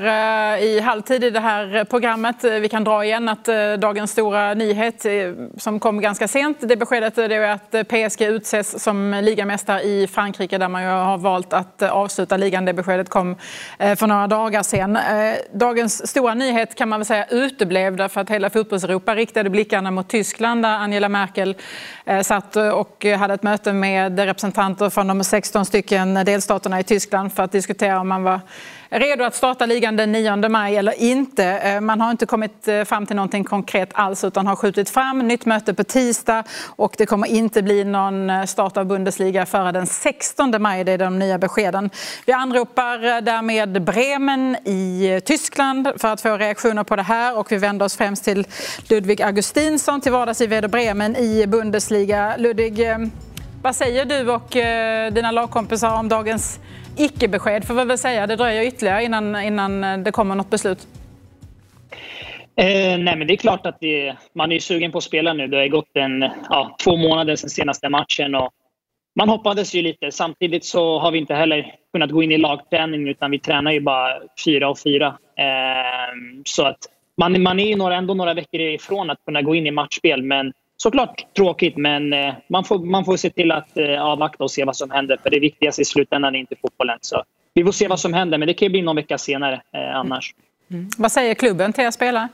eh, 0.58 0.64
i 0.64 0.80
halvtid 0.80 1.24
i 1.24 1.30
det 1.30 1.40
här 1.40 1.84
programmet. 1.84 2.44
Vi 2.44 2.70
kan 2.70 2.84
dra 2.84 3.06
igen 3.06 3.30
att 3.30 3.48
eh, 3.48 3.74
dagens 3.74 4.12
stora 4.12 4.54
nyhet 4.54 5.06
eh, 5.06 5.12
som 5.58 5.80
kom 5.80 6.02
ganska 6.02 6.28
sent, 6.28 6.58
det 6.62 6.78
beskedet 6.78 7.18
är 7.18 7.42
att 7.42 7.88
PSG 7.88 8.22
utses 8.22 8.84
som 8.84 9.22
ligamästare 9.24 9.82
i 9.82 10.08
Frankrike 10.08 10.58
där 10.58 10.68
man 10.68 10.84
ju 10.84 10.90
har 10.90 11.18
valt 11.18 11.54
att 11.54 11.82
avsluta 11.82 12.38
ligan. 12.38 12.66
Det 12.66 12.74
beskedet 12.74 13.10
kom 13.10 13.36
för 13.78 14.08
några 14.08 14.28
dagar 14.28 14.64
sedan. 14.64 14.98
Dagens 15.54 16.08
stora 16.08 16.34
nyhet 16.34 16.76
kan 16.76 16.90
man 16.90 17.00
väl 17.00 17.06
säga 17.06 17.26
uteblev 17.26 17.96
därför 17.96 18.22
att 18.22 18.30
hela 18.30 18.50
fotbollseuropa 18.50 19.16
riktade 19.16 19.50
blickarna 19.50 19.92
mot 19.92 20.10
Tyskland 20.10 20.64
där 20.64 20.70
Angela 20.70 21.10
Merkel 21.10 21.56
satt 22.24 22.56
och 22.56 23.06
hade 23.20 23.34
ett 23.34 23.44
möte 23.44 23.74
med 23.74 24.20
representanter 24.20 24.90
från 24.90 25.08
de 25.08 25.24
16 25.24 25.66
stycken 25.66 26.14
delstaterna 26.14 26.80
i 26.80 26.84
Tyskland 26.84 27.34
för 27.34 27.44
att 27.44 27.52
diskutera 27.52 28.00
om 28.00 28.08
man 28.08 28.24
var 28.24 28.40
redo 28.90 29.24
att 29.24 29.36
starta 29.36 29.66
ligan 29.66 29.96
den 29.96 30.12
9 30.12 30.50
maj 30.50 30.76
eller 30.76 31.02
inte. 31.02 31.46
Eh, 31.46 31.82
man 31.82 32.02
har 32.02 32.12
inte 32.12 32.26
kommit 32.26 32.68
eh, 32.68 32.84
fram 32.84 33.06
till 33.06 33.16
någonting 33.16 33.44
konkret 33.44 33.90
alls 33.94 34.24
utan 34.24 34.48
har 34.48 34.56
skjutit 34.56 34.90
fram 34.90 35.20
nytt 35.20 35.46
möte 35.46 35.74
på 35.74 35.84
tisdag 35.84 36.44
och 36.66 36.96
det 36.98 37.06
kommer 37.06 37.28
inte 37.28 37.64
bli 37.64 37.84
någon 37.84 38.30
eh, 38.30 38.46
start 38.46 38.78
av 38.78 38.86
Bundesliga 38.86 39.46
före 39.46 39.72
den 39.72 39.88
16 39.88 40.54
maj. 40.60 40.84
Det 40.84 40.92
är 40.92 40.98
de 40.98 41.20
nya 41.20 41.38
beskeden. 41.38 41.90
Vi 42.26 42.34
anropar 42.34 43.22
därmed 43.22 43.82
Bremen 43.84 44.56
i 44.66 45.22
Tyskland 45.26 45.92
för 45.98 46.08
att 46.08 46.22
få 46.22 46.38
reaktioner 46.38 46.84
på 46.84 46.96
det 46.96 47.04
här 47.04 47.38
och 47.38 47.52
vi 47.52 47.58
vänder 47.58 47.86
oss 47.86 47.98
främst 47.98 48.24
till 48.24 48.48
Ludvig 48.90 49.22
Augustinsson 49.22 50.02
till 50.02 50.12
vardags 50.12 50.42
i 50.42 50.48
Werder 50.48 50.68
Bremen 50.68 51.16
i 51.16 51.48
Bundesliga. 51.48 52.38
Ludvig, 52.38 52.88
vad 53.62 53.76
säger 53.76 54.06
du 54.06 54.32
och 54.32 54.50
dina 55.14 55.32
lagkompisar 55.32 56.00
om 56.00 56.10
dagens 56.10 56.60
icke-besked 56.98 57.68
får 57.68 57.74
vi 57.74 57.86
väl 57.86 57.98
säga. 57.98 58.28
Det 58.28 58.36
dröjer 58.36 58.64
ytterligare 58.64 59.04
innan, 59.04 59.44
innan 59.44 59.84
eh, 59.84 59.98
det 59.98 60.12
kommer 60.12 60.36
något 60.36 60.50
beslut. 60.50 60.88
Eh, 62.58 62.98
nej, 63.00 63.16
men 63.16 63.28
det 63.28 63.34
är 63.34 63.38
klart 63.38 63.66
att 63.66 63.80
det, 63.80 64.16
man 64.34 64.52
är 64.52 64.60
sugen 64.60 64.92
på 64.92 64.98
att 64.98 65.04
spela 65.04 65.34
nu. 65.34 65.48
Det 65.48 65.58
har 65.58 65.68
gått 65.68 65.90
en, 65.94 66.22
ja, 66.50 66.76
två 66.84 66.98
månader 66.98 67.36
sedan 67.36 67.50
senaste 67.50 67.90
matchen. 67.90 68.36
Och 68.36 68.52
man 69.16 69.30
hoppades 69.30 69.76
ju 69.76 69.82
lite. 69.82 70.12
Samtidigt 70.12 70.66
så 70.66 71.00
har 71.00 71.12
vi 71.12 71.20
inte 71.20 71.34
heller 71.34 71.76
kunnat 71.94 72.12
gå 72.12 72.24
in 72.24 72.32
i 72.32 72.38
lagträning 72.38 73.08
utan 73.08 73.32
vi 73.32 73.40
tränar 73.40 73.72
ju 73.72 73.80
bara 73.80 74.20
fyra 74.46 74.70
och 74.70 74.80
fyra. 74.80 75.08
Eh, 75.38 76.16
så 76.46 76.66
att 76.66 76.78
man, 77.18 77.42
man 77.42 77.60
är 77.60 77.66
ju 77.66 77.76
några, 77.76 77.96
ändå 77.96 78.14
några 78.14 78.34
veckor 78.34 78.62
ifrån 78.62 79.10
att 79.10 79.26
kunna 79.26 79.42
gå 79.42 79.56
in 79.56 79.68
i 79.68 79.72
matchspel. 79.72 80.24
Men 80.24 80.54
såklart 80.78 81.26
tråkigt, 81.36 81.78
men 81.78 82.14
eh, 82.14 82.34
man, 82.48 82.64
får, 82.64 82.80
man 82.80 83.06
får 83.06 83.18
se 83.18 83.30
till 83.30 83.52
att 83.52 83.78
eh, 83.78 84.02
avvakta 84.02 84.44
och 84.44 84.52
se 84.52 84.66
vad 84.66 84.76
som 84.76 84.92
händer. 84.92 85.18
För 85.24 85.30
det 85.30 85.40
viktigaste 85.40 85.82
i 85.82 85.86
slutändan 85.86 86.36
är 86.36 86.40
inte 86.40 86.56
fotbollen. 86.62 86.98
Så 87.02 87.24
vi 87.54 87.64
får 87.64 87.72
se 87.72 87.88
vad 87.88 88.00
som 88.00 88.14
händer, 88.14 88.38
men 88.38 88.48
det 88.48 88.54
kan 88.54 88.72
bli 88.72 88.82
någon 88.82 88.96
vecka 88.96 89.18
senare 89.18 89.62
eh, 89.72 89.96
annars. 89.96 90.36
Mm. 90.72 90.90
Vad 90.98 91.12
säger 91.12 91.34
klubben 91.34 91.74
till 91.74 91.84
er 91.84 91.92
spelare? 91.92 92.28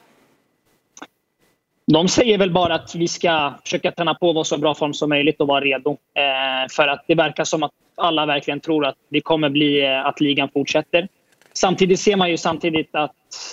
De 1.88 2.08
säger 2.08 2.38
väl 2.38 2.52
bara 2.52 2.76
att 2.76 2.96
vi 2.96 3.08
ska 3.08 3.54
försöka 3.64 3.92
träna 3.92 4.14
på, 4.14 4.34
vara 4.34 4.44
så 4.44 4.58
bra 4.58 4.76
form 4.76 4.94
som 4.94 5.10
möjligt 5.10 5.42
och 5.42 5.48
vara 5.48 5.62
redo. 5.62 5.92
Eh, 5.92 6.70
för 6.72 6.88
att 6.88 7.04
det 7.08 7.16
verkar 7.16 7.44
som 7.44 7.64
att 7.64 7.72
alla 7.98 8.26
verkligen 8.26 8.60
tror 8.60 8.86
att 8.86 8.96
det 9.10 9.22
kommer 9.22 9.50
bli 9.50 9.86
eh, 9.86 10.06
att 10.06 10.22
ligan 10.22 10.50
fortsätter. 10.54 11.08
Samtidigt 11.54 12.00
ser 12.00 12.16
man 12.16 12.30
ju 12.30 12.38
samtidigt 12.38 12.96
att, 12.96 13.12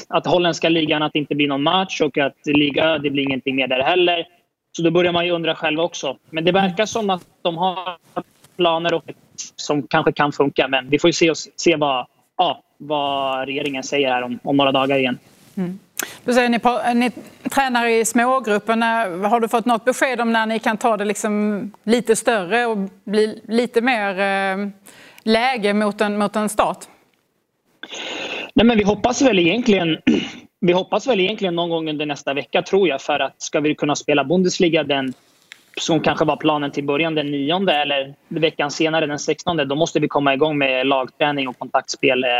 att 0.08 0.26
holländska 0.26 0.68
ligan, 0.68 1.02
att 1.02 1.12
det 1.12 1.18
inte 1.18 1.34
blir 1.34 1.48
någon 1.48 1.62
match 1.62 2.00
och 2.00 2.18
att 2.18 2.36
liga, 2.44 2.98
det 2.98 3.10
blir 3.10 3.22
ingenting 3.22 3.56
mer 3.56 3.66
där 3.66 3.80
heller. 3.80 4.26
Så 4.78 4.82
då 4.82 4.90
börjar 4.90 5.12
man 5.12 5.26
ju 5.26 5.30
undra 5.30 5.54
själv 5.54 5.80
också. 5.80 6.16
Men 6.30 6.44
det 6.44 6.52
verkar 6.52 6.86
som 6.86 7.10
att 7.10 7.22
de 7.42 7.56
har 7.56 7.96
planer 8.56 8.94
och 8.94 9.04
som 9.56 9.82
kanske 9.82 10.12
kan 10.12 10.32
funka. 10.32 10.68
Men 10.68 10.90
vi 10.90 10.98
får 10.98 11.08
ju 11.08 11.12
se, 11.12 11.32
se 11.56 11.76
vad, 11.76 12.06
ja, 12.36 12.62
vad 12.76 13.46
regeringen 13.46 13.82
säger 13.82 14.08
här 14.08 14.22
om, 14.22 14.38
om 14.42 14.56
några 14.56 14.72
dagar 14.72 14.98
igen. 14.98 15.18
Mm. 15.56 15.78
Du 16.24 16.32
säger 16.32 16.48
ni, 16.48 16.58
på, 16.58 16.80
ni 16.94 17.10
tränar 17.50 17.86
i 17.86 18.04
smågrupper. 18.04 18.76
Har 19.28 19.40
du 19.40 19.48
fått 19.48 19.64
något 19.64 19.84
besked 19.84 20.20
om 20.20 20.32
när 20.32 20.46
ni 20.46 20.58
kan 20.58 20.76
ta 20.76 20.96
det 20.96 21.04
liksom 21.04 21.70
lite 21.84 22.16
större 22.16 22.66
och 22.66 22.78
bli 23.04 23.42
lite 23.48 23.80
mer 23.80 24.20
eh, 24.20 24.68
läge 25.22 25.74
mot 25.74 26.00
en, 26.00 26.18
mot 26.18 26.36
en 26.36 26.48
start? 26.48 26.78
Nej, 28.54 28.66
men 28.66 28.78
vi 28.78 28.84
hoppas 28.84 29.22
väl 29.22 29.38
egentligen 29.38 29.98
vi 30.61 30.72
hoppas 30.72 31.06
väl 31.06 31.20
egentligen 31.20 31.54
någon 31.54 31.70
gång 31.70 31.90
under 31.90 32.06
nästa 32.06 32.34
vecka, 32.34 32.62
tror 32.62 32.88
jag. 32.88 33.02
För 33.02 33.20
att 33.20 33.42
ska 33.42 33.61
vi 33.61 33.74
kunna 33.74 33.96
spela 33.96 34.24
Bundesliga 34.24 34.84
den 34.84 35.12
som 35.80 36.00
kanske 36.00 36.24
var 36.24 36.36
planen 36.36 36.70
till 36.70 36.84
början 36.84 37.14
den 37.14 37.30
nionde 37.30 37.72
eller 37.72 38.14
veckan 38.28 38.70
senare 38.70 39.06
den 39.06 39.18
16 39.18 39.56
då 39.56 39.74
måste 39.74 40.00
vi 40.00 40.09
komma 40.09 40.34
igång 40.34 40.59
med 40.59 40.86
lagträning 40.86 41.48
och 41.48 41.59
kontaktspel. 41.59 42.24
Eh, 42.24 42.30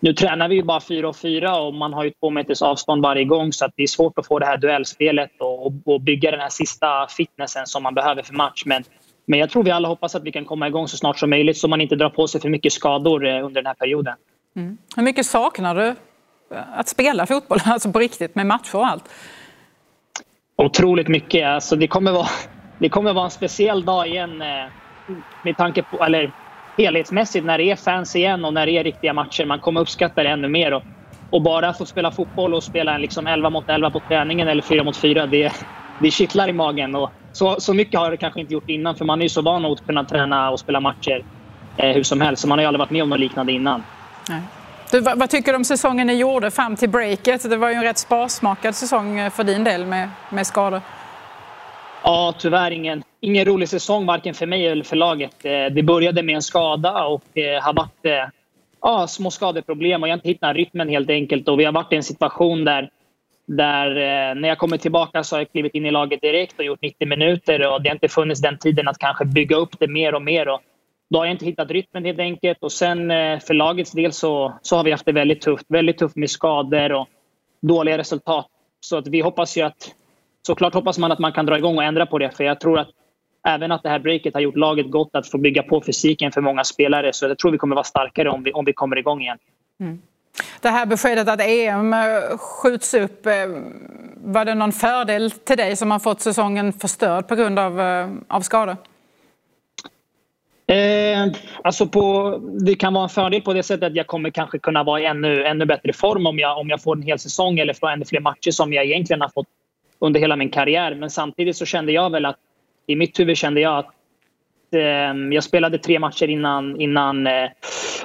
nu 0.00 0.12
tränar 0.12 0.48
vi 0.48 0.54
ju 0.54 0.62
bara 0.62 0.80
fyra 0.80 1.08
och 1.08 1.16
fyra 1.16 1.56
och 1.56 1.74
man 1.74 1.92
har 1.92 2.04
ju 2.04 2.10
två 2.10 2.30
meters 2.30 2.62
avstånd 2.62 3.02
varje 3.02 3.24
gång 3.24 3.52
så 3.52 3.64
att 3.64 3.72
det 3.76 3.82
är 3.82 3.86
svårt 3.86 4.18
att 4.18 4.26
få 4.26 4.38
det 4.38 4.46
här 4.46 4.56
duellspelet 4.56 5.30
och, 5.38 5.72
och 5.84 6.00
bygga 6.00 6.30
den 6.30 6.40
här 6.40 6.48
sista 6.48 7.06
fitnessen 7.08 7.66
som 7.66 7.82
man 7.82 7.94
behöver 7.94 8.22
för 8.22 8.34
match. 8.34 8.62
Men, 8.66 8.84
men 9.26 9.38
jag 9.38 9.50
tror 9.50 9.62
vi 9.62 9.70
alla 9.70 9.88
hoppas 9.88 10.14
att 10.14 10.24
vi 10.24 10.32
kan 10.32 10.44
komma 10.44 10.68
igång 10.68 10.88
så 10.88 10.96
snart 10.96 11.18
som 11.18 11.30
möjligt 11.30 11.58
så 11.58 11.68
man 11.68 11.80
inte 11.80 11.96
drar 11.96 12.10
på 12.10 12.28
sig 12.28 12.40
för 12.40 12.48
mycket 12.48 12.72
skador 12.72 13.26
eh, 13.26 13.44
under 13.44 13.62
den 13.62 13.66
här 13.66 13.74
perioden. 13.74 14.14
Mm. 14.56 14.78
Hur 14.96 15.02
mycket 15.02 15.26
saknar 15.26 15.74
du 15.74 15.94
att 16.50 16.88
spela 16.88 17.26
fotboll, 17.26 17.58
alltså 17.64 17.92
på 17.92 17.98
riktigt 17.98 18.34
med 18.34 18.46
matcher 18.46 18.76
och 18.76 18.86
allt? 18.86 19.04
Otroligt 20.56 21.08
mycket. 21.08 21.46
Alltså 21.46 21.76
det, 21.76 21.86
kommer 21.86 22.12
vara, 22.12 22.28
det 22.78 22.88
kommer 22.88 23.12
vara 23.12 23.24
en 23.24 23.30
speciell 23.30 23.84
dag 23.84 24.08
igen 24.08 24.42
eh, 24.42 24.66
med 25.44 25.56
tanke 25.56 25.82
på, 25.82 26.04
eller 26.04 26.32
helhetsmässigt 26.78 27.46
när 27.46 27.58
det 27.58 27.70
är 27.70 27.76
fans 27.76 28.16
igen 28.16 28.44
och 28.44 28.54
när 28.54 28.66
det 28.66 28.72
är 28.72 28.84
riktiga 28.84 29.12
matcher. 29.12 29.44
Man 29.44 29.58
kommer 29.58 29.80
uppskatta 29.80 30.22
det 30.22 30.28
ännu 30.28 30.48
mer. 30.48 30.74
Och, 30.74 30.82
och 31.30 31.42
bara 31.42 31.72
få 31.72 31.86
spela 31.86 32.10
fotboll 32.10 32.54
och 32.54 32.62
spela 32.62 32.94
en 32.94 33.00
liksom 33.00 33.26
11 33.26 33.50
mot 33.50 33.68
11 33.68 33.90
på 33.90 34.00
träningen 34.08 34.48
eller 34.48 34.62
4 34.62 34.84
mot 34.84 34.96
4, 34.96 35.26
det, 35.26 35.52
det 35.98 36.10
kittlar 36.10 36.48
i 36.48 36.52
magen. 36.52 36.94
Och 36.94 37.10
så, 37.32 37.60
så 37.60 37.74
mycket 37.74 38.00
har 38.00 38.10
det 38.10 38.16
kanske 38.16 38.40
inte 38.40 38.52
gjort 38.54 38.70
innan 38.70 38.96
för 38.96 39.04
man 39.04 39.18
är 39.18 39.22
ju 39.22 39.28
så 39.28 39.42
van 39.42 39.64
att 39.64 39.86
kunna 39.86 40.04
träna 40.04 40.50
och 40.50 40.60
spela 40.60 40.80
matcher 40.80 41.24
eh, 41.76 41.94
hur 41.94 42.02
som 42.02 42.20
helst. 42.20 42.42
Så 42.42 42.48
man 42.48 42.58
har 42.58 42.62
ju 42.62 42.66
aldrig 42.66 42.78
varit 42.78 42.90
med 42.90 43.02
om 43.02 43.10
något 43.10 43.20
liknande 43.20 43.52
innan. 43.52 43.82
Nej. 44.28 44.40
Du, 44.92 45.00
vad, 45.00 45.18
vad, 45.18 45.30
tycker 45.30 45.52
du 45.52 45.56
om 45.56 45.64
säsongen 45.64 46.06
ni 46.06 46.14
gjorde 46.14 46.50
fram 46.50 46.76
till 46.76 46.88
breaket? 46.88 47.50
Det 47.50 47.56
var 47.56 47.68
ju 47.68 47.74
en 47.74 47.82
rätt 47.82 47.98
sparsmakad 47.98 48.74
säsong 48.74 49.18
eh, 49.18 49.30
för 49.30 49.44
din 49.44 49.64
del 49.64 49.86
med, 49.86 50.08
med 50.30 50.46
skador. 50.46 50.80
Ja, 52.02 52.34
tyvärr 52.38 52.70
ingen, 52.70 53.02
ingen 53.20 53.44
rolig 53.44 53.68
säsong 53.68 54.06
varken 54.06 54.34
för 54.34 54.46
mig 54.46 54.66
eller 54.66 54.84
för 54.84 54.96
laget. 54.96 55.44
Eh, 55.44 55.66
det 55.66 55.82
började 55.82 56.22
med 56.22 56.34
en 56.34 56.42
skada 56.42 57.04
och 57.04 57.38
eh, 57.38 57.62
har 57.62 57.72
varit 57.72 58.30
ja, 58.82 59.06
små 59.06 59.30
skadeproblem 59.30 60.02
och 60.02 60.08
jag 60.08 60.12
har 60.12 60.18
inte 60.18 60.28
hittat 60.28 60.56
rytmen 60.56 60.88
helt 60.88 61.10
enkelt. 61.10 61.48
Och 61.48 61.60
vi 61.60 61.64
har 61.64 61.72
varit 61.72 61.92
i 61.92 61.96
en 61.96 62.02
situation 62.02 62.64
där, 62.64 62.90
där 63.46 64.34
när 64.34 64.48
jag 64.48 64.58
kommer 64.58 64.76
tillbaka 64.76 65.24
så 65.24 65.36
har 65.36 65.40
jag 65.40 65.52
klivit 65.52 65.74
in 65.74 65.86
i 65.86 65.90
laget 65.90 66.20
direkt 66.20 66.58
och 66.58 66.64
gjort 66.64 66.82
90 66.82 67.08
minuter 67.08 67.66
och 67.66 67.82
det 67.82 67.88
har 67.88 67.94
inte 67.94 68.08
funnits 68.08 68.40
den 68.40 68.58
tiden 68.58 68.88
att 68.88 68.98
kanske 68.98 69.24
bygga 69.24 69.56
upp 69.56 69.78
det 69.78 69.88
mer 69.88 70.14
och 70.14 70.22
mer. 70.22 70.48
Och 70.48 70.60
då 71.10 71.18
har 71.18 71.24
jag 71.24 71.34
inte 71.34 71.44
hittat 71.44 71.70
rytmen 71.70 72.04
helt 72.04 72.18
enkelt. 72.18 72.58
Och 72.60 72.72
sen 72.72 73.10
eh, 73.10 73.38
för 73.38 73.54
lagets 73.54 73.92
del 73.92 74.12
så, 74.12 74.58
så 74.62 74.76
har 74.76 74.84
vi 74.84 74.90
haft 74.90 75.06
det 75.06 75.12
väldigt 75.12 75.40
tufft. 75.40 75.64
Väldigt 75.68 75.98
tufft 75.98 76.16
med 76.16 76.30
skador 76.30 76.92
och 76.92 77.08
dåliga 77.60 77.98
resultat. 77.98 78.46
Så 78.80 78.98
att 78.98 79.08
vi 79.08 79.20
hoppas 79.20 79.56
ju 79.56 79.62
att 79.62 79.94
såklart 80.46 80.74
hoppas 80.74 80.98
man 80.98 81.12
att 81.12 81.18
man 81.18 81.32
kan 81.32 81.46
dra 81.46 81.58
igång 81.58 81.76
och 81.76 81.84
ändra 81.84 82.06
på 82.06 82.18
det. 82.18 82.30
För 82.30 82.44
jag 82.44 82.60
tror 82.60 82.78
att 82.78 82.88
även 83.46 83.72
att 83.72 83.82
det 83.82 83.88
här 83.88 83.98
breaket 83.98 84.34
har 84.34 84.40
gjort 84.40 84.56
laget 84.56 84.90
gott 84.90 85.10
att 85.12 85.30
få 85.30 85.38
bygga 85.38 85.62
på 85.62 85.82
fysiken 85.86 86.32
för 86.32 86.40
många 86.40 86.64
spelare. 86.64 87.12
Så 87.12 87.26
jag 87.26 87.38
tror 87.38 87.52
vi 87.52 87.58
kommer 87.58 87.74
vara 87.74 87.84
starkare 87.84 88.30
om 88.30 88.42
vi, 88.42 88.52
om 88.52 88.64
vi 88.64 88.72
kommer 88.72 88.98
igång 88.98 89.20
igen. 89.20 89.38
Mm. 89.80 90.02
Det 90.60 90.68
här 90.68 90.86
beskedet 90.86 91.28
att 91.28 91.40
EM 91.40 91.92
eh, 91.92 91.98
skjuts 92.38 92.94
upp, 92.94 93.26
eh, 93.26 93.32
var 94.16 94.44
det 94.44 94.54
någon 94.54 94.72
fördel 94.72 95.30
till 95.30 95.56
dig 95.56 95.76
som 95.76 95.90
har 95.90 95.98
fått 95.98 96.20
säsongen 96.20 96.72
förstörd 96.72 97.28
på 97.28 97.34
grund 97.34 97.58
av, 97.58 97.80
av 98.28 98.40
skador? 98.40 98.76
Eh, 100.70 101.32
alltså 101.64 101.86
på, 101.86 102.38
det 102.60 102.74
kan 102.74 102.94
vara 102.94 103.04
en 103.04 103.08
fördel 103.08 103.42
på 103.42 103.52
det 103.52 103.62
sättet 103.62 103.86
att 103.86 103.96
jag 103.96 104.06
kommer 104.06 104.30
kanske 104.30 104.58
kunna 104.58 104.82
vara 104.82 105.00
i 105.00 105.04
ännu, 105.04 105.44
ännu 105.44 105.66
bättre 105.66 105.92
form 105.92 106.26
om 106.26 106.38
jag, 106.38 106.58
om 106.58 106.68
jag 106.68 106.82
får 106.82 106.96
en 106.96 107.02
hel 107.02 107.18
säsong 107.18 107.58
eller 107.58 107.74
får 107.74 107.90
ännu 107.90 108.04
fler 108.04 108.20
matcher 108.20 108.50
som 108.50 108.72
jag 108.72 108.84
egentligen 108.84 109.20
har 109.20 109.28
fått 109.28 109.46
under 109.98 110.20
hela 110.20 110.36
min 110.36 110.50
karriär. 110.50 110.94
Men 110.94 111.10
samtidigt 111.10 111.56
så 111.56 111.66
kände 111.66 111.92
jag 111.92 112.10
väl 112.10 112.26
att 112.26 112.36
i 112.86 112.96
mitt 112.96 113.20
huvud 113.20 113.36
kände 113.36 113.60
jag 113.60 113.78
att 113.78 113.94
eh, 114.74 115.34
jag 115.34 115.44
spelade 115.44 115.78
tre 115.78 115.98
matcher 115.98 116.28
innan, 116.28 116.80
innan 116.80 117.26
eh, 117.26 117.50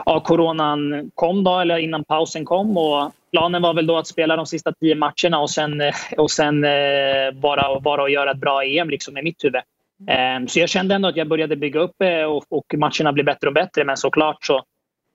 ja, 0.05 0.19
coronan 0.19 1.11
kom, 1.15 1.43
då, 1.43 1.59
eller 1.59 1.77
innan 1.77 2.03
pausen 2.03 2.45
kom. 2.45 2.77
Och 2.77 3.11
planen 3.31 3.61
var 3.61 3.73
väl 3.73 3.87
då 3.87 3.97
att 3.97 4.07
spela 4.07 4.35
de 4.35 4.45
sista 4.45 4.71
tio 4.71 4.95
matcherna 4.95 5.39
och 5.39 5.49
sen, 5.49 5.81
eh, 5.81 5.93
och 6.17 6.31
sen 6.31 6.63
eh, 6.63 7.31
bara, 7.33 7.79
bara 7.79 8.09
göra 8.09 8.31
ett 8.31 8.37
bra 8.37 8.63
EM 8.63 8.89
liksom, 8.89 9.17
i 9.17 9.23
mitt 9.23 9.43
huvud. 9.43 9.61
Ehm, 10.07 10.47
så 10.47 10.59
jag 10.59 10.69
kände 10.69 10.95
ändå 10.95 11.07
att 11.07 11.15
jag 11.15 11.27
började 11.27 11.55
bygga 11.55 11.79
upp 11.79 12.01
eh, 12.01 12.23
och, 12.49 12.65
matcherna 12.77 13.13
blev 13.13 13.25
bättre 13.25 13.47
och 13.47 13.53
bättre. 13.53 13.83
Men 13.83 13.97
såklart 13.97 14.45
så 14.45 14.63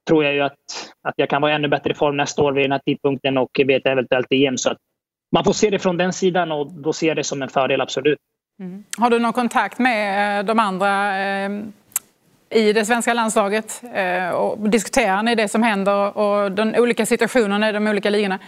tror 0.08 0.24
jag 0.24 0.34
ju 0.34 0.40
att, 0.40 0.54
att 1.02 1.14
jag 1.16 1.28
kan 1.28 1.42
vara 1.42 1.52
ännu 1.52 1.68
bättre 1.68 1.90
i 1.90 1.94
form 1.94 2.16
nästa 2.16 2.42
år 2.42 2.52
vid 2.52 2.64
den 2.64 2.72
här 2.72 2.80
tidpunkten 2.86 3.38
och 3.38 3.50
vid 3.54 3.70
ett 3.70 3.86
eventuellt 3.86 4.26
EM. 4.30 4.58
Så 4.58 4.70
att 4.70 4.78
man 5.32 5.44
får 5.44 5.52
se 5.52 5.70
det 5.70 5.78
från 5.78 5.96
den 5.96 6.12
sidan 6.12 6.52
och 6.52 6.72
då 6.72 6.92
ser 6.92 7.06
jag 7.06 7.16
det 7.16 7.24
som 7.24 7.42
en 7.42 7.48
fördel, 7.48 7.80
absolut. 7.80 8.18
Mm. 8.60 8.84
Har 8.98 9.10
du 9.10 9.18
någon 9.18 9.32
kontakt 9.32 9.78
med 9.78 10.38
eh, 10.38 10.46
de 10.46 10.58
andra 10.58 11.18
eh, 11.18 11.50
i 12.50 12.72
det 12.72 12.84
svenska 12.84 13.14
landslaget? 13.14 13.82
Och 14.34 14.70
diskuterar 14.70 15.22
ni 15.22 15.34
det 15.34 15.48
som 15.48 15.62
händer 15.62 16.18
och 16.18 16.52
de 16.52 16.74
olika 16.74 17.06
situationerna 17.06 17.68
i 17.68 17.72
de 17.72 17.86
olika 17.86 18.10
ligorna? 18.10 18.38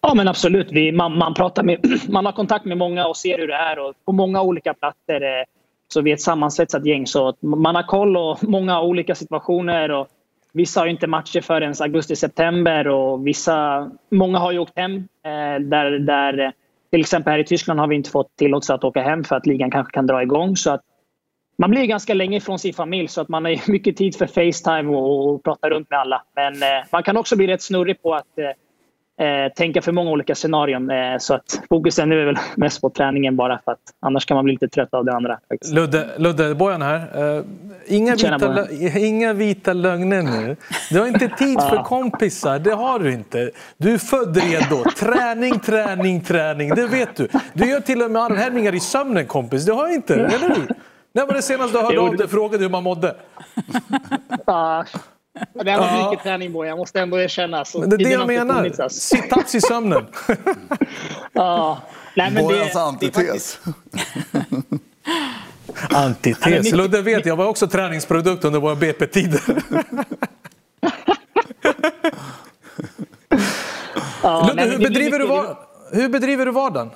Ja, 0.00 0.14
men 0.14 0.28
absolut. 0.28 0.72
Vi, 0.72 0.92
man, 0.92 1.18
man, 1.18 1.34
pratar 1.34 1.62
med, 1.62 1.80
man 2.08 2.26
har 2.26 2.32
kontakt 2.32 2.64
med 2.64 2.78
många 2.78 3.06
och 3.06 3.16
ser 3.16 3.38
hur 3.38 3.46
det 3.46 3.54
är. 3.54 3.78
Och 3.78 3.94
på 4.04 4.12
många 4.12 4.42
olika 4.42 4.74
platser 4.74 5.22
eh, 5.22 5.44
så 5.88 6.00
vi 6.00 6.10
är 6.10 6.14
ett 6.14 6.20
sammansvetsat 6.20 6.86
gäng. 6.86 7.06
Så 7.06 7.34
man 7.40 7.74
har 7.74 7.82
koll 7.82 8.16
och 8.16 8.44
många 8.44 8.82
olika 8.82 9.14
situationer. 9.14 9.90
Och 9.90 10.08
vissa 10.52 10.80
har 10.80 10.86
inte 10.86 11.06
matcher 11.06 11.40
förrän 11.40 11.74
augusti-september 11.80 12.88
och 12.88 13.26
vissa, 13.26 13.90
många 14.10 14.38
har 14.38 14.52
ju 14.52 14.58
åkt 14.58 14.78
hem. 14.78 14.96
Eh, 14.96 15.60
där, 15.60 15.98
där, 15.98 16.38
eh, 16.38 16.50
till 16.90 17.00
exempel 17.00 17.30
här 17.30 17.38
i 17.38 17.44
Tyskland 17.44 17.80
har 17.80 17.86
vi 17.86 17.96
inte 17.96 18.10
fått 18.10 18.36
tillåtelse 18.36 18.74
att 18.74 18.84
åka 18.84 19.02
hem 19.02 19.24
för 19.24 19.36
att 19.36 19.46
ligan 19.46 19.70
kanske 19.70 19.92
kan 19.92 20.06
dra 20.06 20.22
igång. 20.22 20.56
Så 20.56 20.70
att 20.70 20.80
man 21.58 21.70
blir 21.70 21.84
ganska 21.86 22.14
länge 22.14 22.36
ifrån 22.36 22.58
sin 22.58 22.74
familj 22.74 23.08
så 23.08 23.20
att 23.20 23.28
man 23.28 23.44
har 23.44 23.70
mycket 23.70 23.96
tid 23.96 24.16
för 24.16 24.26
Facetime 24.26 24.96
och, 24.96 25.34
och 25.34 25.42
prata 25.42 25.70
runt 25.70 25.90
med 25.90 25.98
alla. 25.98 26.22
Men 26.36 26.62
eh, 26.62 26.84
man 26.92 27.02
kan 27.02 27.16
också 27.16 27.36
bli 27.36 27.46
rätt 27.46 27.62
snurrig 27.62 28.02
på 28.02 28.14
att 28.14 28.38
eh, 28.38 28.50
eh, 29.20 29.26
eh, 29.26 29.52
tänka 29.52 29.82
för 29.82 29.92
många 29.92 30.10
olika 30.10 30.34
scenarion. 30.34 30.90
Eh, 30.90 31.18
så 31.18 31.34
att 31.34 31.60
fokusen 31.68 32.08
nu 32.08 32.20
är 32.20 32.26
väl 32.26 32.36
mest 32.56 32.80
på 32.80 32.90
träningen 32.90 33.36
bara 33.36 33.60
för 33.64 33.72
att 33.72 33.78
annars 34.00 34.26
kan 34.26 34.34
man 34.34 34.44
bli 34.44 34.52
lite 34.52 34.68
trött 34.68 34.94
av 34.94 35.04
det 35.04 35.12
andra. 35.12 35.38
Faktiskt. 35.48 35.72
Ludde, 35.72 36.08
Ludde 36.18 36.54
Bojan 36.54 36.82
här. 36.82 37.22
Uh, 37.22 37.44
inga, 37.86 38.14
vita, 38.14 38.66
inga 38.98 39.32
vita 39.32 39.72
lögner 39.72 40.22
nu. 40.22 40.56
Du 40.90 41.00
har 41.00 41.06
inte 41.06 41.28
tid 41.28 41.60
för 41.60 41.82
kompisar, 41.84 42.58
det 42.58 42.74
har 42.74 42.98
du 42.98 43.12
inte. 43.12 43.50
Du 43.76 43.94
är 43.94 43.98
född 43.98 44.36
redo. 44.36 44.84
Träning, 44.98 45.58
träning, 45.58 46.20
träning, 46.20 46.74
det 46.74 46.86
vet 46.86 47.16
du. 47.16 47.28
Du 47.52 47.70
gör 47.70 47.80
till 47.80 48.02
och 48.02 48.10
med 48.10 48.22
armhävningar 48.22 48.74
i 48.74 48.80
sömnen 48.80 49.26
kompis, 49.26 49.66
det 49.66 49.72
har 49.72 49.86
jag 49.86 49.94
inte, 49.94 50.14
eller 50.14 50.48
hur? 50.48 50.68
När 51.12 51.26
var 51.26 51.34
det 51.34 51.42
senast 51.42 51.72
du 51.72 51.78
hörde 51.78 52.00
av 52.00 52.16
dig 52.16 52.24
och 52.24 52.30
frågade 52.30 52.64
hur 52.64 52.70
man 52.70 52.82
mådde? 52.82 53.16
Det 55.34 55.64
var 55.64 55.72
ja. 55.72 56.10
mycket 56.10 56.24
träning 56.24 56.52
på, 56.52 56.66
jag 56.66 56.78
måste 56.78 57.00
ändå 57.00 57.20
erkänna. 57.20 57.64
Så 57.64 57.80
men 57.80 57.90
det 57.90 57.96
är 57.96 57.98
det 57.98 58.10
jag 58.10 58.26
menar. 58.26 58.64
Sit-ups 58.88 59.56
i 59.56 59.60
sömnen. 59.60 60.06
ja. 61.32 61.82
Nej, 62.16 62.30
men 62.30 62.44
Bojans 62.44 62.72
det, 62.72 62.80
antites. 62.80 63.60
antites. 65.90 66.72
Ludde 66.72 67.02
vet, 67.02 67.26
jag 67.26 67.36
var 67.36 67.46
också 67.46 67.66
träningsprodukt 67.66 68.44
under 68.44 68.60
våra 68.60 68.74
BP-tider. 68.74 69.40
ja, 74.22 74.46
Ludde, 74.48 74.62
hur, 74.62 74.78
bedriver 74.78 75.18
du 75.18 75.26
var, 75.26 75.56
hur 75.92 76.08
bedriver 76.08 76.46
du 76.46 76.52
vardagen? 76.52 76.90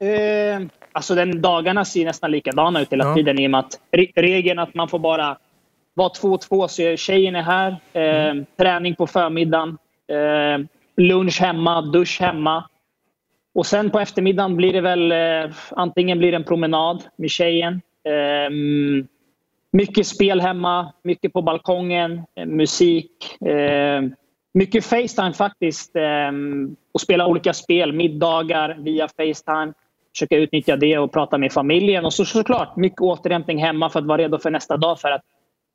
Eh, 0.00 0.60
alltså 0.92 1.14
den 1.14 1.42
dagarna 1.42 1.84
ser 1.84 2.04
nästan 2.04 2.30
likadana 2.30 2.80
ut 2.80 2.92
hela 2.92 3.04
ja. 3.04 3.14
tiden 3.14 3.38
i 3.38 3.46
och 3.46 3.50
med 3.50 3.60
att 3.60 3.78
regeln 4.16 4.58
att 4.58 4.74
man 4.74 4.88
får 4.88 4.98
bara 4.98 5.36
var 5.94 6.08
2-2 6.08 6.68
så 6.68 6.96
tjejen 6.96 7.36
är 7.36 7.42
här. 7.42 7.76
Eh, 7.92 8.30
mm. 8.30 8.46
Träning 8.58 8.94
på 8.94 9.06
förmiddagen. 9.06 9.78
Eh, 10.08 10.66
lunch 10.96 11.40
hemma, 11.40 11.82
dusch 11.82 12.20
hemma. 12.20 12.64
Och 13.54 13.66
sen 13.66 13.90
på 13.90 14.00
eftermiddagen 14.00 14.56
blir 14.56 14.72
det 14.72 14.80
väl 14.80 15.12
eh, 15.12 15.56
antingen 15.70 16.18
blir 16.18 16.34
en 16.34 16.44
promenad 16.44 17.02
med 17.16 17.30
tjejen. 17.30 17.80
Eh, 18.04 18.50
mycket 19.72 20.06
spel 20.06 20.40
hemma, 20.40 20.92
mycket 21.02 21.32
på 21.32 21.42
balkongen, 21.42 22.22
eh, 22.34 22.46
musik. 22.46 23.42
Eh, 23.42 24.02
mycket 24.54 24.84
Facetime 24.84 25.32
faktiskt. 25.32 25.92
och 26.92 27.00
spela 27.00 27.26
olika 27.26 27.52
spel, 27.52 27.92
middagar 27.92 28.76
via 28.78 29.08
Facetime. 29.08 29.72
Försöka 30.14 30.36
utnyttja 30.36 30.76
det 30.76 30.98
och 30.98 31.12
prata 31.12 31.38
med 31.38 31.52
familjen. 31.52 32.04
Och 32.04 32.12
så, 32.12 32.24
såklart 32.24 32.76
mycket 32.76 33.00
återhämtning 33.00 33.58
hemma 33.58 33.90
för 33.90 33.98
att 33.98 34.06
vara 34.06 34.22
redo 34.22 34.38
för 34.38 34.50
nästa 34.50 34.76
dag. 34.76 35.00
För 35.00 35.10
att 35.10 35.22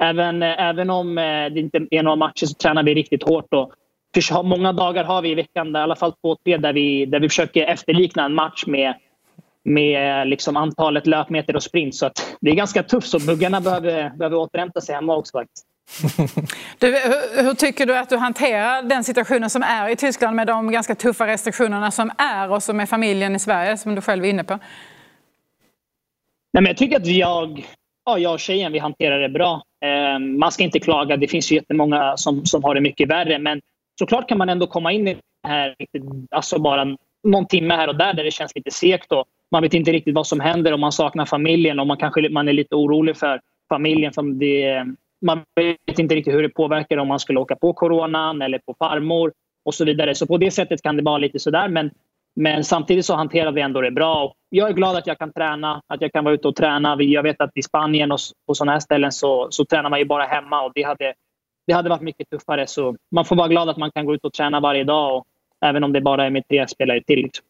Även, 0.03 0.43
även 0.43 0.89
om 0.89 1.17
eh, 1.17 1.23
det 1.23 1.59
inte 1.59 1.87
är 1.91 2.03
några 2.03 2.15
matcher 2.15 2.45
så 2.45 2.53
tränar 2.53 2.83
vi 2.83 2.93
riktigt 2.93 3.23
hårt. 3.23 3.53
Och 3.53 3.73
för 4.21 4.43
många 4.43 4.73
dagar 4.73 5.03
har 5.03 5.21
vi 5.21 5.31
i 5.31 5.35
veckan, 5.35 5.75
i 5.75 5.79
alla 5.79 5.95
fall 5.95 6.13
två, 6.21 6.35
tre, 6.35 6.57
där 6.57 6.73
vi, 6.73 7.05
där 7.05 7.19
vi 7.19 7.29
försöker 7.29 7.63
efterlikna 7.65 8.25
en 8.25 8.33
match 8.33 8.63
med, 8.67 8.93
med 9.63 10.27
liksom 10.27 10.57
antalet 10.57 11.07
löpmeter 11.07 11.55
och 11.55 11.63
sprint. 11.63 11.95
Så 11.95 12.09
det 12.41 12.49
är 12.49 12.55
ganska 12.55 12.83
tufft, 12.83 13.07
så 13.07 13.19
buggarna 13.19 13.61
behöver, 13.61 14.09
behöver 14.09 14.37
återhämta 14.37 14.81
sig 14.81 14.95
hemma 14.95 15.15
också. 15.15 15.37
Faktiskt. 15.37 15.65
Du, 16.79 16.87
hur, 16.87 17.43
hur, 17.43 17.53
tycker 17.53 17.85
du 17.85 17.97
att 17.97 18.09
du 18.09 18.17
hanterar 18.17 18.83
den 18.83 19.03
situationen 19.03 19.49
som 19.49 19.63
är 19.63 19.89
i 19.89 19.95
Tyskland 19.95 20.35
med 20.35 20.47
de 20.47 20.71
ganska 20.71 20.95
tuffa 20.95 21.27
restriktionerna 21.27 21.91
som 21.91 22.11
är 22.17 22.51
och 22.51 22.63
som 22.63 22.79
är 22.79 22.85
familjen 22.85 23.35
i 23.35 23.39
Sverige, 23.39 23.77
som 23.77 23.95
du 23.95 24.01
själv 24.01 24.25
är 24.25 24.29
inne 24.29 24.43
på? 24.43 24.53
Nej, 26.53 26.63
men 26.63 26.65
jag 26.65 26.77
tycker 26.77 26.97
att 26.97 27.07
jag 27.07 27.65
ja, 28.05 28.17
jag 28.17 28.33
och 28.33 28.39
tjejen 28.39 28.71
vi 28.71 28.79
hanterar 28.79 29.19
det 29.19 29.29
bra. 29.29 29.63
Eh, 29.85 30.19
man 30.19 30.51
ska 30.51 30.63
inte 30.63 30.79
klaga. 30.79 31.17
Det 31.17 31.27
finns 31.27 31.51
ju 31.51 31.55
jättemånga 31.55 32.17
som, 32.17 32.45
som 32.45 32.63
har 32.63 32.75
det 32.75 32.81
mycket 32.81 33.09
värre. 33.09 33.39
Men 33.39 33.61
såklart 33.99 34.29
kan 34.29 34.37
man 34.37 34.49
ändå 34.49 34.67
komma 34.67 34.91
in 34.91 35.07
i 35.07 35.13
det 35.13 35.49
här 35.49 35.75
alltså 36.31 36.59
bara 36.59 36.97
någon 37.23 37.47
timme 37.47 37.73
här 37.73 37.87
och 37.87 37.95
där 37.95 38.13
där 38.13 38.23
det 38.23 38.31
känns 38.31 38.55
lite 38.55 38.71
segt. 38.71 39.11
Och 39.11 39.25
man 39.51 39.61
vet 39.61 39.73
inte 39.73 39.91
riktigt 39.91 40.15
vad 40.15 40.27
som 40.27 40.39
händer 40.39 40.73
om 40.73 40.79
man 40.79 40.91
saknar 40.91 41.25
familjen 41.25 41.79
och 41.79 41.87
man 41.87 41.97
kanske 41.97 42.29
man 42.29 42.47
är 42.47 42.53
lite 42.53 42.75
orolig 42.75 43.17
för 43.17 43.39
familjen. 43.69 44.13
För 44.13 44.39
det, 44.39 44.85
man 45.25 45.41
vet 45.55 45.99
inte 45.99 46.15
riktigt 46.15 46.33
hur 46.33 46.43
det 46.43 46.49
påverkar 46.49 46.97
om 46.97 47.07
man 47.07 47.19
skulle 47.19 47.39
åka 47.39 47.55
på 47.55 47.73
coronan 47.73 48.41
eller 48.41 48.59
på 48.59 48.75
farmor 48.79 49.33
och 49.65 49.73
så 49.73 49.85
vidare. 49.85 50.15
Så 50.15 50.27
på 50.27 50.37
det 50.37 50.51
sättet 50.51 50.81
kan 50.81 50.97
det 50.97 51.03
vara 51.03 51.17
lite 51.17 51.39
sådär. 51.39 51.67
Men, 51.69 51.91
men 52.35 52.63
samtidigt 52.63 53.05
så 53.05 53.15
hanterar 53.15 53.51
vi 53.51 53.61
ändå 53.61 53.81
det 53.81 53.91
bra. 53.91 54.33
Jag 54.49 54.69
är 54.69 54.73
glad 54.73 54.95
att 54.95 55.07
jag 55.07 55.19
kan 55.19 55.31
träna, 55.33 55.81
att 55.87 56.01
jag 56.01 56.13
kan 56.13 56.23
vara 56.23 56.33
ute 56.33 56.47
och 56.47 56.55
träna. 56.55 56.97
Jag 56.99 57.23
vet 57.23 57.41
att 57.41 57.51
i 57.55 57.63
Spanien 57.63 58.11
och 58.11 58.19
på 58.47 58.55
sådana 58.55 58.71
här 58.71 58.79
ställen 58.79 59.11
så, 59.11 59.47
så 59.49 59.65
tränar 59.65 59.89
man 59.89 59.99
ju 59.99 60.05
bara 60.05 60.23
hemma 60.23 60.61
och 60.61 60.71
det 60.75 60.83
hade, 60.83 61.13
det 61.67 61.73
hade 61.73 61.89
varit 61.89 62.01
mycket 62.01 62.29
tuffare. 62.29 62.67
Så 62.67 62.95
man 63.11 63.25
får 63.25 63.35
vara 63.35 63.47
glad 63.47 63.69
att 63.69 63.77
man 63.77 63.91
kan 63.91 64.05
gå 64.05 64.13
ut 64.15 64.25
och 64.25 64.33
träna 64.33 64.59
varje 64.59 64.83
dag, 64.83 65.17
och, 65.17 65.25
även 65.65 65.83
om 65.83 65.93
det 65.93 66.01
bara 66.01 66.25
är 66.25 66.29
med 66.29 66.47
tre 66.47 66.67
spelare 66.67 67.01
till. 67.03 67.19
Liksom. 67.19 67.45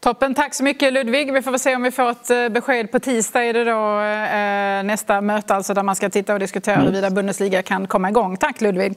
Toppen, 0.00 0.34
tack 0.34 0.54
så 0.54 0.64
mycket 0.64 0.92
Ludvig. 0.92 1.32
Vi 1.32 1.42
får 1.42 1.58
se 1.58 1.76
om 1.76 1.82
vi 1.82 1.90
får 1.90 2.10
ett 2.10 2.30
eh, 2.30 2.48
besked 2.48 2.92
på 2.92 2.98
tisdag. 2.98 3.44
Är 3.44 3.52
det 3.52 3.64
då 3.64 4.00
eh, 4.00 4.82
nästa 4.84 5.20
möte 5.20 5.54
alltså 5.54 5.74
där 5.74 5.82
man 5.82 5.96
ska 5.96 6.10
titta 6.10 6.32
och 6.32 6.40
diskutera 6.40 6.74
mm. 6.74 6.86
huruvida 6.86 7.10
Bundesliga 7.10 7.62
kan 7.62 7.86
komma 7.86 8.08
igång. 8.08 8.36
Tack 8.36 8.60
Ludvig. 8.60 8.94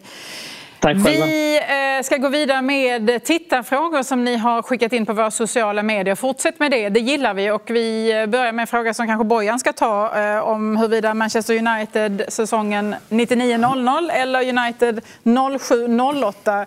Tack 0.79 0.97
Vi 0.97 1.57
eh, 1.57 2.03
ska 2.03 2.17
gå 2.17 2.27
vidare 2.27 2.61
med 2.61 3.23
tittarfrågor 3.23 4.03
som 4.03 4.25
ni 4.25 4.35
har 4.35 4.61
skickat 4.61 4.93
in 4.93 5.05
på 5.05 5.13
våra 5.13 5.31
sociala 5.31 5.83
medier. 5.83 6.15
Fortsätt 6.15 6.59
med 6.59 6.71
det, 6.71 6.89
det 6.89 6.99
gillar 6.99 7.33
vi. 7.33 7.51
Och 7.51 7.63
vi 7.65 8.11
eh, 8.21 8.25
börjar 8.25 8.51
med 8.51 8.63
en 8.63 8.67
fråga 8.67 8.93
som 8.93 9.07
kanske 9.07 9.23
Bojan 9.23 9.59
ska 9.59 9.73
ta 9.73 10.19
eh, 10.19 10.39
om 10.39 10.77
huruvida 10.77 11.13
Manchester 11.13 11.57
United 11.57 12.25
säsongen 12.27 12.95
99-00 13.09 14.11
eller 14.11 14.49
United 14.49 15.01
07-08. 15.23 16.65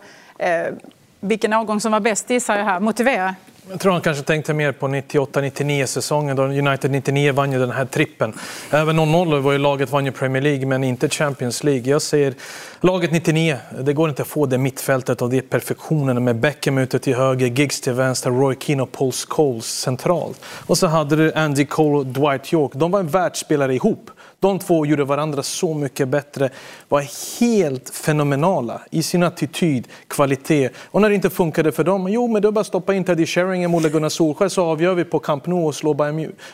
Vilken 1.21 1.53
årgång 1.53 1.81
som 1.81 1.93
var 1.93 2.01
bäst 2.01 2.31
gissar 2.31 2.59
jag 2.59 2.65
här. 2.65 2.81
Motivera. 2.81 3.35
Jag 3.71 3.81
tror 3.81 3.93
han 3.93 4.01
kanske 4.01 4.25
tänkte 4.25 4.55
mer 4.55 4.73
på 4.73 4.89
98-99 4.89 5.87
säsongen 5.87 6.37
då 6.37 6.43
United 6.43 6.91
99 6.91 7.33
vann 7.33 7.53
ju 7.53 7.59
den 7.59 7.71
här 7.71 7.85
trippen. 7.85 8.33
Även 8.71 9.01
0-0 9.01 9.41
var 9.41 9.53
ju 9.53 9.59
laget 9.59 9.91
vann 9.91 10.07
ju 10.07 10.13
Premier 10.13 10.43
League 10.43 10.67
men 10.67 10.85
inte 10.85 11.09
Champions 11.09 11.65
League. 11.65 11.91
Jag 11.91 12.03
säger 12.03 12.35
laget 12.81 13.13
99, 13.13 13.57
det 13.81 13.93
går 13.93 14.09
inte 14.09 14.23
att 14.23 14.29
få 14.29 14.47
det 14.47 14.59
mittfältet 14.59 15.23
och 15.23 15.31
det 15.31 15.43
perfektionen 15.43 16.25
med 16.25 16.37
Beckham 16.37 16.79
ute 16.79 16.99
till 16.99 17.15
höger, 17.15 17.47
Giggs 17.47 17.81
till 17.81 17.93
vänster, 17.93 18.31
Roy 18.31 18.57
Keane 18.61 18.83
och 18.83 18.93
Paul 18.93 19.13
Scholes 19.13 19.67
centralt. 19.67 20.41
Och 20.45 20.79
så 20.79 20.87
hade 20.87 21.17
du 21.17 21.33
Andy 21.33 21.65
Cole 21.65 21.99
och 21.99 22.07
Dwight 22.07 22.53
York. 22.53 22.73
De 22.75 22.91
var 22.91 23.01
en 23.01 23.09
världsspelare 23.09 23.75
ihop. 23.75 24.11
De 24.43 24.59
två 24.59 24.86
gjorde 24.86 25.05
varandra 25.05 25.43
så 25.43 25.74
mycket 25.74 26.09
bättre, 26.09 26.51
var 26.88 27.05
helt 27.40 27.90
fenomenala 27.90 28.80
i 28.90 29.03
sin 29.03 29.22
attityd, 29.22 29.88
kvalitet. 30.09 30.70
Och 30.90 31.01
när 31.01 31.09
det 31.09 31.14
inte 31.14 31.30
funkade 31.30 31.72
för 31.72 31.84
dem, 31.84 32.09
jo 32.09 32.28
men 32.28 32.43
då 32.43 32.53
bara 32.53 32.64
stoppa 32.64 32.95
in 32.95 33.05
Teddy 33.05 33.26
Sheringham, 33.26 33.74
Ole 33.74 33.88
Gunnar 33.88 34.09
Solskjaer 34.09 34.49
så 34.49 34.64
avgör 34.64 34.95
vi 34.95 35.05
på 35.05 35.18
Camp 35.18 35.47
Nou 35.47 35.66
och 35.66 35.74
slår 35.74 35.95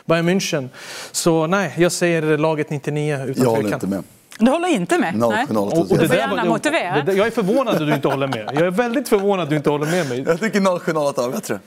Bayern 0.05 0.29
München. 0.29 0.69
Så 1.11 1.47
nej, 1.47 1.73
jag 1.77 1.91
säger 1.91 2.37
laget 2.37 2.69
99 2.69 3.25
utan 3.27 3.43
Jag 3.43 3.49
håller 3.49 3.73
inte 3.73 3.87
med. 3.87 4.03
Du 4.39 4.51
håller 4.51 4.67
inte 4.67 4.97
med? 4.97 5.15
No, 5.15 5.29
Nej. 5.29 5.45
Och, 5.57 5.77
och 5.77 5.87
det 5.87 5.97
du 5.97 6.07
får 6.07 6.15
gärna 6.15 6.45
motivera. 6.45 7.13
jag 7.13 7.27
är 7.27 7.31
förvånad 7.31 7.73
att 7.75 7.87
du 7.87 7.93
inte 7.93 8.07
håller 8.07 8.27
med. 8.27 8.49
Jag 8.53 8.61
är 8.61 8.71
väldigt 8.71 9.09
förvånad 9.09 9.43
att 9.43 9.49
du 9.49 9.55
inte 9.55 9.69
håller 9.69 9.85
med 9.85 10.09
mig. 10.09 10.23
Jag 10.27 10.39
tycker 10.39 10.79
0708 10.79 11.21
var 11.21 11.29
bättre. 11.29 11.59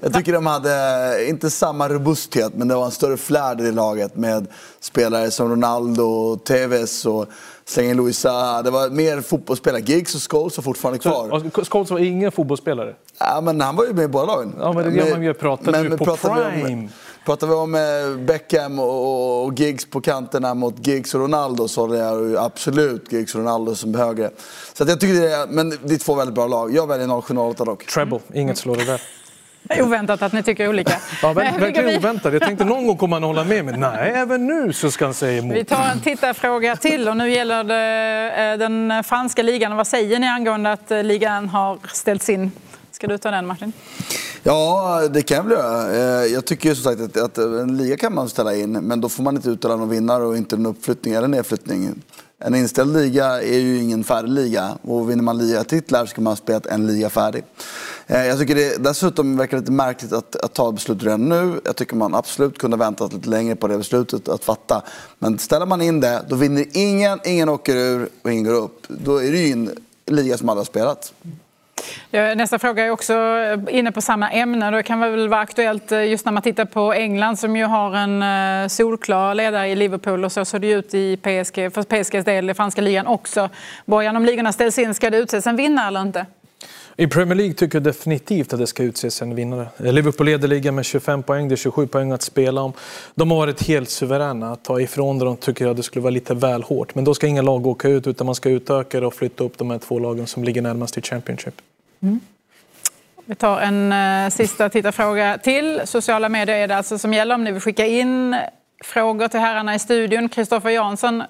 Jag 0.00 0.14
tycker 0.14 0.32
de 0.32 0.46
hade, 0.46 1.28
inte 1.28 1.50
samma 1.50 1.88
robusthet, 1.88 2.54
men 2.54 2.68
det 2.68 2.74
var 2.74 2.84
en 2.84 2.90
större 2.90 3.16
flärd 3.16 3.60
i 3.60 3.72
laget 3.72 4.16
med 4.16 4.46
spelare 4.80 5.30
som 5.30 5.50
Ronaldo, 5.50 6.36
Tevez 6.36 7.06
och 7.06 7.26
slänger 7.64 7.94
Luisa. 7.94 8.62
Det 8.62 8.70
var 8.70 8.90
mer 8.90 9.20
fotbollsspelare. 9.20 9.82
Giggs 9.82 10.14
och 10.14 10.30
Scholes 10.30 10.56
var 10.56 10.62
fortfarande 10.62 10.98
kvar. 10.98 11.50
Så, 11.54 11.64
Scholes 11.64 11.90
var 11.90 11.98
ingen 11.98 12.32
fotbollsspelare? 12.32 12.94
Ja, 13.18 13.40
men 13.40 13.60
han 13.60 13.76
var 13.76 13.84
ju 13.84 13.92
med 13.92 14.04
i 14.04 14.08
båda 14.08 14.24
lagen. 14.24 14.54
Ja, 14.60 14.72
men 14.72 14.84
det 14.84 14.96
gör 14.96 15.10
man 15.10 15.22
ju. 15.22 15.34
Pratar 15.34 15.72
men, 15.72 15.90
du 15.90 15.96
på 15.96 16.04
pratar 16.04 16.34
prime? 16.34 16.66
Vi 16.66 16.74
om, 16.74 16.88
pratar 17.24 17.46
vi 17.46 17.54
om 17.54 17.74
eh, 17.74 18.24
Beckham 18.26 18.78
och, 18.78 19.44
och 19.44 19.60
Giggs 19.60 19.90
på 19.90 20.00
kanterna 20.00 20.54
mot 20.54 20.86
Giggs 20.86 21.14
och 21.14 21.20
Ronaldo 21.20 21.68
så 21.68 21.80
håller 21.80 21.96
jag 21.96 22.36
absolut 22.36 23.12
Giggs 23.12 23.34
och 23.34 23.40
Ronaldo 23.40 23.74
som 23.74 23.94
högre. 23.94 24.30
Så 24.74 24.84
jag 24.84 25.00
tycker 25.00 25.20
det 25.20 25.32
är, 25.32 25.46
men 25.46 25.78
det 25.82 25.94
är 25.94 25.98
två 25.98 26.14
väldigt 26.14 26.34
bra 26.34 26.46
lag. 26.46 26.74
Jag 26.74 26.86
väljer 26.86 27.20
0708 27.20 27.64
dock. 27.64 27.86
Treble, 27.86 28.20
inget 28.32 28.58
slår 28.58 28.76
det 28.76 28.84
där. 28.84 29.00
Oväntat 29.70 30.22
att 30.22 30.32
ni 30.32 30.42
tycker 30.42 30.68
olika. 30.68 30.92
Ja, 31.22 31.32
verkligen 31.32 31.86
vi... 31.86 31.96
oväntat. 31.96 32.32
Jag 32.32 32.42
tänkte 32.42 32.64
någon 32.64 32.86
gång 32.86 32.96
kommer 32.96 33.16
han 33.16 33.22
hålla 33.22 33.44
med 33.44 33.64
mig. 33.64 33.78
Nej, 33.78 34.12
även 34.14 34.46
nu 34.46 34.72
så 34.72 34.90
ska 34.90 35.04
han 35.04 35.14
säga 35.14 35.38
emot. 35.38 35.56
Vi 35.56 35.64
tar 35.64 35.84
en 35.92 36.00
tittarfråga 36.00 36.76
till 36.76 37.08
och 37.08 37.16
nu 37.16 37.30
gäller 37.30 37.64
det 37.64 38.52
eh, 38.52 38.58
den 38.58 39.04
franska 39.04 39.42
ligan. 39.42 39.76
Vad 39.76 39.86
säger 39.86 40.18
ni 40.18 40.26
angående 40.26 40.72
att 40.72 40.90
eh, 40.90 41.02
ligan 41.02 41.48
har 41.48 41.78
ställts 41.92 42.28
in? 42.28 42.52
Ska 42.90 43.06
du 43.06 43.18
ta 43.18 43.30
den 43.30 43.46
Martin? 43.46 43.72
Ja, 44.42 45.00
det 45.10 45.22
kan 45.22 45.36
jag 45.36 45.44
väl 45.44 45.52
göra. 45.52 45.92
Eh, 45.92 46.26
jag 46.26 46.44
tycker 46.44 46.74
som 46.74 46.96
sagt 46.96 47.16
att, 47.16 47.38
en 47.38 47.76
liga 47.76 47.96
kan 47.96 48.14
man 48.14 48.28
ställa 48.28 48.54
in, 48.54 48.72
men 48.72 49.00
då 49.00 49.08
får 49.08 49.22
man 49.22 49.36
inte 49.36 49.48
uttala 49.48 49.76
någon 49.76 49.88
vinnare 49.88 50.24
och 50.24 50.36
inte 50.36 50.56
en 50.56 50.66
uppflyttning 50.66 51.14
eller 51.14 51.28
nedflyttning. 51.28 52.02
En 52.38 52.54
inställd 52.54 52.96
liga 52.96 53.42
är 53.42 53.58
ju 53.58 53.78
ingen 53.78 54.04
färdig 54.04 54.30
liga 54.30 54.78
och 54.82 55.10
vinner 55.10 55.22
man 55.22 55.38
ligatitlar 55.38 56.06
ska 56.06 56.20
man 56.20 56.30
ha 56.30 56.36
spelat 56.36 56.66
en 56.66 56.86
liga 56.86 57.10
färdig. 57.10 57.44
Eh, 58.06 58.26
jag 58.26 58.38
tycker 58.38 58.54
det 58.54 58.76
dessutom 58.84 59.36
verkar 59.36 59.58
lite 59.58 59.72
märkligt 59.72 60.12
att, 60.12 60.36
att 60.36 60.54
ta 60.54 60.72
beslut 60.72 61.02
redan 61.02 61.28
nu. 61.28 61.60
Jag 61.64 61.76
tycker 61.76 61.96
man 61.96 62.14
absolut 62.14 62.58
kunde 62.58 62.76
väntat 62.76 63.12
lite 63.12 63.28
längre 63.28 63.56
på 63.56 63.68
det 63.68 63.78
beslutet 63.78 64.28
att 64.28 64.44
fatta. 64.44 64.82
Men 65.18 65.38
ställer 65.38 65.66
man 65.66 65.82
in 65.82 66.00
det, 66.00 66.24
då 66.28 66.36
vinner 66.36 66.64
ingen, 66.72 67.20
ingen 67.24 67.48
åker 67.48 67.76
ur 67.76 68.08
och 68.22 68.32
ingen 68.32 68.44
går 68.44 68.54
upp. 68.54 68.82
Då 68.88 69.16
är 69.16 69.32
det 69.32 69.38
ju 69.38 69.52
en 69.52 69.70
liga 70.06 70.38
som 70.38 70.48
alla 70.48 70.60
har 70.60 70.64
spelat. 70.64 71.12
Nästa 72.10 72.58
fråga 72.58 72.84
är 72.84 72.90
också 72.90 73.12
eh, 73.14 73.78
inne 73.78 73.92
på 73.92 74.00
samma 74.00 74.30
ämne. 74.30 74.70
Det 74.70 74.82
kan 74.82 75.00
väl 75.00 75.28
vara 75.28 75.40
aktuellt 75.40 75.92
eh, 75.92 76.04
just 76.04 76.24
när 76.24 76.32
man 76.32 76.42
tittar 76.42 76.64
på 76.64 76.92
England 76.92 77.36
som 77.36 77.56
ju 77.56 77.64
har 77.64 77.96
en 77.96 78.22
eh, 78.22 78.68
solklar 78.68 79.34
ledare 79.34 79.68
i 79.68 79.76
Liverpool 79.76 80.24
och 80.24 80.32
så 80.32 80.44
såg 80.44 80.60
det 80.60 80.70
ut 80.70 80.94
i 80.94 81.16
PSG, 81.16 81.72
för 81.74 81.82
PSGs 81.82 82.24
del 82.24 82.50
i 82.50 82.54
franska 82.54 82.80
ligan 82.80 83.06
också. 83.06 83.48
Bojan, 83.84 84.16
om 84.16 84.24
ligorna 84.24 84.52
ställs 84.52 84.78
in, 84.78 84.94
ska 84.94 85.10
det 85.10 85.18
utses 85.18 85.46
en 85.46 85.56
vinnare 85.56 85.86
eller 85.86 86.02
inte? 86.02 86.26
I 86.98 87.06
Premier 87.06 87.34
League 87.34 87.54
tycker 87.54 87.76
jag 87.76 87.82
definitivt 87.82 88.52
att 88.52 88.58
det 88.58 88.66
ska 88.66 88.82
utses 88.82 89.22
en 89.22 89.34
vinnare. 89.34 89.68
Liverpool 89.76 90.26
leder 90.26 90.48
ligan 90.48 90.74
med 90.74 90.84
25 90.84 91.22
poäng, 91.22 91.48
det 91.48 91.54
är 91.54 91.56
27 91.56 91.86
poäng 91.86 92.12
att 92.12 92.22
spela 92.22 92.60
om. 92.60 92.72
De 93.14 93.30
har 93.30 93.38
varit 93.38 93.62
helt 93.62 93.90
suveräna. 93.90 94.52
Att 94.52 94.64
ta 94.64 94.80
ifrån 94.80 95.18
dem 95.18 95.36
tycker 95.36 95.66
jag 95.66 95.76
det 95.76 95.82
skulle 95.82 96.02
vara 96.02 96.10
lite 96.10 96.34
väl 96.34 96.62
hårt. 96.62 96.94
Men 96.94 97.04
då 97.04 97.14
ska 97.14 97.26
inga 97.26 97.42
lag 97.42 97.66
åka 97.66 97.88
ut 97.88 98.06
utan 98.06 98.26
man 98.26 98.34
ska 98.34 98.48
utöka 98.48 99.00
det 99.00 99.06
och 99.06 99.14
flytta 99.14 99.44
upp 99.44 99.58
de 99.58 99.70
här 99.70 99.78
två 99.78 99.98
lagen 99.98 100.26
som 100.26 100.44
ligger 100.44 100.62
närmast 100.62 100.98
i 100.98 101.02
Championship. 101.02 101.54
Mm. 102.00 102.20
Vi 103.24 103.34
tar 103.34 103.60
en 103.60 103.92
uh, 103.92 104.30
sista 104.30 104.68
tittarfråga 104.68 105.38
till. 105.38 105.80
Sociala 105.84 106.28
medier 106.28 106.56
är 106.56 106.68
det 106.68 106.76
alltså 106.76 106.98
som 106.98 107.14
gäller 107.14 107.34
om 107.34 107.44
ni 107.44 107.52
vill 107.52 107.62
skicka 107.62 107.86
in 107.86 108.36
frågor 108.84 109.28
till 109.28 109.40
herrarna 109.40 109.74
i 109.74 109.78
studion. 109.78 110.28
Kristoffer 110.28 110.70
Jansson 110.70 111.22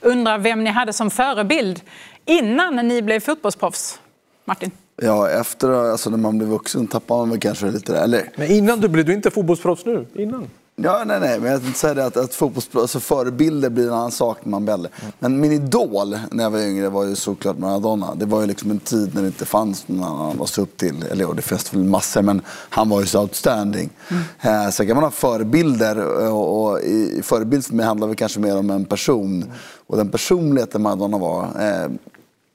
undrar 0.00 0.38
vem 0.38 0.64
ni 0.64 0.70
hade 0.70 0.92
som 0.92 1.10
förebild 1.10 1.80
innan 2.24 2.76
ni 2.76 3.02
blev 3.02 3.20
fotbollsproffs. 3.20 3.98
Martin? 4.44 4.70
Ja, 5.02 5.28
efter 5.28 5.70
alltså 5.70 6.10
när 6.10 6.18
man 6.18 6.38
blir 6.38 6.48
vuxen 6.48 6.86
tappar 6.86 7.16
man 7.16 7.30
väl 7.30 7.40
kanske 7.40 7.66
lite 7.70 7.92
det. 7.92 7.98
Eller... 7.98 8.32
Men 8.36 8.50
innan 8.50 8.80
du 8.80 8.88
blev 8.88 9.06
du 9.06 9.14
inte 9.14 9.30
fotbollsproffs 9.30 9.84
nu? 9.84 10.06
Innan? 10.14 10.46
Ja, 10.82 11.02
nej, 11.06 11.20
nej, 11.20 11.40
men 11.40 11.52
jag 11.52 11.62
tänkte 11.62 11.80
säga 11.80 11.94
det 11.94 12.04
att, 12.04 12.16
att 12.16 12.42
alltså 12.74 13.00
förebilder 13.00 13.70
blir 13.70 13.86
en 13.86 13.92
annan 13.92 14.10
sak 14.10 14.38
när 14.42 14.50
man 14.50 14.64
blir 14.64 14.88
Men 15.18 15.40
min 15.40 15.52
idol 15.52 16.18
när 16.30 16.44
jag 16.44 16.50
var 16.50 16.58
yngre 16.58 16.88
var 16.88 17.04
ju 17.04 17.16
såklart 17.16 17.58
Maradona. 17.58 18.14
Det 18.14 18.26
var 18.26 18.40
ju 18.40 18.46
liksom 18.46 18.70
en 18.70 18.78
tid 18.78 19.14
när 19.14 19.22
det 19.22 19.26
inte 19.26 19.44
fanns 19.44 19.88
någon 19.88 20.04
annan 20.04 20.42
att 20.42 20.48
se 20.48 20.62
upp 20.62 20.76
till. 20.76 21.04
Eller 21.10 21.24
ja, 21.24 21.32
det 21.32 21.42
finns 21.42 21.74
väl 21.74 21.84
massor, 21.84 22.22
men 22.22 22.42
han 22.48 22.88
var 22.88 23.00
ju 23.00 23.06
så 23.06 23.20
outstanding. 23.20 23.90
Mm. 24.08 24.22
Eh, 24.40 24.70
sen 24.70 24.86
kan 24.86 24.96
man 24.96 25.04
ha 25.04 25.10
förebilder 25.10 26.06
och, 26.32 26.70
och 26.70 26.80
i, 26.80 27.20
förebild 27.22 27.64
för 27.64 27.74
mig 27.74 27.86
handlar 27.86 28.08
det 28.08 28.14
kanske 28.14 28.40
mer 28.40 28.58
om 28.58 28.70
en 28.70 28.84
person. 28.84 29.42
Mm. 29.42 29.54
Och 29.86 29.96
den 29.96 30.08
personligheten 30.08 30.82
Maradona 30.82 31.18
var, 31.18 31.42
eh, 31.42 31.90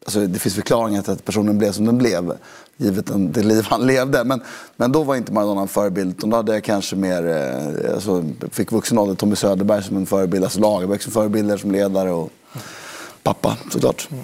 Alltså, 0.05 0.27
det 0.27 0.39
finns 0.39 0.55
förklaringar 0.55 1.01
till 1.01 1.13
att 1.13 1.25
personen 1.25 1.57
blev 1.57 1.71
som 1.71 1.85
den 1.85 1.97
blev, 1.97 2.37
givet 2.77 3.11
det 3.33 3.43
liv 3.43 3.65
han 3.69 3.87
levde. 3.87 4.23
Men, 4.23 4.41
men 4.75 4.91
då 4.91 5.03
var 5.03 5.15
inte 5.15 5.33
Maradona 5.33 5.61
en 5.61 5.67
förebild. 5.67 6.15
Då 6.17 6.35
hade 6.35 6.53
jag 6.53 6.63
kanske 6.63 6.95
mer, 6.95 7.27
eh, 7.27 7.93
alltså, 7.93 8.23
fick 8.51 8.71
vuxen 8.71 8.97
ålder 8.97 9.15
Tommy 9.15 9.35
Söderberg 9.35 9.83
som 9.83 9.97
en 9.97 10.05
förebild, 10.05 10.43
alltså 10.43 10.59
Lagerbäck 10.59 11.01
som 11.01 11.11
förebilder 11.11 11.57
som 11.57 11.71
ledare 11.71 12.11
och 12.11 12.29
pappa 13.23 13.57
såklart. 13.71 14.07
Mm. 14.11 14.23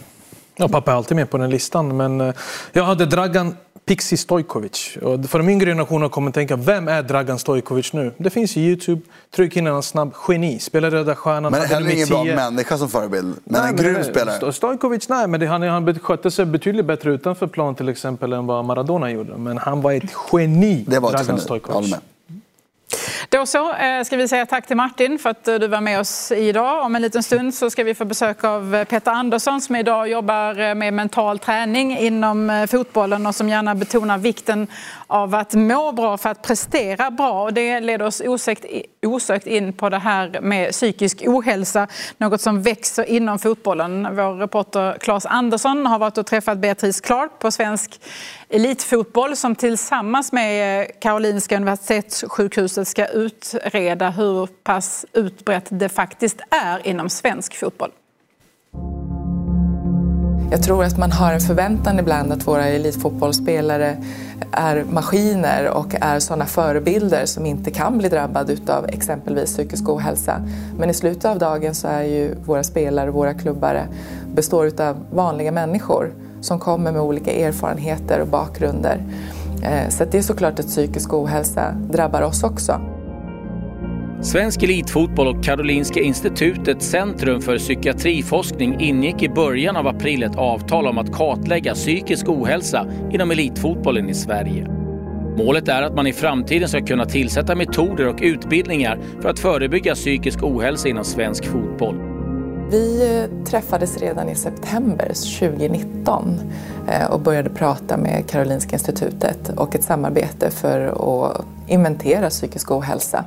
Ja, 0.55 0.67
pappa 0.67 0.91
är 0.91 0.95
alltid 0.95 1.15
med 1.15 1.29
på 1.29 1.37
den 1.37 1.49
listan, 1.49 1.97
men 1.97 2.21
eh, 2.21 2.33
jag 2.71 2.83
hade 2.83 3.05
Dragan 3.05 3.55
Pixi 3.85 4.17
Stojkovic. 4.17 4.97
Och 5.01 5.25
för 5.25 5.39
de 5.39 5.49
yngre 5.49 5.65
generationerna 5.65 6.09
kommer 6.09 6.29
att 6.29 6.35
tänka, 6.35 6.55
vem 6.55 6.87
är 6.87 7.03
Dragan 7.03 7.39
Stojkovic 7.39 7.93
nu? 7.93 8.13
Det 8.17 8.29
finns 8.29 8.57
i 8.57 8.61
Youtube, 8.61 9.01
tryck 9.35 9.55
in 9.55 9.67
en 9.67 9.83
snabb 9.83 10.13
geni, 10.27 10.59
spelar 10.59 10.91
Röda 10.91 11.15
Stjärnan. 11.15 11.51
Men 11.51 11.61
heller 11.61 11.91
ingen 11.91 12.07
bra 12.07 12.23
människa 12.23 12.77
som 12.77 12.89
förebild, 12.89 13.35
men 13.43 13.61
nej, 13.61 13.69
en 13.69 13.75
grym 13.75 14.03
spelare. 14.03 14.53
Stojkovic, 14.53 15.09
nej, 15.09 15.27
men 15.27 15.39
det, 15.39 15.45
han, 15.45 15.61
han 15.61 15.99
skötte 15.99 16.31
sig 16.31 16.45
betydligt 16.45 16.85
bättre 16.85 17.11
utanför 17.11 17.47
plan 17.47 17.75
till 17.75 17.89
exempel 17.89 18.33
än 18.33 18.45
vad 18.45 18.65
Maradona 18.65 19.11
gjorde. 19.11 19.37
Men 19.37 19.57
han 19.57 19.81
var 19.81 19.91
ett 19.91 20.03
geni, 20.31 20.85
det 20.87 20.99
var 20.99 21.11
Dragan 21.11 21.39
Stojkovic. 21.39 21.95
Då 23.29 23.45
så 23.45 23.73
eh, 23.73 24.03
ska 24.03 24.17
vi 24.17 24.27
säga 24.27 24.45
tack 24.45 24.67
till 24.67 24.77
Martin 24.77 25.19
för 25.19 25.29
att 25.29 25.47
eh, 25.47 25.55
du 25.55 25.67
var 25.67 25.81
med 25.81 25.99
oss 25.99 26.31
idag. 26.31 26.85
Om 26.85 26.95
en 26.95 27.01
liten 27.01 27.23
stund 27.23 27.53
så 27.53 27.69
ska 27.69 27.83
vi 27.83 27.95
få 27.95 28.05
besök 28.05 28.43
av 28.43 28.75
eh, 28.75 28.83
Peter 28.83 29.11
Andersson 29.11 29.61
som 29.61 29.75
idag 29.75 30.09
jobbar 30.09 30.75
med 30.75 30.93
mental 30.93 31.39
träning 31.39 31.97
inom 31.97 32.67
fotbollen 32.71 33.27
och 33.27 33.35
som 33.35 33.49
gärna 33.49 33.75
betonar 33.75 34.17
vikten 34.17 34.67
av 35.11 35.35
att 35.35 35.53
må 35.53 35.91
bra 35.91 36.17
för 36.17 36.29
att 36.29 36.41
prestera 36.41 37.11
bra. 37.11 37.43
Och 37.43 37.53
det 37.53 37.79
leder 37.79 38.05
oss 38.05 38.21
osökt, 38.25 38.65
osökt 39.05 39.47
in 39.47 39.73
på 39.73 39.89
det 39.89 39.97
här 39.97 40.41
med 40.41 40.71
psykisk 40.71 41.23
ohälsa, 41.27 41.87
något 42.17 42.41
som 42.41 42.61
växer 42.61 43.03
inom 43.03 43.39
fotbollen. 43.39 44.07
Vår 44.15 44.33
reporter 44.33 44.97
Claes 44.99 45.25
Andersson 45.25 45.85
har 45.85 45.99
varit 45.99 46.17
och 46.17 46.25
träffat 46.25 46.57
Beatrice 46.57 47.01
Clark 47.01 47.31
på 47.39 47.51
Svensk 47.51 48.01
Elitfotboll 48.49 49.35
som 49.35 49.55
tillsammans 49.55 50.31
med 50.31 50.81
eh, 50.81 50.87
Karolinska 51.01 51.55
Universitetssjukhuset 51.55 52.87
ska 52.87 53.07
utreda 53.07 54.09
hur 54.09 54.47
pass 54.47 55.05
utbrett 55.13 55.67
det 55.69 55.89
faktiskt 55.89 56.41
är 56.49 56.87
inom 56.87 57.09
svensk 57.09 57.55
fotboll. 57.55 57.91
Mm. 60.51 60.59
Jag 60.59 60.63
tror 60.63 60.83
att 60.83 60.97
man 60.97 61.11
har 61.11 61.33
en 61.33 61.39
förväntan 61.39 61.99
ibland 61.99 62.31
att 62.31 62.47
våra 62.47 62.65
elitfotbollsspelare 62.65 63.97
är 64.51 64.83
maskiner 64.83 65.69
och 65.69 65.95
är 66.01 66.19
sådana 66.19 66.45
förebilder 66.45 67.25
som 67.25 67.45
inte 67.45 67.71
kan 67.71 67.97
bli 67.97 68.09
drabbade 68.09 68.57
av 68.67 68.85
exempelvis 68.87 69.53
psykisk 69.53 69.89
ohälsa. 69.89 70.41
Men 70.77 70.89
i 70.89 70.93
slutet 70.93 71.25
av 71.25 71.39
dagen 71.39 71.75
så 71.75 71.87
är 71.87 72.03
ju 72.03 72.35
våra 72.45 72.63
spelare, 72.63 73.11
våra 73.11 73.33
klubbare, 73.33 73.87
består 74.35 74.81
av 74.81 74.97
vanliga 75.13 75.51
människor 75.51 76.13
som 76.41 76.59
kommer 76.59 76.91
med 76.91 77.01
olika 77.01 77.31
erfarenheter 77.31 78.19
och 78.21 78.27
bakgrunder. 78.27 79.03
Eh, 79.63 79.89
så 79.89 80.05
det 80.05 80.17
är 80.17 80.21
såklart 80.21 80.59
att 80.59 80.67
psykisk 80.67 81.13
ohälsa 81.13 81.71
drabbar 81.71 82.21
oss 82.21 82.43
också. 82.43 82.81
Svensk 84.23 84.63
Elitfotboll 84.63 85.27
och 85.27 85.43
Karolinska 85.43 85.99
Institutets 85.99 86.85
Centrum 86.85 87.41
för 87.41 87.57
psykiatriforskning 87.57 88.81
ingick 88.81 89.23
i 89.23 89.29
början 89.29 89.75
av 89.75 89.87
april 89.87 90.23
ett 90.23 90.35
avtal 90.35 90.87
om 90.87 90.97
att 90.97 91.11
kartlägga 91.11 91.73
psykisk 91.73 92.29
ohälsa 92.29 92.87
inom 93.11 93.31
elitfotbollen 93.31 94.09
i 94.09 94.13
Sverige. 94.13 94.67
Målet 95.37 95.67
är 95.67 95.81
att 95.81 95.95
man 95.95 96.07
i 96.07 96.13
framtiden 96.13 96.69
ska 96.69 96.85
kunna 96.85 97.05
tillsätta 97.05 97.55
metoder 97.55 98.07
och 98.07 98.19
utbildningar 98.21 98.99
för 99.21 99.29
att 99.29 99.39
förebygga 99.39 99.95
psykisk 99.95 100.43
ohälsa 100.43 100.89
inom 100.89 101.03
svensk 101.03 101.45
fotboll. 101.45 101.95
Vi 102.71 103.17
eh, 103.17 103.45
träffades 103.45 103.97
redan 103.97 104.29
i 104.29 104.35
september 104.35 105.07
2019 105.39 106.39
eh, 106.87 107.11
och 107.11 107.19
började 107.19 107.49
prata 107.49 107.97
med 107.97 108.29
Karolinska 108.29 108.75
Institutet 108.75 109.49
och 109.57 109.75
ett 109.75 109.83
samarbete 109.83 110.51
för 110.51 110.79
att 110.79 111.45
inventera 111.67 112.29
psykisk 112.29 112.71
ohälsa. 112.71 113.25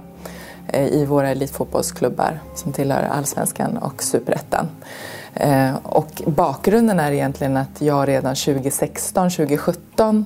Eh, 0.68 0.86
I 0.86 1.04
våra 1.04 1.28
elitfotbollsklubbar 1.28 2.40
som 2.54 2.72
tillhör 2.72 3.02
allsvenskan 3.02 3.76
och 3.76 4.02
superettan. 4.02 4.68
Eh, 5.34 5.74
och 5.82 6.22
bakgrunden 6.26 7.00
är 7.00 7.12
egentligen 7.12 7.56
att 7.56 7.80
jag 7.80 8.08
redan 8.08 8.34
2016-2017 8.34 10.24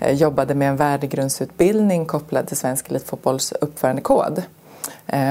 eh, 0.00 0.12
jobbade 0.12 0.54
med 0.54 0.68
en 0.68 0.76
värdegrundsutbildning 0.76 2.06
kopplad 2.06 2.46
till 2.46 2.56
svensk 2.56 2.90
elitfotbolls 2.90 3.52
uppförandekod. 3.52 4.42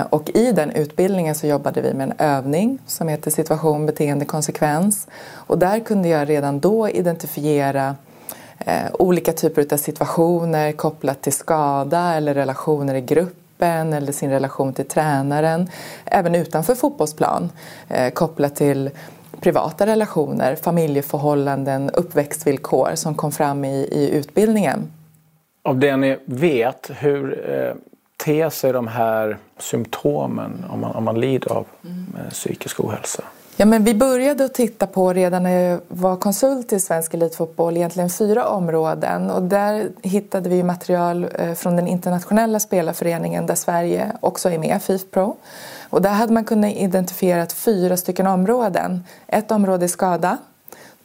Och 0.10 0.30
i 0.30 0.52
den 0.52 0.72
utbildningen 0.72 1.36
så 1.36 1.48
jobbade 1.48 1.82
vi 1.82 1.94
med 1.94 2.10
en 2.10 2.14
övning 2.18 2.80
som 2.86 3.08
heter 3.08 3.32
situation, 3.32 3.86
beteende, 3.86 4.26
konsekvens. 4.26 5.08
Och 5.34 5.60
där 5.60 5.80
kunde 5.80 6.10
jag 6.10 6.30
redan 6.30 6.60
då 6.60 6.90
identifiera 6.90 7.96
olika 8.94 9.34
typer 9.34 9.74
av 9.74 9.78
situationer 9.78 10.72
kopplat 10.72 11.22
till 11.22 11.34
skada 11.34 12.14
eller 12.14 12.34
relationer 12.34 12.96
i 12.96 13.02
grupp 13.02 13.45
gruppen 13.56 13.94
eller 13.94 14.12
sin 14.12 14.30
relation 14.30 14.74
till 14.74 14.86
tränaren. 14.88 15.68
Även 16.06 16.36
utanför 16.36 16.76
fotbollsplan 16.76 17.50
eh, 17.90 18.14
kopplat 18.14 18.56
till 18.56 18.90
privata 19.42 19.86
relationer, 19.86 20.56
familjeförhållanden, 20.56 21.90
uppväxtvillkor 21.90 22.96
som 22.96 23.16
kom 23.16 23.32
fram 23.32 23.66
i, 23.66 23.88
i 23.92 24.10
utbildningen. 24.12 24.92
Av 25.64 25.80
det 25.80 25.98
ni 25.98 26.18
vet, 26.26 26.92
hur 27.00 27.50
eh, 27.50 27.76
ter 28.26 28.50
sig 28.50 28.74
de 28.74 28.88
här 28.88 29.38
symptomen 29.60 30.66
om 30.70 30.80
man, 30.80 30.96
om 30.96 31.04
man 31.04 31.20
lider 31.20 31.52
av 31.52 31.66
eh, 31.84 32.30
psykisk 32.30 32.80
ohälsa? 32.80 33.24
Ja, 33.58 33.66
men 33.66 33.84
vi 33.84 33.94
började 33.94 34.46
att 34.46 34.54
titta 34.54 34.88
på 34.88 35.14
redan 35.14 35.44
när 35.44 35.60
jag 35.60 35.82
var 35.88 36.16
konsult 36.16 36.74
i 36.74 36.80
svensk 36.80 37.14
elitfotboll 37.14 37.78
egentligen 37.78 38.10
fyra 38.10 38.48
områden 38.48 39.32
och 39.32 39.44
där 39.44 39.90
hittade 40.02 40.50
vi 40.50 40.64
material 40.64 41.28
eh, 41.40 41.54
från 41.54 41.76
den 41.76 41.88
internationella 41.88 42.60
spelarföreningen 42.60 43.46
där 43.46 43.56
Sverige 43.56 44.12
också 44.20 44.50
är 44.50 44.58
med, 44.58 44.82
FIF 44.82 45.12
Pro. 45.12 45.38
Och 45.90 46.02
där 46.02 46.10
hade 46.10 46.34
man 46.34 46.46
kunnat 46.46 46.72
identifiera 46.72 47.48
fyra 47.48 47.98
stycken 47.98 48.28
områden. 48.28 49.04
Ett 49.28 49.52
område 49.52 49.86
är 49.86 49.88
skada, 49.88 50.38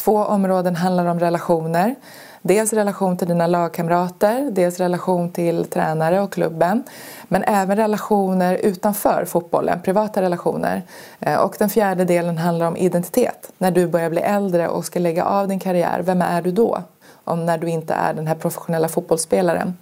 två 0.00 0.16
områden 0.16 0.76
handlar 0.76 1.06
om 1.06 1.20
relationer 1.20 1.94
Dels 2.42 2.72
relation 2.72 3.16
till 3.16 3.28
dina 3.28 3.46
lagkamrater, 3.46 4.50
dels 4.50 4.80
relation 4.80 5.32
till 5.32 5.64
tränare 5.64 6.20
och 6.20 6.32
klubben. 6.32 6.82
Men 7.28 7.44
även 7.44 7.76
relationer 7.76 8.54
utanför 8.54 9.24
fotbollen, 9.24 9.82
privata 9.82 10.22
relationer. 10.22 10.82
Eh, 11.20 11.36
och 11.36 11.56
den 11.58 11.70
fjärde 11.70 12.04
delen 12.04 12.38
handlar 12.38 12.66
om 12.66 12.76
identitet. 12.76 13.52
När 13.58 13.70
du 13.70 13.86
börjar 13.86 14.10
bli 14.10 14.20
äldre 14.20 14.68
och 14.68 14.84
ska 14.84 15.00
lägga 15.00 15.24
av 15.24 15.48
din 15.48 15.60
karriär, 15.60 16.02
vem 16.04 16.22
är 16.22 16.42
du 16.42 16.52
då? 16.52 16.82
Om 17.24 17.46
när 17.46 17.58
du 17.58 17.70
inte 17.70 17.94
är 17.94 18.14
den 18.14 18.26
här 18.26 18.34
professionella 18.34 18.88
fotbollsspelaren. 18.88 19.76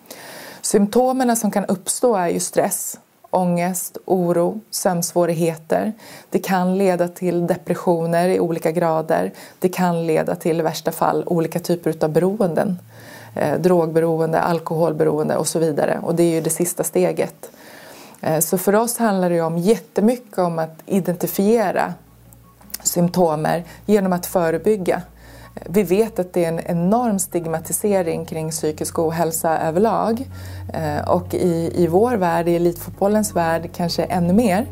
Symptomen 0.60 1.36
som 1.36 1.50
kan 1.50 1.64
uppstå 1.64 2.16
är 2.16 2.28
ju 2.28 2.40
stress, 2.40 2.98
ångest, 3.38 3.98
oro, 4.04 4.60
sömnsvårigheter. 4.70 5.92
Det 6.30 6.38
kan 6.38 6.78
leda 6.78 7.08
till 7.08 7.46
depressioner 7.46 8.28
i 8.28 8.40
olika 8.40 8.72
grader. 8.72 9.32
Det 9.58 9.68
kan 9.68 10.06
leda 10.06 10.34
till 10.34 10.60
i 10.60 10.62
värsta 10.62 10.92
fall 10.92 11.24
olika 11.26 11.58
typer 11.58 12.04
av 12.04 12.10
beroenden. 12.10 12.78
Eh, 13.34 13.58
drogberoende, 13.58 14.40
alkoholberoende 14.40 15.36
och 15.36 15.48
så 15.48 15.58
vidare. 15.58 16.00
Och 16.02 16.14
det 16.14 16.22
är 16.22 16.34
ju 16.34 16.40
det 16.40 16.50
sista 16.50 16.84
steget. 16.84 17.50
Eh, 18.20 18.38
så 18.40 18.58
för 18.58 18.74
oss 18.74 18.98
handlar 18.98 19.30
det 19.30 19.40
om 19.40 19.58
jättemycket 19.58 20.38
om 20.38 20.58
att 20.58 20.82
identifiera 20.86 21.94
symptomer 22.82 23.64
genom 23.86 24.12
att 24.12 24.26
förebygga. 24.26 25.02
Vi 25.66 25.82
vet 25.82 26.18
att 26.18 26.32
det 26.32 26.44
är 26.44 26.48
en 26.48 26.60
enorm 26.60 27.18
stigmatisering 27.18 28.24
kring 28.24 28.50
psykisk 28.50 28.98
ohälsa 28.98 29.58
överlag. 29.58 30.30
Eh, 30.72 31.08
och 31.08 31.34
i, 31.34 31.72
i 31.74 31.86
vår 31.86 32.16
värld, 32.16 32.48
i 32.48 32.56
elitfotbollens 32.56 33.36
värld, 33.36 33.70
kanske 33.76 34.04
ännu 34.04 34.32
mer. 34.32 34.66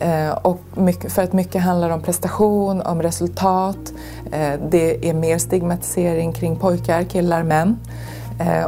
Eh, 0.00 0.30
och 0.30 0.60
mycket, 0.74 1.12
för 1.12 1.22
att 1.22 1.32
mycket 1.32 1.62
handlar 1.62 1.90
om 1.90 2.02
prestation, 2.02 2.80
om 2.80 3.02
resultat. 3.02 3.92
Eh, 4.32 4.60
det 4.70 5.08
är 5.08 5.14
mer 5.14 5.38
stigmatisering 5.38 6.32
kring 6.32 6.56
pojkar, 6.56 7.02
killar, 7.02 7.42
män. 7.42 7.78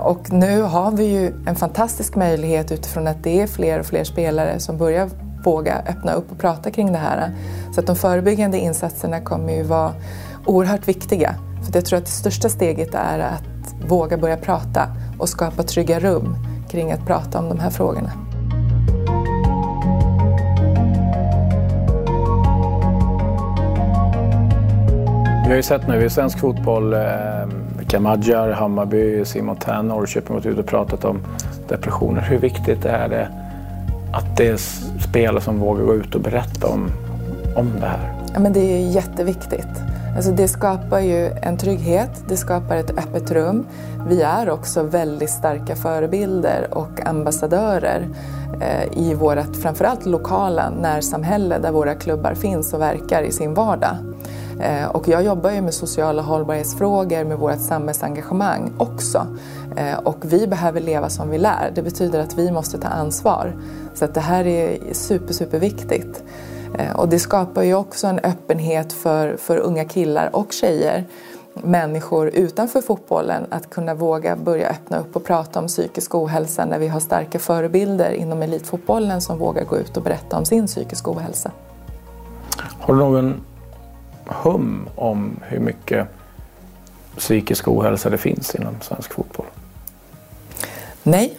Och 0.01 0.33
nu 0.33 0.63
har 0.63 0.91
vi 0.91 1.05
ju 1.05 1.33
en 1.47 1.57
fantastisk 1.57 2.17
möjlighet 2.17 2.73
utifrån 2.73 3.07
att 3.07 3.25
det 3.25 3.41
är 3.41 3.47
fler 3.47 3.79
och 3.79 3.87
fler 3.87 4.05
spelare 4.05 4.61
som 4.61 4.79
börjar 4.79 5.11
våga 5.45 5.83
öppna 5.89 6.13
upp 6.13 6.33
och 6.33 6.39
prata 6.39 6.71
kring 6.71 6.93
det 6.93 6.99
här. 6.99 7.31
Så 7.75 7.81
att 7.81 7.87
de 7.87 7.97
förebyggande 7.97 8.59
insatserna 8.59 9.21
kommer 9.21 9.53
ju 9.53 9.63
vara 9.63 9.93
oerhört 10.47 10.89
viktiga. 10.89 11.35
För 11.65 11.75
jag 11.75 11.85
tror 11.85 11.99
att 11.99 12.05
det 12.05 12.11
största 12.11 12.49
steget 12.49 12.95
är 12.95 13.19
att 13.19 13.75
våga 13.89 14.17
börja 14.17 14.37
prata 14.37 14.89
och 15.19 15.29
skapa 15.29 15.63
trygga 15.63 16.01
rum 16.01 16.37
kring 16.71 16.93
att 16.93 17.07
prata 17.07 17.39
om 17.39 17.49
de 17.49 17.61
här 17.61 17.71
frågorna. 17.71 18.13
Vi 25.45 25.49
har 25.49 25.57
ju 25.57 25.63
sett 25.63 25.89
nu 25.89 26.05
i 26.05 26.11
svensk 26.11 26.39
fotboll, 26.39 26.93
eh, 26.93 28.01
Madjar, 28.01 28.51
Hammarby, 28.51 29.25
Simon 29.25 29.57
Tern, 29.57 29.89
Norrköping 29.89 30.37
gått 30.37 30.47
ut 30.47 30.59
och 30.59 30.67
pratat 30.67 31.05
om 31.05 31.21
depressioner. 31.69 32.21
Hur 32.21 32.39
viktigt 32.39 32.85
är 32.85 33.09
det 33.09 33.29
att 34.13 34.37
det 34.37 34.49
är 34.49 34.57
spelare 35.09 35.41
som 35.41 35.59
vågar 35.59 35.85
gå 35.85 35.95
ut 35.95 36.15
och 36.15 36.21
berätta 36.21 36.67
om, 36.67 36.91
om 37.57 37.73
det 37.81 37.87
här? 37.87 38.13
Ja, 38.35 38.41
men 38.41 38.53
det 38.53 38.61
är 38.61 38.91
jätteviktigt. 38.91 39.83
Alltså 40.17 40.33
det 40.33 40.49
skapar 40.49 41.01
ju 41.01 41.27
en 41.27 41.57
trygghet, 41.57 42.11
det 42.29 42.37
skapar 42.37 42.77
ett 42.77 42.91
öppet 42.91 43.31
rum. 43.31 43.67
Vi 44.09 44.23
är 44.23 44.51
också 44.51 44.83
väldigt 44.83 45.31
starka 45.31 45.77
förebilder 45.77 46.69
och 46.71 47.07
ambassadörer 47.07 48.09
eh, 48.61 48.99
i 48.99 49.15
vårt 49.15 49.57
framförallt 49.63 50.07
lokala 50.07 50.71
närsamhälle 50.71 51.59
där 51.59 51.73
våra 51.73 51.95
klubbar 51.95 52.35
finns 52.35 52.75
och 52.75 52.81
verkar 52.81 53.23
i 53.23 53.33
sin 53.33 53.55
vardag. 53.55 53.97
Eh, 54.61 54.89
och 54.89 55.09
jag 55.09 55.23
jobbar 55.25 55.51
ju 55.51 55.61
med 55.61 55.75
sociala 55.75 56.23
hållbarhetsfrågor 56.23 57.25
med 57.25 57.39
vårt 57.39 57.61
samhällsengagemang 57.61 58.73
också. 58.79 59.27
Eh, 59.77 59.99
och 59.99 60.19
vi 60.23 60.47
behöver 60.47 60.81
leva 60.81 61.09
som 61.09 61.31
vi 61.31 61.39
lär. 61.39 61.73
Det 61.75 61.83
betyder 61.83 62.21
att 62.21 62.39
vi 62.39 62.51
måste 62.51 62.79
ta 62.79 62.89
ansvar. 62.89 63.57
Så 63.95 64.05
att 64.05 64.15
det 64.15 64.21
här 64.21 64.47
är 64.47 64.79
super, 64.93 65.33
superviktigt. 65.33 65.93
viktigt. 65.93 66.25
Eh, 66.79 66.93
och 66.97 67.09
det 67.09 67.19
skapar 67.19 67.63
ju 67.63 67.75
också 67.75 68.07
en 68.07 68.19
öppenhet 68.19 68.93
för, 68.93 69.37
för 69.37 69.57
unga 69.57 69.85
killar 69.85 70.37
och 70.37 70.53
tjejer 70.53 71.05
människor 71.55 72.29
utanför 72.29 72.81
fotbollen 72.81 73.47
att 73.51 73.71
kunna 73.71 73.95
våga 73.95 74.37
börja 74.37 74.69
öppna 74.69 74.99
upp 74.99 75.17
och 75.17 75.25
prata 75.25 75.59
om 75.59 75.67
psykisk 75.67 76.15
ohälsa 76.15 76.65
när 76.65 76.79
vi 76.79 76.89
har 76.89 77.01
starka 77.01 77.39
förebilder 77.39 78.11
inom 78.11 78.43
elitfotbollen 78.43 79.21
som 79.21 79.39
vågar 79.39 79.65
gå 79.65 79.79
ut 79.79 79.97
och 79.97 80.03
berätta 80.03 80.39
om 80.39 80.45
sin 80.45 80.67
psykisk 80.67 81.09
ohälsa. 81.09 81.51
Har 82.81 82.95
du 82.95 83.01
någon 83.01 83.41
hum 84.27 84.89
om 84.97 85.41
hur 85.43 85.59
mycket 85.59 86.09
psykisk 87.17 87.69
ohälsa 87.69 88.11
det 88.11 88.19
finns 88.19 88.55
inom 88.55 88.75
svensk 88.81 89.13
fotboll? 89.13 89.47
Nej, 91.03 91.39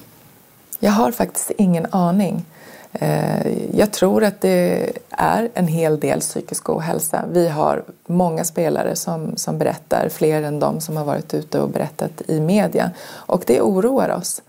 jag 0.79 0.91
har 0.91 1.11
faktiskt 1.11 1.51
ingen 1.57 1.87
aning. 1.91 2.45
Eh, 2.93 3.77
jag 3.77 3.91
tror 3.91 4.23
att 4.23 4.41
det 4.41 4.91
är 5.09 5.49
en 5.53 5.67
hel 5.67 5.99
del 5.99 6.19
psykisk 6.19 6.69
ohälsa. 6.69 7.25
Vi 7.31 7.49
har 7.49 7.83
många 8.05 8.43
spelare 8.43 8.95
som, 8.95 9.37
som 9.37 9.57
berättar, 9.57 10.09
fler 10.09 10.41
än 10.41 10.59
de 10.59 10.81
som 10.81 10.97
har 10.97 11.05
varit 11.05 11.33
ute 11.33 11.59
och 11.59 11.69
berättat 11.69 12.21
i 12.27 12.39
media. 12.39 12.91
Och 13.09 13.43
det 13.47 13.61
oroar 13.61 14.09
oss. 14.09 14.41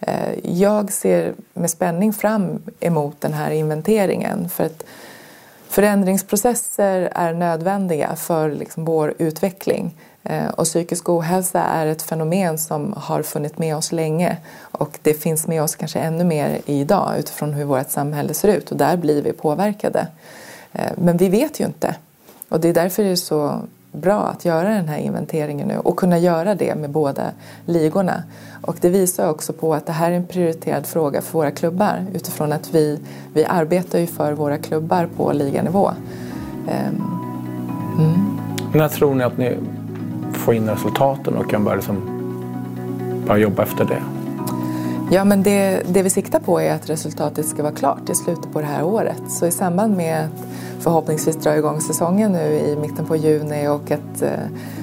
Eh, 0.00 0.38
jag 0.42 0.92
ser 0.92 1.34
med 1.54 1.70
spänning 1.70 2.12
fram 2.12 2.62
emot 2.80 3.20
den 3.20 3.32
här 3.32 3.50
inventeringen. 3.50 4.48
För 4.48 4.64
att 4.64 4.84
förändringsprocesser 5.68 7.12
är 7.14 7.34
nödvändiga 7.34 8.16
för 8.16 8.50
liksom 8.50 8.84
vår 8.84 9.14
utveckling. 9.18 9.94
Eh, 10.30 10.48
och 10.48 10.64
psykisk 10.64 11.08
ohälsa 11.08 11.62
är 11.62 11.86
ett 11.86 12.02
fenomen 12.02 12.58
som 12.58 12.94
har 12.96 13.22
funnits 13.22 13.58
med 13.58 13.76
oss 13.76 13.92
länge 13.92 14.36
och 14.60 14.98
det 15.02 15.14
finns 15.14 15.46
med 15.46 15.62
oss 15.62 15.76
kanske 15.76 15.98
ännu 15.98 16.24
mer 16.24 16.58
idag 16.66 17.18
utifrån 17.18 17.52
hur 17.52 17.64
vårt 17.64 17.90
samhälle 17.90 18.34
ser 18.34 18.48
ut 18.48 18.70
och 18.70 18.76
där 18.76 18.96
blir 18.96 19.22
vi 19.22 19.32
påverkade. 19.32 20.06
Eh, 20.72 20.92
men 20.96 21.16
vi 21.16 21.28
vet 21.28 21.60
ju 21.60 21.64
inte 21.64 21.94
och 22.48 22.60
det 22.60 22.68
är 22.68 22.74
därför 22.74 23.02
det 23.02 23.10
är 23.10 23.16
så 23.16 23.60
bra 23.92 24.20
att 24.20 24.44
göra 24.44 24.68
den 24.68 24.88
här 24.88 24.98
inventeringen 24.98 25.68
nu 25.68 25.78
och 25.78 25.96
kunna 25.96 26.18
göra 26.18 26.54
det 26.54 26.74
med 26.74 26.90
båda 26.90 27.30
ligorna. 27.66 28.22
Och 28.62 28.76
det 28.80 28.88
visar 28.88 29.30
också 29.30 29.52
på 29.52 29.74
att 29.74 29.86
det 29.86 29.92
här 29.92 30.10
är 30.10 30.16
en 30.16 30.26
prioriterad 30.26 30.86
fråga 30.86 31.22
för 31.22 31.32
våra 31.32 31.50
klubbar 31.50 32.06
utifrån 32.14 32.52
att 32.52 32.74
vi, 32.74 33.00
vi 33.34 33.44
arbetar 33.44 33.98
ju 33.98 34.06
för 34.06 34.32
våra 34.32 34.58
klubbar 34.58 35.08
på 35.16 35.32
liganivå. 35.32 35.90
Ehm, 36.68 37.02
mm. 37.98 38.38
När 38.74 38.88
tror 38.88 39.14
ni 39.14 39.24
att 39.24 39.38
ni 39.38 39.56
få 40.32 40.52
in 40.54 40.68
resultaten 40.68 41.36
och 41.36 41.50
kan 41.50 41.64
börja, 41.64 41.76
liksom, 41.76 41.96
börja 43.26 43.42
jobba 43.42 43.62
efter 43.62 43.84
det? 43.84 44.02
Ja, 45.10 45.24
men 45.24 45.42
det, 45.42 45.82
det 45.88 46.02
vi 46.02 46.10
siktar 46.10 46.40
på 46.40 46.60
är 46.60 46.74
att 46.74 46.90
resultatet 46.90 47.46
ska 47.46 47.62
vara 47.62 47.74
klart 47.74 48.10
i 48.10 48.14
slutet 48.14 48.52
på 48.52 48.60
det 48.60 48.66
här 48.66 48.84
året. 48.84 49.22
Så 49.28 49.46
i 49.46 49.50
samband 49.50 49.96
med 49.96 50.24
att 50.24 50.46
förhoppningsvis 50.80 51.36
dra 51.36 51.56
igång 51.56 51.80
säsongen 51.80 52.32
nu 52.32 52.58
i 52.58 52.76
mitten 52.76 53.06
på 53.06 53.16
juni 53.16 53.68
och 53.68 53.90
att 53.90 54.22
eh, 54.22 54.30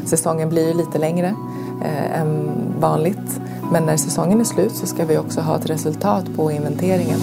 säsongen 0.05 0.49
blir 0.49 0.73
lite 0.73 0.97
längre 0.97 1.35
eh, 1.83 2.21
än 2.21 2.51
vanligt. 2.79 3.41
Men 3.71 3.85
när 3.85 3.97
säsongen 3.97 4.39
är 4.39 4.43
slut 4.43 4.75
så 4.75 4.87
ska 4.87 5.05
vi 5.05 5.17
också 5.17 5.41
ha 5.41 5.55
ett 5.55 5.69
resultat 5.69 6.25
på 6.35 6.51
inventeringen. 6.51 7.19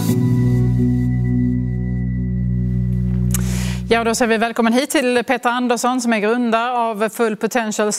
Ja, 3.93 4.05
då 4.05 4.15
säger 4.15 4.29
vi 4.29 4.37
välkommen 4.37 4.73
hit 4.73 4.91
till 4.91 5.25
Peter 5.25 5.51
Andersson 5.51 6.01
som 6.01 6.13
är 6.13 6.19
grundare 6.19 6.71
av 6.71 7.09
Full 7.09 7.37
Potential 7.37 7.93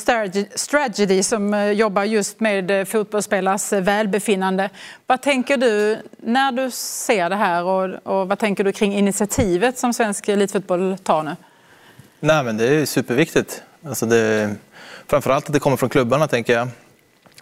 Strategy 0.56 1.24
som 1.24 1.54
eh, 1.54 1.72
jobbar 1.72 2.04
just 2.04 2.40
med 2.40 2.72
eh, 2.72 2.86
fotbollsspelares 2.86 3.74
eh, 3.74 3.82
välbefinnande. 3.82 4.70
Vad 5.08 5.22
tänker 5.22 5.58
du 5.58 5.98
när 6.18 6.52
du 6.52 6.72
ser 6.72 7.30
det 7.30 7.36
här 7.36 7.64
och, 7.64 7.90
och 8.04 8.28
vad 8.28 8.40
tänker 8.40 8.64
du 8.64 8.72
kring 8.72 8.96
initiativet 8.96 9.78
som 9.78 9.94
svensk 9.94 10.28
elitfotboll 10.28 10.98
tar 11.04 11.24
nu? 11.24 11.36
Nej, 12.20 12.44
men 12.44 12.58
det 12.58 12.68
är 12.68 12.86
superviktigt. 12.86 13.64
Alltså 13.86 14.06
det, 14.06 14.56
framförallt 15.08 15.48
att 15.48 15.54
det 15.54 15.60
kommer 15.60 15.78
från 15.78 15.90
klubbarna 15.90 16.28
tänker 16.28 16.54
jag. 16.54 16.68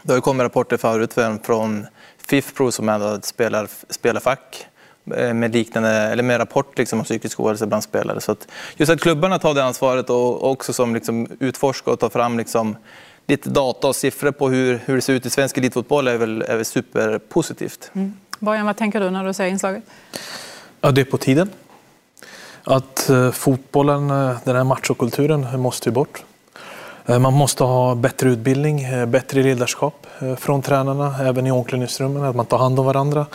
Det 0.01 0.11
har 0.11 0.17
ju 0.17 0.21
kommit 0.21 0.43
rapporter 0.43 0.77
förut 0.77 1.13
från 1.43 1.87
FIFPro 2.27 2.71
som 2.71 2.89
är 2.89 3.15
ett 3.15 3.25
spelar, 3.25 3.67
spelarfack 3.89 4.67
med 5.03 5.53
liknande, 5.53 5.89
eller 5.89 6.23
med 6.23 6.39
rapport 6.39 6.77
liksom, 6.77 6.99
om 6.99 7.05
psykisk 7.05 7.39
ohälsa 7.39 7.65
bland 7.65 7.83
spelare. 7.83 8.21
Så 8.21 8.31
att 8.31 8.47
just 8.77 8.91
att 8.91 9.01
klubbarna 9.01 9.39
tar 9.39 9.53
det 9.53 9.63
ansvaret 9.63 10.09
och 10.09 10.51
också 10.51 10.73
som 10.73 10.95
liksom, 10.95 11.27
utforskar 11.39 11.91
och 11.91 11.99
tar 11.99 12.09
fram 12.09 12.37
liksom, 12.37 12.75
lite 13.27 13.49
data 13.49 13.87
och 13.87 13.95
siffror 13.95 14.31
på 14.31 14.49
hur, 14.49 14.79
hur 14.85 14.95
det 14.95 15.01
ser 15.01 15.13
ut 15.13 15.25
i 15.25 15.29
svensk 15.29 15.57
elitfotboll 15.57 16.07
är 16.07 16.17
väl, 16.17 16.41
är 16.41 16.55
väl 16.55 16.65
superpositivt. 16.65 17.91
Mm. 17.93 18.13
Bojan, 18.39 18.65
vad 18.65 18.77
tänker 18.77 18.99
du 18.99 19.09
när 19.09 19.25
du 19.25 19.33
ser 19.33 19.45
inslaget? 19.45 19.83
Ja, 20.81 20.91
det 20.91 21.01
är 21.01 21.05
på 21.05 21.17
tiden. 21.17 21.49
Att 22.63 23.09
eh, 23.09 23.31
fotbollen, 23.31 24.09
eh, 24.09 24.37
den 24.43 24.55
här 24.55 24.63
machokulturen, 24.63 25.59
måste 25.59 25.91
bort. 25.91 26.23
Eh, 27.11 27.19
man 27.19 27.33
måste 27.33 27.63
ha 27.63 27.95
bättre 27.95 28.29
utbildning, 28.29 28.81
eh, 28.81 29.05
bättre 29.05 29.43
ledarskap 29.43 30.07
eh, 30.19 30.35
från 30.35 30.61
tränarna, 30.61 31.15
även 31.21 31.47
i 31.47 31.51
omklädningsrummen, 31.51 32.23
att 32.23 32.35
man 32.35 32.45
tar 32.45 32.57
hand 32.57 32.79
om 32.79 32.85
varandra. 32.85 33.25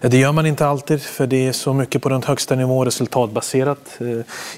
Det 0.00 0.18
gör 0.18 0.32
man 0.32 0.46
inte 0.46 0.66
alltid, 0.66 1.02
för 1.02 1.26
det 1.26 1.46
är 1.46 1.52
så 1.52 1.72
mycket 1.72 2.02
på 2.02 2.08
den 2.08 2.22
högsta 2.22 2.54
nivån 2.54 2.84
resultatbaserat. 2.84 3.98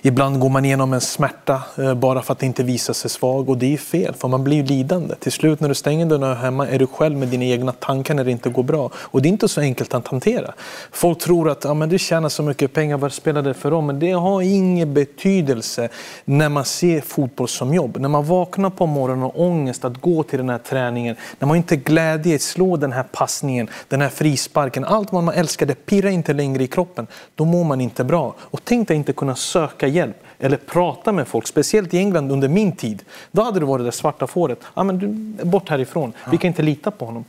Ibland 0.02 0.40
går 0.40 0.48
man 0.48 0.64
igenom 0.64 0.92
en 0.92 1.00
smärta 1.00 1.62
bara 1.96 2.22
för 2.22 2.32
att 2.32 2.42
inte 2.42 2.62
visa 2.62 2.94
sig 2.94 3.10
svag 3.10 3.48
och 3.48 3.58
det 3.58 3.74
är 3.74 3.76
fel, 3.76 4.14
för 4.14 4.28
man 4.28 4.44
blir 4.44 4.62
lidande. 4.62 5.14
Till 5.14 5.32
slut 5.32 5.60
när 5.60 5.68
du 5.68 5.74
stänger 5.74 6.06
dörren 6.06 6.36
hemma 6.36 6.68
är 6.68 6.78
du 6.78 6.86
själv 6.86 7.16
med 7.16 7.28
dina 7.28 7.44
egna 7.44 7.72
tankar 7.72 8.14
när 8.14 8.24
det 8.24 8.30
inte 8.30 8.50
går 8.50 8.62
bra. 8.62 8.90
Och 8.94 9.22
det 9.22 9.28
är 9.28 9.30
inte 9.30 9.48
så 9.48 9.60
enkelt 9.60 9.94
att 9.94 10.08
hantera. 10.08 10.54
Folk 10.92 11.18
tror 11.18 11.50
att 11.50 11.64
ja, 11.64 11.74
men 11.74 11.88
du 11.88 11.98
tjänar 11.98 12.28
så 12.28 12.42
mycket 12.42 12.72
pengar, 12.72 12.96
vad 12.96 13.12
spelar 13.12 13.42
det 13.42 13.54
för 13.54 13.70
roll? 13.70 13.84
Men 13.84 13.98
det 13.98 14.12
har 14.12 14.42
ingen 14.42 14.94
betydelse 14.94 15.88
när 16.24 16.48
man 16.48 16.64
ser 16.64 17.00
fotboll 17.00 17.48
som 17.48 17.74
jobb. 17.74 17.96
När 18.00 18.08
man 18.08 18.24
vaknar 18.24 18.67
vaknar 18.68 18.76
på 18.76 18.86
morgonen 18.86 19.24
och 19.24 19.40
ångest 19.40 19.84
att 19.84 20.00
gå 20.00 20.22
till 20.22 20.38
den 20.38 20.50
här 20.50 20.58
träningen, 20.58 21.16
när 21.38 21.48
man 21.48 21.56
inte 21.56 21.76
glädje 21.76 22.34
att 22.34 22.42
slå 22.42 22.76
den 22.76 22.92
här 22.92 23.04
passningen, 23.12 23.68
den 23.88 24.00
här 24.00 24.10
frisparken, 24.10 24.84
allt 24.84 25.12
vad 25.12 25.24
man 25.24 25.34
älskar 25.34 25.66
det 25.66 25.86
pirrar 25.86 26.10
inte 26.10 26.32
längre 26.32 26.62
i 26.62 26.66
kroppen, 26.66 27.06
då 27.36 27.44
mår 27.44 27.64
man 27.64 27.80
inte 27.80 28.04
bra. 28.04 28.34
Och 28.38 28.60
tänk 28.64 28.88
dig 28.88 28.96
inte 28.96 29.12
kunna 29.12 29.34
söka 29.34 29.86
hjälp 29.86 30.16
eller 30.40 30.56
prata 30.56 31.12
med 31.12 31.26
folk, 31.26 31.46
speciellt 31.46 31.94
i 31.94 31.98
England 31.98 32.32
under 32.32 32.48
min 32.48 32.72
tid. 32.72 33.04
Då 33.32 33.42
hade 33.42 33.60
det 33.60 33.66
varit 33.66 33.86
det 33.86 33.92
svarta 33.92 34.26
fåret, 34.26 34.58
ja, 34.74 34.84
men 34.84 34.98
du, 34.98 35.08
bort 35.44 35.68
härifrån, 35.68 36.12
vi 36.30 36.38
kan 36.38 36.48
inte 36.48 36.62
lita 36.62 36.90
på 36.90 37.06
honom. 37.06 37.24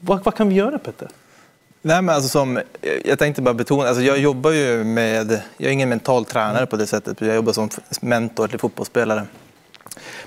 Vad, 0.00 0.24
vad 0.24 0.34
kan 0.34 0.48
vi 0.48 0.54
göra 0.54 0.78
Petter? 0.78 1.08
Nej, 1.84 2.02
men 2.02 2.14
alltså 2.14 2.28
som, 2.28 2.60
jag 3.04 3.18
tänkte 3.18 3.42
bara 3.42 3.54
betona, 3.54 3.88
alltså 3.88 4.02
jag 4.02 4.18
jobbar 4.18 4.50
ju 4.50 4.84
med, 4.84 5.42
jag 5.56 5.68
är 5.68 5.72
ingen 5.72 5.88
mental 5.88 6.24
tränare 6.24 6.66
på 6.66 6.76
det 6.76 6.86
sättet, 6.86 7.20
jag 7.20 7.34
jobbar 7.34 7.52
som 7.52 7.68
mentor 8.00 8.48
till 8.48 8.58
fotbollsspelare. 8.58 9.26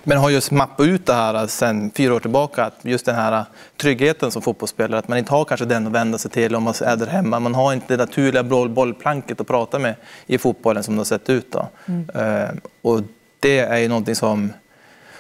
Men 0.08 0.18
har 0.18 0.30
just 0.30 0.52
mappat 0.52 0.86
ut 0.86 1.06
det 1.06 1.14
här 1.14 1.48
sen 1.48 1.92
fyra 1.96 2.14
år 2.14 2.20
tillbaka, 2.20 2.66
att 2.66 2.80
just 2.82 3.06
den 3.06 3.16
här 3.16 3.46
tryggheten 3.78 4.32
som 4.32 4.42
fotbollsspelare, 4.42 5.00
att 5.00 5.08
man 5.08 5.18
inte 5.18 5.32
har 5.32 5.46
kanske 5.46 5.66
den 5.66 5.88
att 5.88 5.94
vända 5.94 6.18
sig 6.18 6.32
till 6.32 6.56
om 6.56 6.64
man 6.64 6.74
är 6.82 6.96
där 6.96 7.08
hemma. 7.08 7.40
Man 7.40 7.56
har 7.56 7.74
inte 7.74 7.98
det 7.98 7.98
naturliga 7.98 8.44
bollplanket 8.44 9.42
att 9.42 9.48
prata 9.48 9.80
med 9.80 9.96
i 10.26 10.38
fotbollen 10.38 10.84
som 10.84 10.96
det 10.96 11.00
har 11.00 11.06
sett 11.06 11.30
ut. 11.30 11.52
Då. 11.52 11.68
Mm. 11.86 12.10
Uh, 12.10 12.50
och 12.82 13.02
det 13.40 13.60
är 13.60 13.78
ju 13.78 13.88
någonting 13.88 14.16
som 14.16 14.54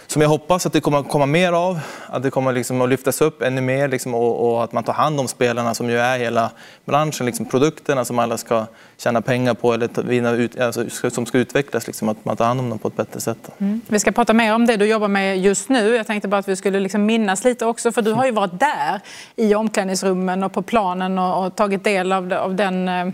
som 0.07 0.21
jag 0.21 0.29
hoppas 0.29 0.65
att 0.65 0.73
det 0.73 0.81
kommer 0.81 0.99
att 0.99 1.09
komma 1.09 1.25
mer 1.25 1.51
av. 1.51 1.79
Att 2.07 2.23
det 2.23 2.31
kommer 2.31 2.53
liksom 2.53 2.81
att 2.81 2.89
lyftas 2.89 3.21
upp 3.21 3.41
ännu 3.41 3.61
mer 3.61 3.87
liksom, 3.87 4.15
och, 4.15 4.51
och, 4.51 4.63
att 4.63 4.71
man 4.71 4.83
tar 4.83 4.93
hand 4.93 5.19
om 5.19 5.27
spelarna 5.27 5.73
som 5.73 5.89
ju 5.89 5.97
är 5.97 6.19
hela 6.19 6.51
branschen, 6.85 7.25
liksom, 7.25 7.45
produkterna 7.45 8.05
som 8.05 8.19
alla 8.19 8.37
ska 8.37 8.65
tjäna 8.97 9.21
pengar 9.21 9.53
på 9.53 9.73
eller 9.73 10.03
vinna 10.03 10.31
ut, 10.31 10.59
alltså, 10.59 11.09
som 11.09 11.25
ska 11.25 11.37
utvecklas. 11.37 11.87
Liksom, 11.87 12.09
att 12.09 12.25
man 12.25 12.37
tar 12.37 12.45
hand 12.45 12.59
om 12.59 12.69
dem 12.69 12.79
på 12.79 12.87
ett 12.87 12.95
bättre 12.95 13.19
sätt. 13.19 13.49
Mm. 13.57 13.81
Vi 13.87 13.99
ska 13.99 14.11
prata 14.11 14.33
mer 14.33 14.55
om 14.55 14.65
det 14.65 14.77
du 14.77 14.85
jobbar 14.85 15.07
med 15.07 15.39
just 15.39 15.69
nu. 15.69 15.95
Jag 15.95 16.07
tänkte 16.07 16.27
bara 16.27 16.37
att 16.37 16.47
vi 16.47 16.55
skulle 16.55 16.79
liksom 16.79 17.05
minnas 17.05 17.43
lite 17.43 17.65
också 17.65 17.91
för 17.91 18.01
du 18.01 18.11
har 18.11 18.25
ju 18.25 18.31
varit 18.31 18.59
där 18.59 19.01
i 19.35 19.55
omklädningsrummen 19.55 20.43
och 20.43 20.53
på 20.53 20.61
planen 20.61 21.19
och, 21.19 21.45
och 21.45 21.55
tagit 21.55 21.83
del 21.83 22.11
av, 22.11 22.33
av 22.33 22.55
den 22.55 22.87
eh, 22.87 23.05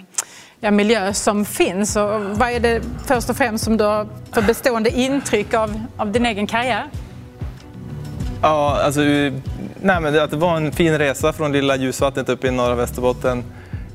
ja, 0.61 0.71
miljö 0.71 1.13
som 1.13 1.45
finns. 1.45 1.95
Och 1.95 2.21
vad 2.21 2.49
är 2.49 2.59
det 2.59 2.81
först 3.05 3.29
och 3.29 3.37
främst 3.37 3.63
som 3.63 3.77
du 3.77 3.83
har 3.83 4.07
för 4.31 4.41
bestående 4.41 4.89
intryck 4.89 5.53
av, 5.53 5.81
av 5.97 6.11
din 6.11 6.25
egen 6.25 6.47
karriär? 6.47 6.89
Ja, 8.41 8.81
alltså, 8.83 9.01
nej, 9.01 10.01
men 10.01 10.13
det, 10.13 10.27
det 10.27 10.37
var 10.37 10.57
en 10.57 10.71
fin 10.71 10.97
resa 10.97 11.33
från 11.33 11.51
lilla 11.51 11.75
Ljusvattnet 11.75 12.29
uppe 12.29 12.47
i 12.47 12.51
norra 12.51 12.75
Västerbotten 12.75 13.43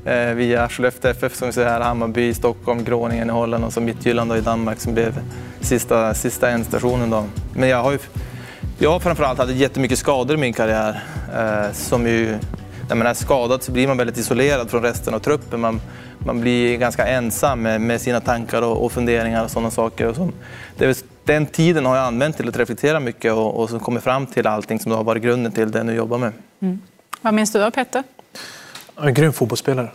eh, 0.05 0.33
via 0.33 0.69
Skellefteå 0.69 1.11
FF 1.11 1.35
som 1.35 1.47
vi 1.47 1.53
ser 1.53 1.65
här, 1.65 1.81
Hammarby, 1.81 2.33
Stockholm, 2.33 2.83
Groningen 2.83 3.29
i 3.29 3.33
Holland 3.33 3.65
och 3.65 3.73
så 3.73 3.81
Midtjylland 3.81 4.35
i 4.35 4.41
Danmark 4.41 4.79
som 4.79 4.93
blev 4.93 5.19
sista, 5.61 6.13
sista 6.13 6.49
ändstationen. 6.49 7.09
Då. 7.09 7.23
Men 7.53 7.69
jag 7.69 7.83
har 7.83 7.91
ju 7.91 7.99
jag 8.79 9.01
framförallt 9.01 9.39
hade 9.39 9.53
jättemycket 9.53 9.99
skador 9.99 10.37
i 10.37 10.39
min 10.39 10.53
karriär. 10.53 11.03
Eh, 11.35 11.73
som 11.73 12.07
ju, 12.07 12.37
när 12.89 12.95
man 12.95 13.07
är 13.07 13.13
skadad 13.13 13.63
så 13.63 13.71
blir 13.71 13.87
man 13.87 13.97
väldigt 13.97 14.17
isolerad 14.17 14.69
från 14.69 14.83
resten 14.83 15.13
av 15.13 15.19
truppen. 15.19 15.59
Man, 15.59 15.81
man 16.19 16.41
blir 16.41 16.77
ganska 16.77 17.07
ensam 17.07 17.61
med, 17.61 17.81
med 17.81 18.01
sina 18.01 18.19
tankar 18.19 18.61
och, 18.61 18.85
och, 18.85 18.91
funderingar 18.91 19.43
och 19.43 19.51
sådana 19.51 19.71
saker. 19.71 20.07
Och 20.07 20.15
så, 20.15 20.29
det, 20.77 21.05
den 21.23 21.45
tiden 21.45 21.85
har 21.85 21.95
jag 21.95 22.05
använt 22.05 22.37
till 22.37 22.49
att 22.49 22.57
reflektera 22.57 22.99
mycket 22.99 23.33
och, 23.33 23.59
och 23.59 23.69
så 23.69 23.79
kommit 23.79 24.03
fram 24.03 24.25
till 24.25 24.47
allting 24.47 24.79
som 24.79 24.91
har 24.91 25.03
varit 25.03 25.23
grunden 25.23 25.51
till 25.51 25.71
det 25.71 25.79
jag 25.79 25.85
nu 25.85 25.95
jobbar 25.95 26.17
med. 26.17 26.33
Mm. 26.59 26.81
Vad 27.21 27.33
minns 27.33 27.51
du 27.51 27.63
av 27.63 27.71
Petter? 27.71 28.03
En 29.01 29.13
grym 29.13 29.33
fotbollsspelare. 29.33 29.89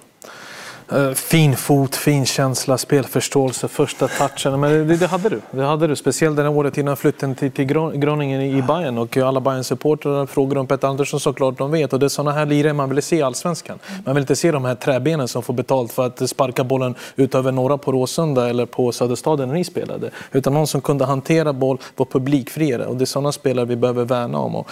Eh, 0.95 1.13
fin 1.13 1.57
fot, 1.57 1.97
fin 1.97 2.27
känsla, 2.27 2.79
spelförståelse, 2.79 3.69
första 3.69 4.09
touchen. 4.09 4.61
Men 4.61 4.89
det, 4.89 4.97
det, 4.97 5.07
hade 5.07 5.29
du. 5.29 5.41
Det 5.51 5.65
hade 5.65 5.87
du. 5.87 5.97
Speciellt 5.97 6.37
det 6.37 6.49
året 6.49 6.79
innan 6.79 6.97
flytten 6.97 7.35
till, 7.35 7.53
till 7.53 7.65
Groningen 7.95 8.41
i 8.43 8.63
Bayern 8.63 8.99
och 8.99 9.17
alla 9.17 9.41
bayern 9.41 9.65
supportrar 9.65 10.27
frågar 10.27 10.59
om 10.59 10.67
Petter 10.67 10.89
Andersson 10.89 11.21
såklart 11.21 11.59
de 11.59 11.71
vet. 11.71 11.93
Och 11.93 11.99
det 11.99 12.07
är 12.07 12.09
sådana 12.09 12.33
här 12.33 12.47
lirare 12.47 12.73
man 12.73 12.91
vill 12.91 13.03
se 13.03 13.17
i 13.17 13.23
Allsvenskan. 13.23 13.79
Man 14.05 14.15
vill 14.15 14.23
inte 14.23 14.37
se 14.37 14.53
de 14.53 14.65
här 14.65 14.75
träbenen 14.75 15.29
som 15.29 15.43
får 15.43 15.55
betalt 15.55 15.93
för 15.93 16.07
att 16.07 16.31
sparka 16.31 16.65
bollen 16.65 16.95
ut 17.17 17.35
över 17.35 17.53
norra 17.53 17.79
på 17.79 17.93
Råsunda 17.93 18.49
eller 18.49 18.67
på 18.67 18.93
Söderstaden 18.93 19.49
när 19.49 19.55
ni 19.55 19.65
spelade. 19.65 20.11
Utan 20.33 20.55
någon 20.55 20.67
som 20.67 20.81
kunde 20.81 21.05
hantera 21.05 21.53
boll, 21.53 21.79
var 21.97 22.07
publikfriare. 22.07 22.87
Och 22.87 22.97
det 22.97 23.05
är 23.05 23.07
sådana 23.07 23.33
spelare 23.33 23.67
vi 23.67 23.77
behöver 23.77 24.05
värna 24.05 24.39
om. 24.39 24.57
Och 24.57 24.71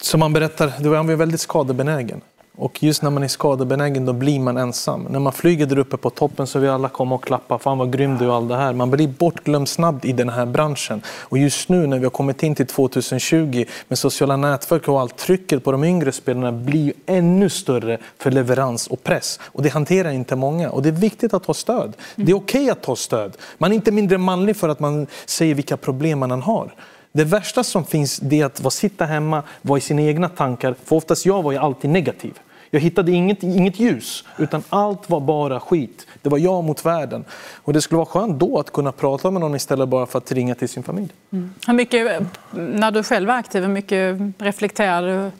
som 0.00 0.20
man 0.20 0.32
berättar, 0.32 0.72
då 0.78 0.90
var 0.90 0.96
han 0.96 1.16
väldigt 1.16 1.40
skadebenägen. 1.40 2.20
Och 2.60 2.82
just 2.82 3.02
när 3.02 3.10
man 3.10 3.22
är 3.22 3.28
skadebenägen 3.28 4.06
då 4.06 4.12
blir 4.12 4.40
man 4.40 4.56
ensam. 4.56 5.06
När 5.10 5.18
man 5.18 5.32
flyger 5.32 5.66
där 5.66 5.78
uppe 5.78 5.96
på 5.96 6.10
toppen 6.10 6.46
så 6.46 6.58
vill 6.58 6.70
alla 6.70 6.88
komma 6.88 7.14
och 7.14 7.24
klappa. 7.24 7.58
Fan 7.58 7.78
vad 7.78 7.92
grym 7.92 8.18
du 8.18 8.26
och 8.26 8.34
allt 8.34 8.48
det 8.48 8.56
här. 8.56 8.72
Man 8.72 8.90
blir 8.90 9.08
bortglömd 9.08 9.68
snabbt 9.68 10.04
i 10.04 10.12
den 10.12 10.28
här 10.28 10.46
branschen. 10.46 11.02
Och 11.20 11.38
just 11.38 11.68
nu 11.68 11.86
när 11.86 11.98
vi 11.98 12.04
har 12.04 12.10
kommit 12.10 12.42
in 12.42 12.54
till 12.54 12.66
2020 12.66 13.64
med 13.88 13.98
sociala 13.98 14.36
nätverk 14.36 14.88
och 14.88 15.00
allt, 15.00 15.16
trycket 15.16 15.64
på 15.64 15.72
de 15.72 15.84
yngre 15.84 16.12
spelarna 16.12 16.52
blir 16.52 16.92
ännu 17.06 17.50
större 17.50 17.98
för 18.18 18.30
leverans 18.30 18.86
och 18.86 19.04
press. 19.04 19.40
Och 19.42 19.62
det 19.62 19.68
hanterar 19.68 20.10
inte 20.10 20.36
många. 20.36 20.70
Och 20.70 20.82
det 20.82 20.88
är 20.88 20.92
viktigt 20.92 21.34
att 21.34 21.46
ha 21.46 21.54
stöd. 21.54 21.96
Det 22.16 22.32
är 22.32 22.36
okej 22.36 22.60
okay 22.60 22.70
att 22.70 22.82
ta 22.82 22.96
stöd. 22.96 23.36
Man 23.58 23.72
är 23.72 23.74
inte 23.74 23.92
mindre 23.92 24.18
manlig 24.18 24.56
för 24.56 24.68
att 24.68 24.80
man 24.80 25.06
säger 25.26 25.54
vilka 25.54 25.76
problem 25.76 26.18
man 26.18 26.42
har. 26.42 26.74
Det 27.12 27.24
värsta 27.24 27.64
som 27.64 27.84
finns 27.84 28.22
är 28.22 28.44
att 28.44 28.72
sitta 28.72 29.04
hemma, 29.04 29.42
vara 29.62 29.78
i 29.78 29.80
sina 29.80 30.02
egna 30.02 30.28
tankar. 30.28 30.74
För 30.84 30.96
oftast 30.96 31.26
jag 31.26 31.42
var 31.42 31.52
ju 31.52 31.58
alltid 31.58 31.90
negativ. 31.90 32.38
Jag 32.70 32.80
hittade 32.80 33.12
inget, 33.12 33.42
inget 33.42 33.80
ljus, 33.80 34.24
utan 34.38 34.62
allt 34.68 35.10
var 35.10 35.20
bara 35.20 35.60
skit. 35.60 36.06
Det 36.22 36.28
var 36.28 36.38
jag 36.38 36.64
mot 36.64 36.86
världen. 36.86 37.24
Och 37.54 37.72
det 37.72 37.80
skulle 37.80 37.96
vara 37.96 38.06
skönt 38.06 38.40
då 38.40 38.58
att 38.58 38.72
kunna 38.72 38.92
prata 38.92 39.30
med 39.30 39.40
någon 39.40 39.54
istället 39.54 39.88
bara 39.88 40.06
för 40.06 40.18
att 40.18 40.32
ringa 40.32 40.54
till 40.54 40.68
sin 40.68 40.82
familj. 40.82 41.08
Mm. 41.32 41.54
Hur 41.66 41.74
mycket, 41.74 42.22
när 42.50 42.90
du 42.90 43.02
själv 43.02 43.28
var 43.28 43.34
aktiv, 43.34 43.62
hur 43.62 43.68
mycket 43.68 44.18
reflekterar 44.38 45.02
du 45.02 45.30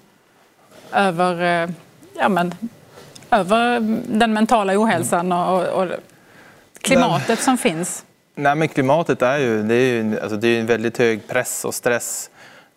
över, 0.92 1.62
eh, 1.64 1.70
ja, 2.18 2.28
men, 2.28 2.54
över 3.30 3.80
den 4.18 4.32
mentala 4.32 4.72
ohälsan 4.82 5.32
och, 5.32 5.66
och 5.66 5.88
klimatet 6.80 7.38
som 7.38 7.58
finns? 7.58 8.04
Nej, 8.34 8.54
men 8.54 8.68
klimatet 8.68 9.22
är 9.22 9.38
ju, 9.38 9.62
det 9.62 9.74
är 9.74 10.02
ju 10.02 10.20
alltså 10.20 10.36
det 10.36 10.48
är 10.48 10.60
en 10.60 10.66
väldigt 10.66 10.98
hög 10.98 11.28
press 11.28 11.64
och 11.64 11.74
stress 11.74 12.30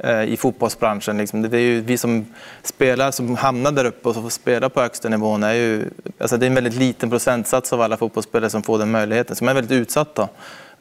Eh, 0.03 0.23
i 0.23 0.37
fotbollsbranschen. 0.37 1.17
Liksom. 1.17 1.41
Det 1.41 1.57
är 1.57 1.61
ju 1.61 1.81
vi 1.81 1.97
som 1.97 2.25
spelar, 2.63 3.11
som 3.11 3.35
hamnar 3.35 3.71
där 3.71 3.85
uppe 3.85 4.07
och 4.09 4.13
som 4.13 4.23
får 4.23 4.29
spela 4.29 4.69
på 4.69 4.81
högsta 4.81 5.09
nivån, 5.09 5.43
är 5.43 5.53
ju, 5.53 5.89
alltså 6.17 6.37
det 6.37 6.45
är 6.45 6.47
en 6.47 6.55
väldigt 6.55 6.75
liten 6.75 7.09
procentsats 7.09 7.73
av 7.73 7.81
alla 7.81 7.97
fotbollsspelare 7.97 8.49
som 8.49 8.63
får 8.63 8.79
den 8.79 8.91
möjligheten, 8.91 9.35
som 9.35 9.47
är 9.47 9.53
väldigt 9.53 9.71
utsatta. 9.71 10.27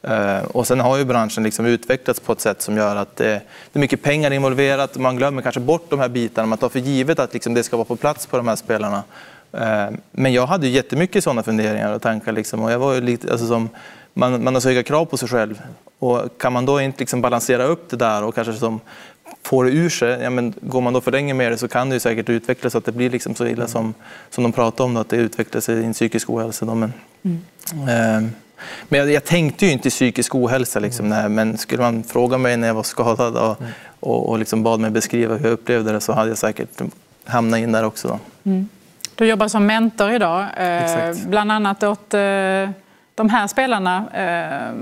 Eh, 0.01 0.43
och 0.43 0.67
sen 0.67 0.79
har 0.79 0.97
ju 0.97 1.05
branschen 1.05 1.43
liksom 1.43 1.65
utvecklats 1.65 2.19
på 2.19 2.31
ett 2.31 2.41
sätt 2.41 2.61
som 2.61 2.77
gör 2.77 2.95
att 2.95 3.15
det, 3.15 3.41
är 3.73 3.79
mycket 3.79 4.03
pengar 4.03 4.31
involverat. 4.31 4.97
Man 4.97 5.15
glömmer 5.15 5.41
kanske 5.41 5.61
bort 5.61 5.89
de 5.89 5.99
här 5.99 6.09
bitarna. 6.09 6.47
Man 6.47 6.57
tar 6.57 6.69
för 6.69 6.79
givet 6.79 7.19
att 7.19 7.33
liksom 7.33 7.53
det 7.53 7.63
ska 7.63 7.77
vara 7.77 7.85
på 7.85 7.95
plats 7.95 8.27
på 8.27 8.37
de 8.37 8.47
här 8.47 8.55
spelarna. 8.55 9.03
Eh, 9.51 9.89
men 10.11 10.33
jag 10.33 10.45
hade 10.45 10.67
ju 10.67 10.73
jättemycket 10.73 11.23
sådana 11.23 11.43
funderingar 11.43 11.93
och 11.93 12.01
tankar. 12.01 12.31
Liksom, 12.31 12.61
och 12.61 12.71
jag 12.71 12.79
var 12.79 13.01
lite, 13.01 13.31
alltså 13.31 13.47
som, 13.47 13.69
man, 14.13 14.43
man 14.43 14.53
har 14.53 14.61
så 14.61 14.69
höga 14.69 14.83
krav 14.83 15.05
på 15.05 15.17
sig 15.17 15.29
själv. 15.29 15.61
Och 15.99 16.37
kan 16.37 16.53
man 16.53 16.65
då 16.65 16.81
inte 16.81 16.99
liksom 16.99 17.21
balansera 17.21 17.63
upp 17.63 17.89
det 17.89 17.97
där 17.97 18.23
och 18.23 18.35
kanske 18.35 18.53
som 18.53 18.79
får 19.43 19.65
det 19.65 19.71
ur 19.71 19.89
sig, 19.89 20.21
ja, 20.21 20.29
men 20.29 20.53
går 20.61 20.81
man 20.81 20.93
då 20.93 21.01
för 21.01 21.11
länge 21.11 21.33
med 21.33 21.51
det 21.51 21.57
så 21.57 21.67
kan 21.67 21.89
det 21.89 21.95
ju 21.95 21.99
säkert 21.99 22.29
utvecklas 22.29 22.71
så 22.71 22.77
att 22.77 22.85
det 22.85 22.91
blir 22.91 23.09
liksom 23.09 23.35
så 23.35 23.45
illa 23.45 23.67
som, 23.67 23.93
som 24.29 24.43
de 24.43 24.51
pratar 24.51 24.83
om, 24.83 24.93
då, 24.93 25.01
att 25.01 25.09
det 25.09 25.15
utvecklas 25.15 25.69
i 25.69 25.83
en 25.83 25.93
psykisk 25.93 26.29
ohälsa. 26.29 26.65
Då, 26.65 26.75
men, 26.75 26.93
mm. 27.23 27.41
eh, 27.75 28.31
men 28.89 28.99
jag, 28.99 29.11
jag, 29.11 29.25
tänkte 29.25 29.65
ju 29.65 29.71
inte 29.71 29.89
psykisk 29.89 30.35
ohälsa, 30.35 30.79
liksom, 30.79 31.09
nej, 31.09 31.29
men 31.29 31.57
skulle 31.57 31.81
man 31.81 32.03
fråga 32.03 32.37
mig 32.37 32.57
när 32.57 32.67
jag 32.67 32.75
var 32.75 32.83
skadad 32.83 33.37
och, 33.37 33.61
mm. 33.61 33.71
och, 33.99 34.29
och 34.29 34.39
liksom 34.39 34.63
bad 34.63 34.79
mig 34.79 34.91
beskriva 34.91 35.35
hur 35.35 35.45
jag 35.45 35.53
upplevde 35.53 35.91
det 35.91 36.01
så 36.01 36.13
hade 36.13 36.29
jag 36.29 36.37
säkert 36.37 36.81
hamnat 37.25 37.59
in 37.59 37.71
där 37.71 37.83
också. 37.83 38.07
Då. 38.07 38.19
Mm. 38.51 38.69
Du 39.15 39.25
jobbar 39.25 39.47
som 39.47 39.65
mentor 39.65 40.11
idag, 40.11 40.45
eh, 40.57 41.15
bland 41.27 41.51
annat 41.51 41.83
åt 41.83 42.13
eh, 42.13 42.69
de 43.15 43.29
här 43.29 43.47
spelarna. 43.47 44.05
Eh, 44.13 44.73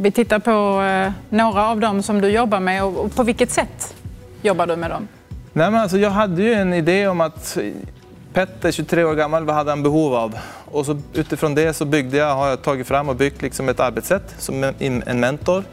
vi 0.00 0.10
tittar 0.10 0.38
på 0.38 0.82
eh, 0.82 1.12
några 1.28 1.68
av 1.68 1.80
dem 1.80 2.02
som 2.02 2.20
du 2.20 2.28
jobbar 2.28 2.60
med 2.60 2.84
och 2.84 3.14
på 3.14 3.22
vilket 3.22 3.50
sätt 3.50 3.94
jobbar 4.42 4.66
du 4.66 4.76
med 4.76 4.90
dem? 4.90 5.08
Nej, 5.52 5.70
men 5.70 5.80
alltså, 5.80 5.98
jag 5.98 6.10
hade 6.10 6.42
ju 6.42 6.52
en 6.52 6.74
idé 6.74 7.08
om 7.08 7.20
att 7.20 7.58
Petter, 8.32 8.72
23 8.72 9.04
år 9.04 9.14
gammal, 9.14 9.44
vad 9.44 9.54
hade 9.54 9.70
han 9.70 9.82
behov 9.82 10.14
av? 10.14 10.38
Och 10.64 10.86
så 10.86 11.00
utifrån 11.14 11.54
det 11.54 11.74
så 11.74 11.84
byggde 11.84 12.16
jag, 12.16 12.34
har 12.34 12.48
jag 12.48 12.62
tagit 12.62 12.86
fram 12.86 13.08
och 13.08 13.16
byggt 13.16 13.42
liksom 13.42 13.68
ett 13.68 13.80
arbetssätt 13.80 14.34
som 14.38 14.72
en 14.78 15.20
mentor 15.20 15.64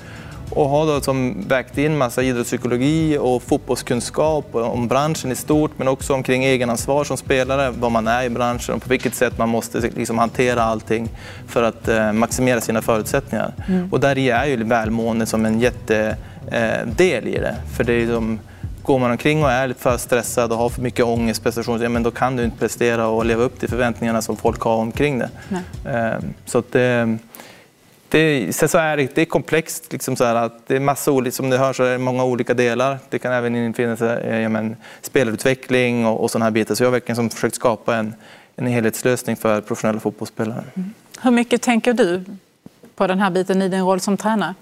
och 0.49 0.69
har 0.69 0.85
då 0.85 1.01
som 1.01 1.47
vägt 1.47 1.77
in 1.77 1.97
massa 1.97 2.23
idrottspsykologi 2.23 3.17
och 3.17 3.43
fotbollskunskap 3.43 4.55
om 4.55 4.87
branschen 4.87 5.31
i 5.31 5.35
stort 5.35 5.71
men 5.77 5.87
också 5.87 6.13
omkring 6.13 6.45
egenansvar 6.45 7.03
som 7.03 7.17
spelare, 7.17 7.73
vad 7.79 7.91
man 7.91 8.07
är 8.07 8.23
i 8.23 8.29
branschen 8.29 8.75
och 8.75 8.81
på 8.81 8.89
vilket 8.89 9.15
sätt 9.15 9.37
man 9.37 9.49
måste 9.49 9.79
liksom 9.79 10.17
hantera 10.17 10.63
allting 10.63 11.09
för 11.47 11.63
att 11.63 11.87
eh, 11.87 12.11
maximera 12.11 12.61
sina 12.61 12.81
förutsättningar. 12.81 13.53
Mm. 13.67 13.89
Och 13.91 13.99
där 13.99 14.17
är 14.17 14.45
ju 14.45 14.63
välmående 14.63 15.25
som 15.25 15.45
en 15.45 15.59
jättedel 15.59 16.17
eh, 17.23 17.33
i 17.33 17.39
det. 17.39 17.55
För 17.77 17.83
det 17.83 17.93
är 17.93 18.07
som, 18.07 18.39
går 18.83 18.99
man 18.99 19.11
omkring 19.11 19.43
och 19.43 19.51
är 19.51 19.67
lite 19.67 19.81
för 19.81 19.97
stressad 19.97 20.51
och 20.51 20.57
har 20.57 20.69
för 20.69 20.81
mycket 20.81 21.05
ångest, 21.05 21.43
prestation, 21.43 21.81
ja, 21.81 21.89
men 21.89 22.03
då 22.03 22.11
kan 22.11 22.35
du 22.35 22.43
inte 22.43 22.57
prestera 22.57 23.07
och 23.07 23.25
leva 23.25 23.43
upp 23.43 23.59
till 23.59 23.69
förväntningarna 23.69 24.21
som 24.21 24.37
folk 24.37 24.61
har 24.61 24.75
omkring 24.75 25.19
det. 25.19 25.29
Eh, 25.85 26.19
så 26.45 26.57
att, 26.57 26.75
eh, 26.75 27.05
det, 28.15 28.55
sen 28.55 28.69
så 28.69 28.77
är 28.77 28.97
det, 28.97 29.15
det 29.15 29.21
är 29.21 29.25
komplext. 29.25 29.91
Liksom 29.91 30.15
så 30.15 30.23
här, 30.23 30.35
att 30.35 30.67
det 30.67 30.75
är 30.75 30.79
massa 30.79 31.11
olika, 31.11 31.31
som 31.31 31.49
ni 31.49 31.57
hör 31.57 31.73
så 31.73 31.83
är 31.83 31.91
det 31.91 31.97
många 31.97 32.23
olika 32.23 32.53
delar. 32.53 32.99
Det 33.09 33.19
kan 33.19 33.33
även 33.33 33.55
infinna 33.55 33.97
sig 33.97 34.23
eh, 34.23 34.39
ja, 34.39 34.49
men, 34.49 34.75
spelutveckling 35.01 36.05
och, 36.05 36.23
och 36.23 36.31
sådana 36.31 36.45
här 36.45 36.51
bitar. 36.51 36.75
Så 36.75 36.83
jag 36.83 36.87
har 36.87 36.91
verkligen 36.91 37.15
som 37.15 37.29
försökt 37.29 37.55
skapa 37.55 37.95
en, 37.95 38.13
en 38.55 38.67
helhetslösning 38.67 39.35
för 39.35 39.61
professionella 39.61 39.99
fotbollsspelare. 39.99 40.63
Mm. 40.73 40.93
Hur 41.21 41.31
mycket 41.31 41.61
tänker 41.61 41.93
du 41.93 42.23
på 42.95 43.07
den 43.07 43.19
här 43.19 43.29
biten 43.29 43.61
i 43.61 43.69
din 43.69 43.81
roll 43.81 43.99
som 43.99 44.17
tränare? 44.17 44.55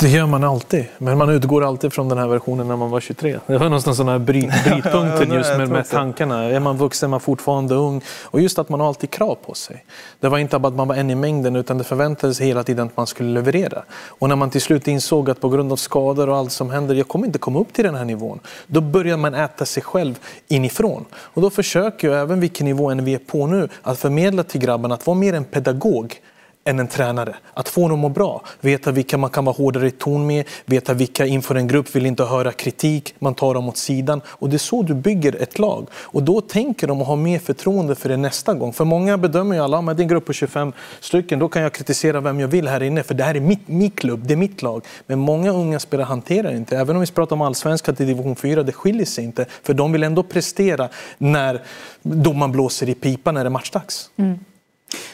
Det 0.00 0.08
gör 0.08 0.26
man 0.26 0.44
alltid, 0.44 0.86
men 0.98 1.18
man 1.18 1.30
utgår 1.30 1.64
alltid 1.64 1.92
från 1.92 2.08
den 2.08 2.18
här 2.18 2.28
versionen 2.28 2.68
när 2.68 2.76
man 2.76 2.90
var 2.90 3.00
23. 3.00 3.38
Det 3.46 3.58
var 3.58 3.64
någonstans 3.64 3.98
den 3.98 4.08
här 4.08 4.18
bryt, 4.18 4.50
brytpunkten 4.64 5.32
just 5.32 5.56
med, 5.56 5.68
med 5.68 5.88
tankarna. 5.88 6.44
Är 6.44 6.60
man 6.60 6.76
vuxen, 6.76 7.06
är 7.06 7.10
man 7.10 7.20
fortfarande 7.20 7.74
ung? 7.74 8.02
Och 8.22 8.40
just 8.40 8.58
att 8.58 8.68
man 8.68 8.80
har 8.80 8.88
alltid 8.88 9.10
krav 9.10 9.34
på 9.46 9.54
sig. 9.54 9.84
Det 10.20 10.28
var 10.28 10.38
inte 10.38 10.58
bara 10.58 10.68
att 10.68 10.74
man 10.74 10.88
var 10.88 10.94
en 10.94 11.10
i 11.10 11.14
mängden 11.14 11.56
utan 11.56 11.78
det 11.78 11.84
förväntades 11.84 12.40
hela 12.40 12.64
tiden 12.64 12.86
att 12.86 12.96
man 12.96 13.06
skulle 13.06 13.28
leverera. 13.28 13.82
Och 14.06 14.28
när 14.28 14.36
man 14.36 14.50
till 14.50 14.60
slut 14.60 14.88
insåg 14.88 15.30
att 15.30 15.40
på 15.40 15.48
grund 15.48 15.72
av 15.72 15.76
skador 15.76 16.28
och 16.28 16.36
allt 16.36 16.52
som 16.52 16.70
händer, 16.70 16.94
jag 16.94 17.08
kommer 17.08 17.26
inte 17.26 17.38
komma 17.38 17.60
upp 17.60 17.72
till 17.72 17.84
den 17.84 17.94
här 17.94 18.04
nivån. 18.04 18.40
Då 18.66 18.80
börjar 18.80 19.16
man 19.16 19.34
äta 19.34 19.64
sig 19.64 19.82
själv 19.82 20.18
inifrån. 20.48 21.04
Och 21.14 21.42
då 21.42 21.50
försöker 21.50 22.08
jag, 22.08 22.20
även 22.20 22.40
vilken 22.40 22.66
nivå 22.66 22.90
än 22.90 23.04
vi 23.04 23.14
är 23.14 23.18
på 23.18 23.46
nu, 23.46 23.68
att 23.82 23.98
förmedla 23.98 24.42
till 24.42 24.60
grabbarna 24.60 24.94
att 24.94 25.06
vara 25.06 25.16
mer 25.16 25.34
en 25.34 25.44
pedagog 25.44 26.20
än 26.64 26.80
en 26.80 26.88
tränare. 26.88 27.36
Att 27.54 27.68
få 27.68 27.88
dem 27.88 27.92
att 27.92 27.98
må 27.98 28.08
bra, 28.08 28.42
veta 28.60 28.90
vilka 28.90 29.18
man 29.18 29.30
kan 29.30 29.44
vara 29.44 29.56
hårdare 29.56 29.86
i 29.86 29.90
ton 29.90 30.26
med, 30.26 30.44
veta 30.66 30.94
vilka 30.94 31.26
inför 31.26 31.54
en 31.54 31.68
grupp 31.68 31.96
vill 31.96 32.06
inte 32.06 32.24
höra 32.24 32.52
kritik, 32.52 33.14
man 33.18 33.34
tar 33.34 33.54
dem 33.54 33.68
åt 33.68 33.76
sidan. 33.76 34.20
Och 34.26 34.48
det 34.48 34.56
är 34.56 34.58
så 34.58 34.82
du 34.82 34.94
bygger 34.94 35.42
ett 35.42 35.58
lag. 35.58 35.86
Och 35.94 36.22
då 36.22 36.40
tänker 36.40 36.86
de 36.86 37.00
att 37.00 37.06
ha 37.06 37.16
mer 37.16 37.38
förtroende 37.38 37.94
för 37.94 38.08
det 38.08 38.16
nästa 38.16 38.54
gång. 38.54 38.72
För 38.72 38.84
många 38.84 39.18
bedömer 39.18 39.56
ju 39.56 39.62
alla, 39.62 39.82
med 39.82 39.96
det 39.96 40.00
är 40.00 40.04
en 40.04 40.08
grupp 40.08 40.24
på 40.26 40.32
25 40.32 40.72
stycken, 41.00 41.38
då 41.38 41.48
kan 41.48 41.62
jag 41.62 41.72
kritisera 41.72 42.20
vem 42.20 42.40
jag 42.40 42.48
vill 42.48 42.68
här 42.68 42.82
inne, 42.82 43.02
för 43.02 43.14
det 43.14 43.24
här 43.24 43.34
är 43.34 43.40
mitt, 43.40 43.68
min 43.68 43.90
klubb, 43.90 44.26
det 44.26 44.34
är 44.34 44.36
mitt 44.36 44.62
lag. 44.62 44.84
Men 45.06 45.18
många 45.18 45.50
unga 45.50 45.80
spelare 45.80 46.06
hanterar 46.06 46.54
inte, 46.54 46.78
även 46.78 46.96
om 46.96 47.00
vi 47.00 47.06
pratar 47.06 47.36
om 47.36 47.42
allsvenskan 47.42 47.96
till 47.96 48.06
division 48.06 48.36
4, 48.36 48.62
det 48.62 48.72
skiljer 48.72 49.06
sig 49.06 49.24
inte. 49.24 49.46
För 49.62 49.74
de 49.74 49.92
vill 49.92 50.02
ändå 50.02 50.22
prestera 50.22 50.88
när 51.18 51.62
domaren 52.02 52.52
blåser 52.52 52.88
i 52.88 52.94
pipan 52.94 53.34
när 53.34 53.44
det 53.44 53.48
är 53.48 53.50
matchdags. 53.50 54.10
Mm. 54.16 54.38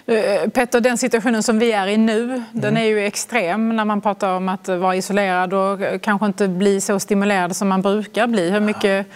Eh, 0.06 0.48
Petter, 0.50 0.80
den 0.80 0.98
situationen 0.98 1.42
som 1.42 1.58
vi 1.58 1.72
är 1.72 1.86
i 1.86 1.96
nu, 1.96 2.22
mm. 2.22 2.42
den 2.52 2.76
är 2.76 2.84
ju 2.84 3.06
extrem 3.06 3.76
när 3.76 3.84
man 3.84 4.00
pratar 4.00 4.36
om 4.36 4.48
att 4.48 4.68
vara 4.68 4.96
isolerad 4.96 5.54
och 5.54 6.02
kanske 6.02 6.26
inte 6.26 6.48
bli 6.48 6.80
så 6.80 7.00
stimulerad 7.00 7.56
som 7.56 7.68
man 7.68 7.82
brukar 7.82 8.26
bli. 8.26 8.50
Hur 8.50 8.60
mycket 8.60 9.06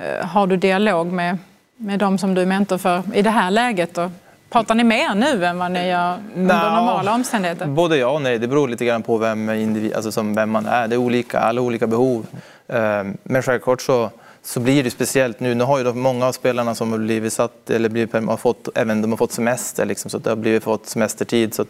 eh, 0.00 0.26
har 0.26 0.46
du 0.46 0.56
dialog 0.56 1.06
med, 1.06 1.38
med 1.76 1.98
de 1.98 2.18
som 2.18 2.34
du 2.34 2.42
är 2.42 2.46
mentor 2.46 2.78
för 2.78 3.02
i 3.14 3.22
det 3.22 3.30
här 3.30 3.50
läget? 3.50 3.94
Då? 3.94 4.10
Pratar 4.50 4.74
ni 4.74 4.84
mer 4.84 5.14
nu 5.14 5.46
än 5.46 5.58
vad 5.58 5.70
ni 5.70 5.88
gör 5.88 6.16
under 6.36 6.54
no, 6.54 6.74
normala 6.74 7.14
omständigheter? 7.14 7.66
Både 7.66 7.96
ja 7.96 8.08
och 8.08 8.22
nej. 8.22 8.38
Det 8.38 8.48
beror 8.48 8.68
lite 8.68 8.84
grann 8.84 9.02
på 9.02 9.18
vem, 9.18 9.50
individ, 9.50 9.94
alltså 9.94 10.12
som 10.12 10.34
vem 10.34 10.50
man 10.50 10.66
är. 10.66 10.88
Det 10.88 10.94
är 10.94 10.98
olika, 10.98 11.38
alla 11.38 11.60
olika 11.60 11.86
behov. 11.86 12.26
Eh, 12.68 13.04
men 13.22 13.42
självklart 13.42 13.82
så 13.82 14.10
så 14.42 14.60
blir 14.60 14.84
det 14.84 14.90
speciellt 14.90 15.40
nu. 15.40 15.54
Nu 15.54 15.64
har 15.64 15.78
ju 15.78 15.92
många 15.92 16.26
av 16.26 16.32
spelarna 16.32 16.74
som 16.74 16.92
har 16.92 16.98
blivit 16.98 17.32
satt, 17.32 17.70
eller 17.70 17.88
blivit, 17.88 18.12
har 18.12 18.36
fått, 18.36 18.68
även 18.74 19.02
de 19.02 19.10
har 19.10 19.16
fått 19.16 19.32
semester, 19.32 19.84
liksom, 19.84 20.10
så 20.10 20.18
det 20.18 20.30
har 20.30 20.36
blivit 20.36 20.64
fått 20.64 20.86
semestertid. 20.86 21.54
Så 21.54 21.64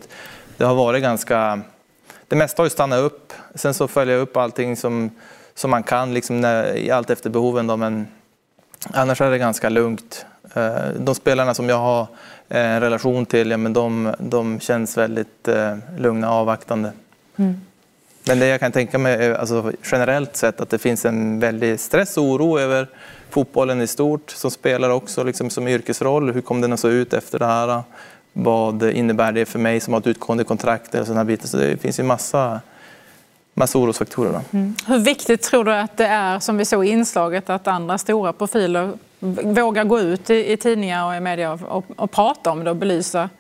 det 0.57 0.65
har 0.65 0.75
varit 0.75 1.03
ganska... 1.03 1.61
Det 2.29 2.37
mesta 2.37 2.63
har 2.63 2.67
ju 2.67 2.71
stannat 2.71 3.01
upp. 3.01 3.33
Sen 3.55 3.75
så 3.75 3.89
följer 3.89 4.15
jag 4.15 4.23
upp 4.23 4.37
allting 4.37 4.77
som, 4.77 5.11
som 5.55 5.71
man 5.71 5.83
kan, 5.83 6.15
liksom 6.15 6.41
när, 6.41 6.93
allt 6.93 7.11
efter 7.11 7.31
behoven. 7.31 7.67
Då, 7.67 7.77
men 7.77 8.07
Annars 8.87 9.21
är 9.21 9.31
det 9.31 9.39
ganska 9.39 9.69
lugnt. 9.69 10.27
Eh, 10.55 10.89
de 10.99 11.15
spelarna 11.15 11.55
som 11.55 11.69
jag 11.69 11.79
har 11.79 12.07
en 12.49 12.81
relation 12.81 13.27
till, 13.27 13.51
ja, 13.51 13.57
men 13.57 13.73
de, 13.73 14.15
de 14.19 14.61
känns 14.61 14.97
väldigt 14.97 15.49
eh, 15.49 15.77
lugna 15.99 16.31
och 16.31 16.37
avvaktande. 16.37 16.93
Mm. 17.37 17.61
Men 18.27 18.39
det 18.39 18.47
jag 18.47 18.61
kan 18.61 18.73
tänka 18.73 18.99
mig 18.99 19.25
är 19.25 19.35
alltså, 19.35 19.73
generellt 19.85 20.37
sett 20.37 20.61
att 20.61 20.71
det 20.71 20.79
finns 20.79 21.05
en 21.05 21.41
väldig 21.41 21.81
stress 21.81 22.17
och 22.17 22.25
oro 22.25 22.59
över 22.59 22.89
fotbollen 23.31 23.81
i 23.81 23.87
stort 23.87 24.31
som 24.31 24.51
spelar 24.51 24.91
också 24.91 25.25
liksom, 25.25 25.51
som 25.51 25.69
yrkesroll. 25.69 26.33
Hur 26.33 26.41
kommer 26.41 26.63
den 26.63 26.73
att 26.73 26.81
se 26.81 26.89
ut 26.89 27.13
efter 27.13 27.39
det 27.39 27.47
här? 27.47 27.83
Vad 28.33 28.83
innebär 28.83 29.33
det 29.33 29.47
för 29.47 29.59
mig 29.59 29.81
som 29.81 29.93
har 29.93 30.01
ett 30.01 30.07
utgående 30.07 30.45
kontrakt? 30.45 30.95
Och 30.95 31.07
sådana 31.07 31.25
bitar. 31.25 31.47
Så 31.47 31.57
det 31.57 31.77
finns 31.77 31.99
ju 31.99 32.03
massa, 32.03 32.61
massa 33.55 33.79
orosfaktorer. 33.79 34.33
Då. 34.33 34.59
Mm. 34.59 34.75
Hur 34.87 34.99
viktigt 34.99 35.43
tror 35.43 35.65
du 35.65 35.73
att 35.73 35.97
det 35.97 36.07
är, 36.07 36.41
som 36.41 36.57
vi 36.57 36.65
såg 36.65 36.87
i 36.87 36.89
inslaget, 36.89 37.51
att 37.51 37.67
andra 37.67 37.99
stora 37.99 38.33
profiler 38.33 38.93
vågar 39.45 39.85
gå 39.85 40.01
ut 40.01 40.31
i, 40.31 40.53
i 40.53 40.57
tidningar 40.57 41.07
och 41.07 41.15
i 41.15 41.21
media 41.21 41.53
och, 41.53 41.61
och, 41.63 41.85
och 41.97 42.11
prata 42.11 42.51
om 42.51 42.65
det 42.65 42.71
och 42.71 42.77
belysa 42.77 43.31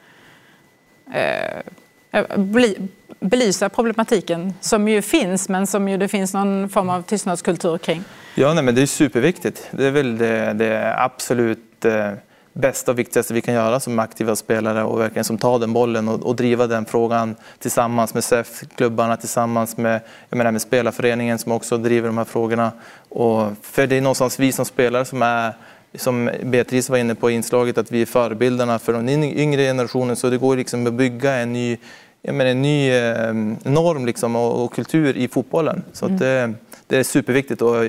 eh, 1.14 1.62
Eh, 2.10 2.38
bely, 2.38 2.74
belysa 3.20 3.68
problematiken 3.68 4.54
som 4.60 4.88
ju 4.88 5.02
finns 5.02 5.48
men 5.48 5.66
som 5.66 5.88
ju 5.88 5.96
det 5.96 6.08
finns 6.08 6.34
någon 6.34 6.68
form 6.68 6.90
av 6.90 7.02
tystnadskultur 7.02 7.78
kring. 7.78 8.04
Ja, 8.34 8.54
nej, 8.54 8.64
men 8.64 8.74
det 8.74 8.82
är 8.82 8.86
superviktigt. 8.86 9.68
Det 9.70 9.86
är 9.86 9.90
väl 9.90 10.18
det, 10.18 10.52
det 10.52 10.94
absolut 10.98 11.84
eh, 11.84 12.12
bästa 12.52 12.90
och 12.90 12.98
viktigaste 12.98 13.34
vi 13.34 13.40
kan 13.40 13.54
göra 13.54 13.80
som 13.80 13.98
aktiva 13.98 14.36
spelare 14.36 14.84
och 14.84 15.00
verkligen 15.00 15.24
som 15.24 15.38
tar 15.38 15.58
den 15.58 15.72
bollen 15.72 16.08
och, 16.08 16.26
och 16.26 16.36
driva 16.36 16.66
den 16.66 16.84
frågan 16.84 17.36
tillsammans 17.58 18.14
med 18.14 18.24
SEF-klubbarna, 18.24 19.16
tillsammans 19.16 19.76
med, 19.76 20.00
jag 20.28 20.36
menar, 20.36 20.52
med 20.52 20.62
spelarföreningen 20.62 21.38
som 21.38 21.52
också 21.52 21.78
driver 21.78 22.08
de 22.08 22.18
här 22.18 22.24
frågorna. 22.24 22.72
Och 23.08 23.52
för 23.62 23.86
det 23.86 23.96
är 23.96 24.00
någonstans 24.00 24.40
vi 24.40 24.52
som 24.52 24.64
spelare 24.64 25.04
som 25.04 25.22
är 25.22 25.52
som 25.94 26.30
Beatrice 26.42 26.90
var 26.90 26.98
inne 26.98 27.14
på 27.14 27.30
i 27.30 27.34
inslaget, 27.34 27.78
att 27.78 27.92
vi 27.92 28.02
är 28.02 28.06
förebilderna 28.06 28.78
för 28.78 28.92
den 28.92 29.08
yngre 29.08 29.62
generationen. 29.62 30.16
Så 30.16 30.30
det 30.30 30.38
går 30.38 30.56
liksom 30.56 30.86
att 30.86 30.94
bygga 30.94 31.34
en 31.34 31.52
ny 31.52 31.76
menar, 32.22 32.46
en 32.46 32.62
ny 32.62 32.90
eh, 32.90 33.34
norm 33.72 34.06
liksom, 34.06 34.36
och, 34.36 34.64
och, 34.64 34.72
kultur 34.72 35.16
i 35.16 35.28
fotbollen. 35.28 35.82
Så 35.92 36.06
mm. 36.06 36.18
det, 36.18 36.54
det, 36.86 36.96
är 36.96 37.02
superviktigt 37.02 37.62
och 37.62 37.84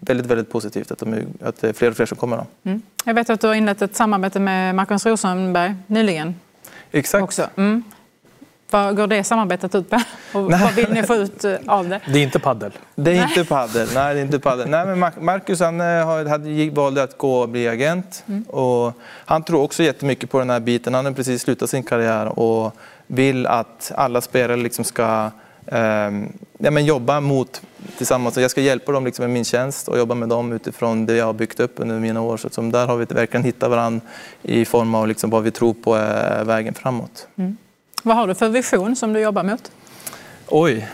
väldigt, 0.00 0.26
väldigt 0.26 0.50
positivt 0.50 0.90
att, 0.90 0.98
de, 0.98 1.26
att 1.40 1.60
det 1.60 1.68
är 1.68 1.72
fler 1.72 1.90
och 1.90 1.96
fler 1.96 2.06
som 2.06 2.16
kommer. 2.16 2.44
Mm. 2.64 2.82
Jag 3.04 3.14
vet 3.14 3.30
att 3.30 3.40
du 3.40 3.46
har 3.46 3.54
inlett 3.54 3.82
ett 3.82 3.96
samarbete 3.96 4.40
med 4.40 4.74
Marcus 4.74 5.06
Rosenberg 5.06 5.74
nyligen. 5.86 6.34
Exakt. 6.92 7.24
Också. 7.24 7.48
Mm. 7.56 7.82
Vad 8.74 8.96
går 8.96 9.06
det 9.06 9.24
samarbetet 9.24 9.74
ut 9.74 9.90
på? 9.90 10.00
Och 10.32 10.52
vad 10.52 10.72
vill 10.72 10.92
ni 10.92 11.02
få 11.02 11.14
ut 11.14 11.44
eh, 11.44 11.56
av 11.66 11.88
det? 11.88 12.00
Det 12.12 12.18
är 12.18 12.22
inte 12.22 12.38
paddel. 12.38 12.72
Det 12.94 13.10
är 13.10 13.22
inte 13.22 13.44
paddel. 13.44 13.88
Nej, 13.94 14.14
det 14.14 14.20
är 14.20 14.24
inte 14.24 14.38
paddel. 14.38 14.68
Nej, 14.68 14.86
men 14.86 14.98
Marcus 15.20 15.60
han 15.60 15.80
eh, 15.80 16.06
hade, 16.06 16.70
valde 16.70 17.02
att 17.02 17.18
gå 17.18 17.40
och 17.40 17.48
bli 17.48 17.68
agent. 17.68 18.24
Mm. 18.26 18.42
Och 18.42 18.92
han 19.24 19.42
tror 19.42 19.62
också 19.62 19.82
jättemycket 19.82 20.30
på 20.30 20.38
den 20.38 20.50
här 20.50 20.60
biten. 20.60 20.94
Han 20.94 21.04
har 21.04 21.12
precis 21.12 21.42
slutat 21.42 21.70
sin 21.70 21.82
karriär 21.82 22.38
och 22.38 22.74
vill 23.06 23.46
att 23.46 23.92
alla 23.94 24.20
spelare 24.20 24.56
liksom 24.56 24.84
ska 24.84 25.30
eh, 25.66 26.10
ja, 26.58 26.70
men 26.70 26.84
jobba 26.84 27.20
mot 27.20 27.62
tillsammans. 27.96 28.36
Jag 28.36 28.50
ska 28.50 28.60
hjälpa 28.60 28.92
dem 28.92 29.04
liksom 29.04 29.22
med 29.22 29.30
min 29.30 29.44
tjänst 29.44 29.88
och 29.88 29.98
jobba 29.98 30.14
med 30.14 30.28
dem 30.28 30.52
utifrån 30.52 31.06
det 31.06 31.14
jag 31.14 31.26
har 31.26 31.32
byggt 31.32 31.60
upp 31.60 31.72
under 31.76 32.00
mina 32.00 32.20
år. 32.20 32.36
Så 32.36 32.60
där 32.60 32.86
har 32.86 32.96
vi 32.96 33.04
verkligen 33.04 33.44
hittat 33.44 33.70
varandra 33.70 34.06
i 34.42 34.64
form 34.64 34.94
av 34.94 35.08
liksom 35.08 35.30
vad 35.30 35.42
vi 35.42 35.50
tror 35.50 35.74
på 35.74 35.94
är 35.94 36.44
vägen 36.44 36.74
framåt. 36.74 37.28
Mm. 37.36 37.56
Vad 38.06 38.16
har 38.16 38.26
du 38.26 38.34
för 38.34 38.48
vision 38.48 38.96
som 38.96 39.12
du 39.12 39.20
jobbar 39.20 39.42
mot? 39.42 39.70
Oj, 40.48 40.88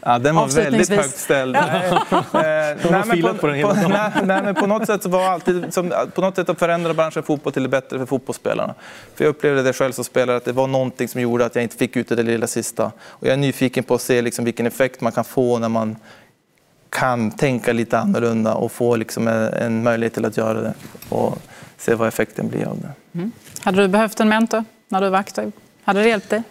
ja, 0.00 0.18
den 0.18 0.34
var 0.34 0.48
väldigt 0.48 0.88
högt 0.88 1.16
ställd. 1.16 1.56
Ja. 1.56 1.62
nej, 2.32 2.76
men 3.06 3.22
på, 3.22 3.34
på, 3.34 3.46
nej, 3.46 4.10
nej, 4.22 4.42
men 4.42 4.54
på 4.54 4.66
något 4.66 4.86
sätt 4.86 5.06
var 5.06 5.24
alltid 5.24 5.74
som, 5.74 5.92
på 6.14 6.20
något 6.20 6.36
sätt 6.36 6.48
att 6.48 6.58
förändra 6.58 6.94
branschen 6.94 7.22
fotboll 7.22 7.52
till 7.52 7.62
det 7.62 7.68
bättre 7.68 7.98
för 7.98 8.06
fotbollsspelarna. 8.06 8.74
För 9.14 9.24
jag 9.24 9.30
upplevde 9.30 9.62
det 9.62 9.72
själv 9.72 9.92
som 9.92 10.04
spelare 10.04 10.36
att 10.36 10.44
det 10.44 10.52
var 10.52 10.66
någonting 10.66 11.08
som 11.08 11.20
gjorde 11.20 11.44
att 11.44 11.54
jag 11.54 11.62
inte 11.62 11.76
fick 11.76 11.96
ut 11.96 12.08
det 12.08 12.22
lilla 12.22 12.46
sista. 12.46 12.84
Och 13.00 13.26
jag 13.26 13.32
är 13.32 13.36
nyfiken 13.36 13.84
på 13.84 13.94
att 13.94 14.00
se 14.00 14.22
liksom 14.22 14.44
vilken 14.44 14.66
effekt 14.66 15.00
man 15.00 15.12
kan 15.12 15.24
få 15.24 15.58
när 15.58 15.68
man 15.68 15.96
kan 16.90 17.30
tänka 17.30 17.72
lite 17.72 17.98
annorlunda 17.98 18.54
och 18.54 18.72
få 18.72 18.96
liksom 18.96 19.28
en, 19.28 19.52
en 19.52 19.82
möjlighet 19.82 20.14
till 20.14 20.24
att 20.24 20.36
göra 20.36 20.60
det 20.60 20.74
och 21.08 21.38
se 21.78 21.94
vad 21.94 22.08
effekten 22.08 22.48
blir 22.48 22.66
av 22.66 22.78
det. 22.80 23.18
Mm. 23.18 23.32
Hade 23.60 23.82
du 23.82 23.88
behövt 23.88 24.20
en 24.20 24.28
mentor 24.28 24.64
när 24.88 25.00
du 25.00 25.08
var 25.08 25.18
aktiv? 25.18 25.52
Hade 25.84 26.02
det 26.02 26.08
hjälpt 26.08 26.30
dig? 26.30 26.42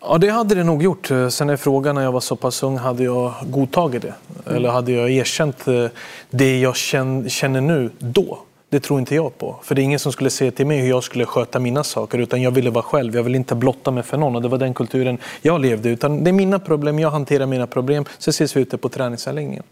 Ja, 0.00 0.18
det 0.18 0.28
hade 0.28 0.54
det 0.54 0.64
nog 0.64 0.82
gjort. 0.82 1.06
Sen 1.30 1.50
är 1.50 1.56
frågan 1.56 1.94
när 1.94 2.02
jag 2.02 2.12
var 2.12 2.20
så 2.20 2.36
pass 2.36 2.62
ung, 2.62 2.76
hade 2.76 3.04
jag 3.04 3.34
godtagit 3.42 4.02
det? 4.02 4.14
Mm. 4.46 4.56
Eller 4.56 4.68
hade 4.68 4.92
jag 4.92 5.10
erkänt 5.10 5.68
eh, 5.68 5.86
det 6.30 6.60
jag 6.60 6.76
känner 6.76 7.60
nu 7.60 7.90
då? 7.98 8.38
Det 8.70 8.80
tror 8.80 9.00
inte 9.00 9.14
jag 9.14 9.38
på. 9.38 9.56
För 9.62 9.74
det 9.74 9.82
är 9.82 9.84
ingen 9.84 9.98
som 9.98 10.12
skulle 10.12 10.30
säga 10.30 10.50
till 10.50 10.66
mig 10.66 10.78
hur 10.78 10.88
jag 10.88 11.04
skulle 11.04 11.26
sköta 11.26 11.58
mina 11.58 11.84
saker. 11.84 12.18
Utan 12.18 12.42
jag 12.42 12.50
ville 12.50 12.70
vara 12.70 12.82
själv. 12.82 13.16
Jag 13.16 13.22
ville 13.22 13.36
inte 13.36 13.54
blotta 13.54 13.90
mig 13.90 14.02
för 14.02 14.16
någon. 14.16 14.36
Och 14.36 14.42
det 14.42 14.48
var 14.48 14.58
den 14.58 14.74
kulturen 14.74 15.18
jag 15.42 15.60
levde. 15.60 15.88
Utan 15.88 16.24
det 16.24 16.30
är 16.30 16.32
mina 16.32 16.58
problem. 16.58 16.98
Jag 16.98 17.10
hanterar 17.10 17.46
mina 17.46 17.66
problem. 17.66 18.04
Så 18.18 18.30
ses 18.30 18.56
vi 18.56 18.60
ute 18.60 18.78
på 18.78 18.88
träningsanläggningen. 18.88 19.62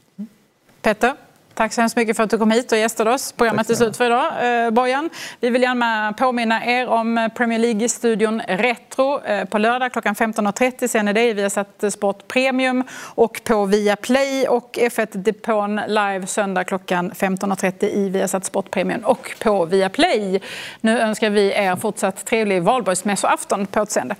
Petter? 0.82 1.14
Tack 1.56 1.72
så 1.72 1.80
hemskt 1.80 1.96
mycket 1.96 2.16
för 2.16 2.24
att 2.24 2.30
du 2.30 2.38
kom 2.38 2.50
hit 2.50 2.72
och 2.72 2.78
gästade 2.78 3.10
oss. 3.10 3.32
Programmet 3.32 3.70
är 3.70 3.74
slut 3.74 3.96
för 3.96 4.06
idag. 4.06 4.64
Eh, 4.64 4.70
Bojan, 4.70 5.10
vi 5.40 5.50
vill 5.50 5.62
gärna 5.62 6.12
påminna 6.12 6.66
er 6.66 6.88
om 6.88 7.30
Premier 7.36 7.58
League-studion 7.58 8.42
Retro. 8.48 9.24
Eh, 9.24 9.44
på 9.44 9.58
lördag 9.58 9.92
klockan 9.92 10.14
15.30 10.14 10.88
ser 10.88 11.02
ni 11.02 11.12
det 11.12 11.30
i 11.30 11.32
Viasat 11.32 11.84
Sport 11.90 12.28
Premium 12.28 12.84
och 13.00 13.40
på 13.44 13.64
Viaplay 13.64 14.48
och 14.48 14.78
F1 14.82 15.16
Depon 15.16 15.80
live 15.86 16.26
söndag 16.26 16.64
klockan 16.64 17.12
15.30 17.12 17.84
i 17.84 18.08
Viasat 18.08 18.44
Sport 18.44 18.70
Premium 18.70 19.00
och 19.04 19.34
på 19.38 19.64
Viaplay. 19.64 20.40
Nu 20.80 20.98
önskar 20.98 21.30
vi 21.30 21.52
er 21.52 21.76
fortsatt 21.76 22.24
trevlig 22.26 22.62
valborgsmässoafton 22.62 23.66
på 23.66 23.80
återseende. 23.80 24.14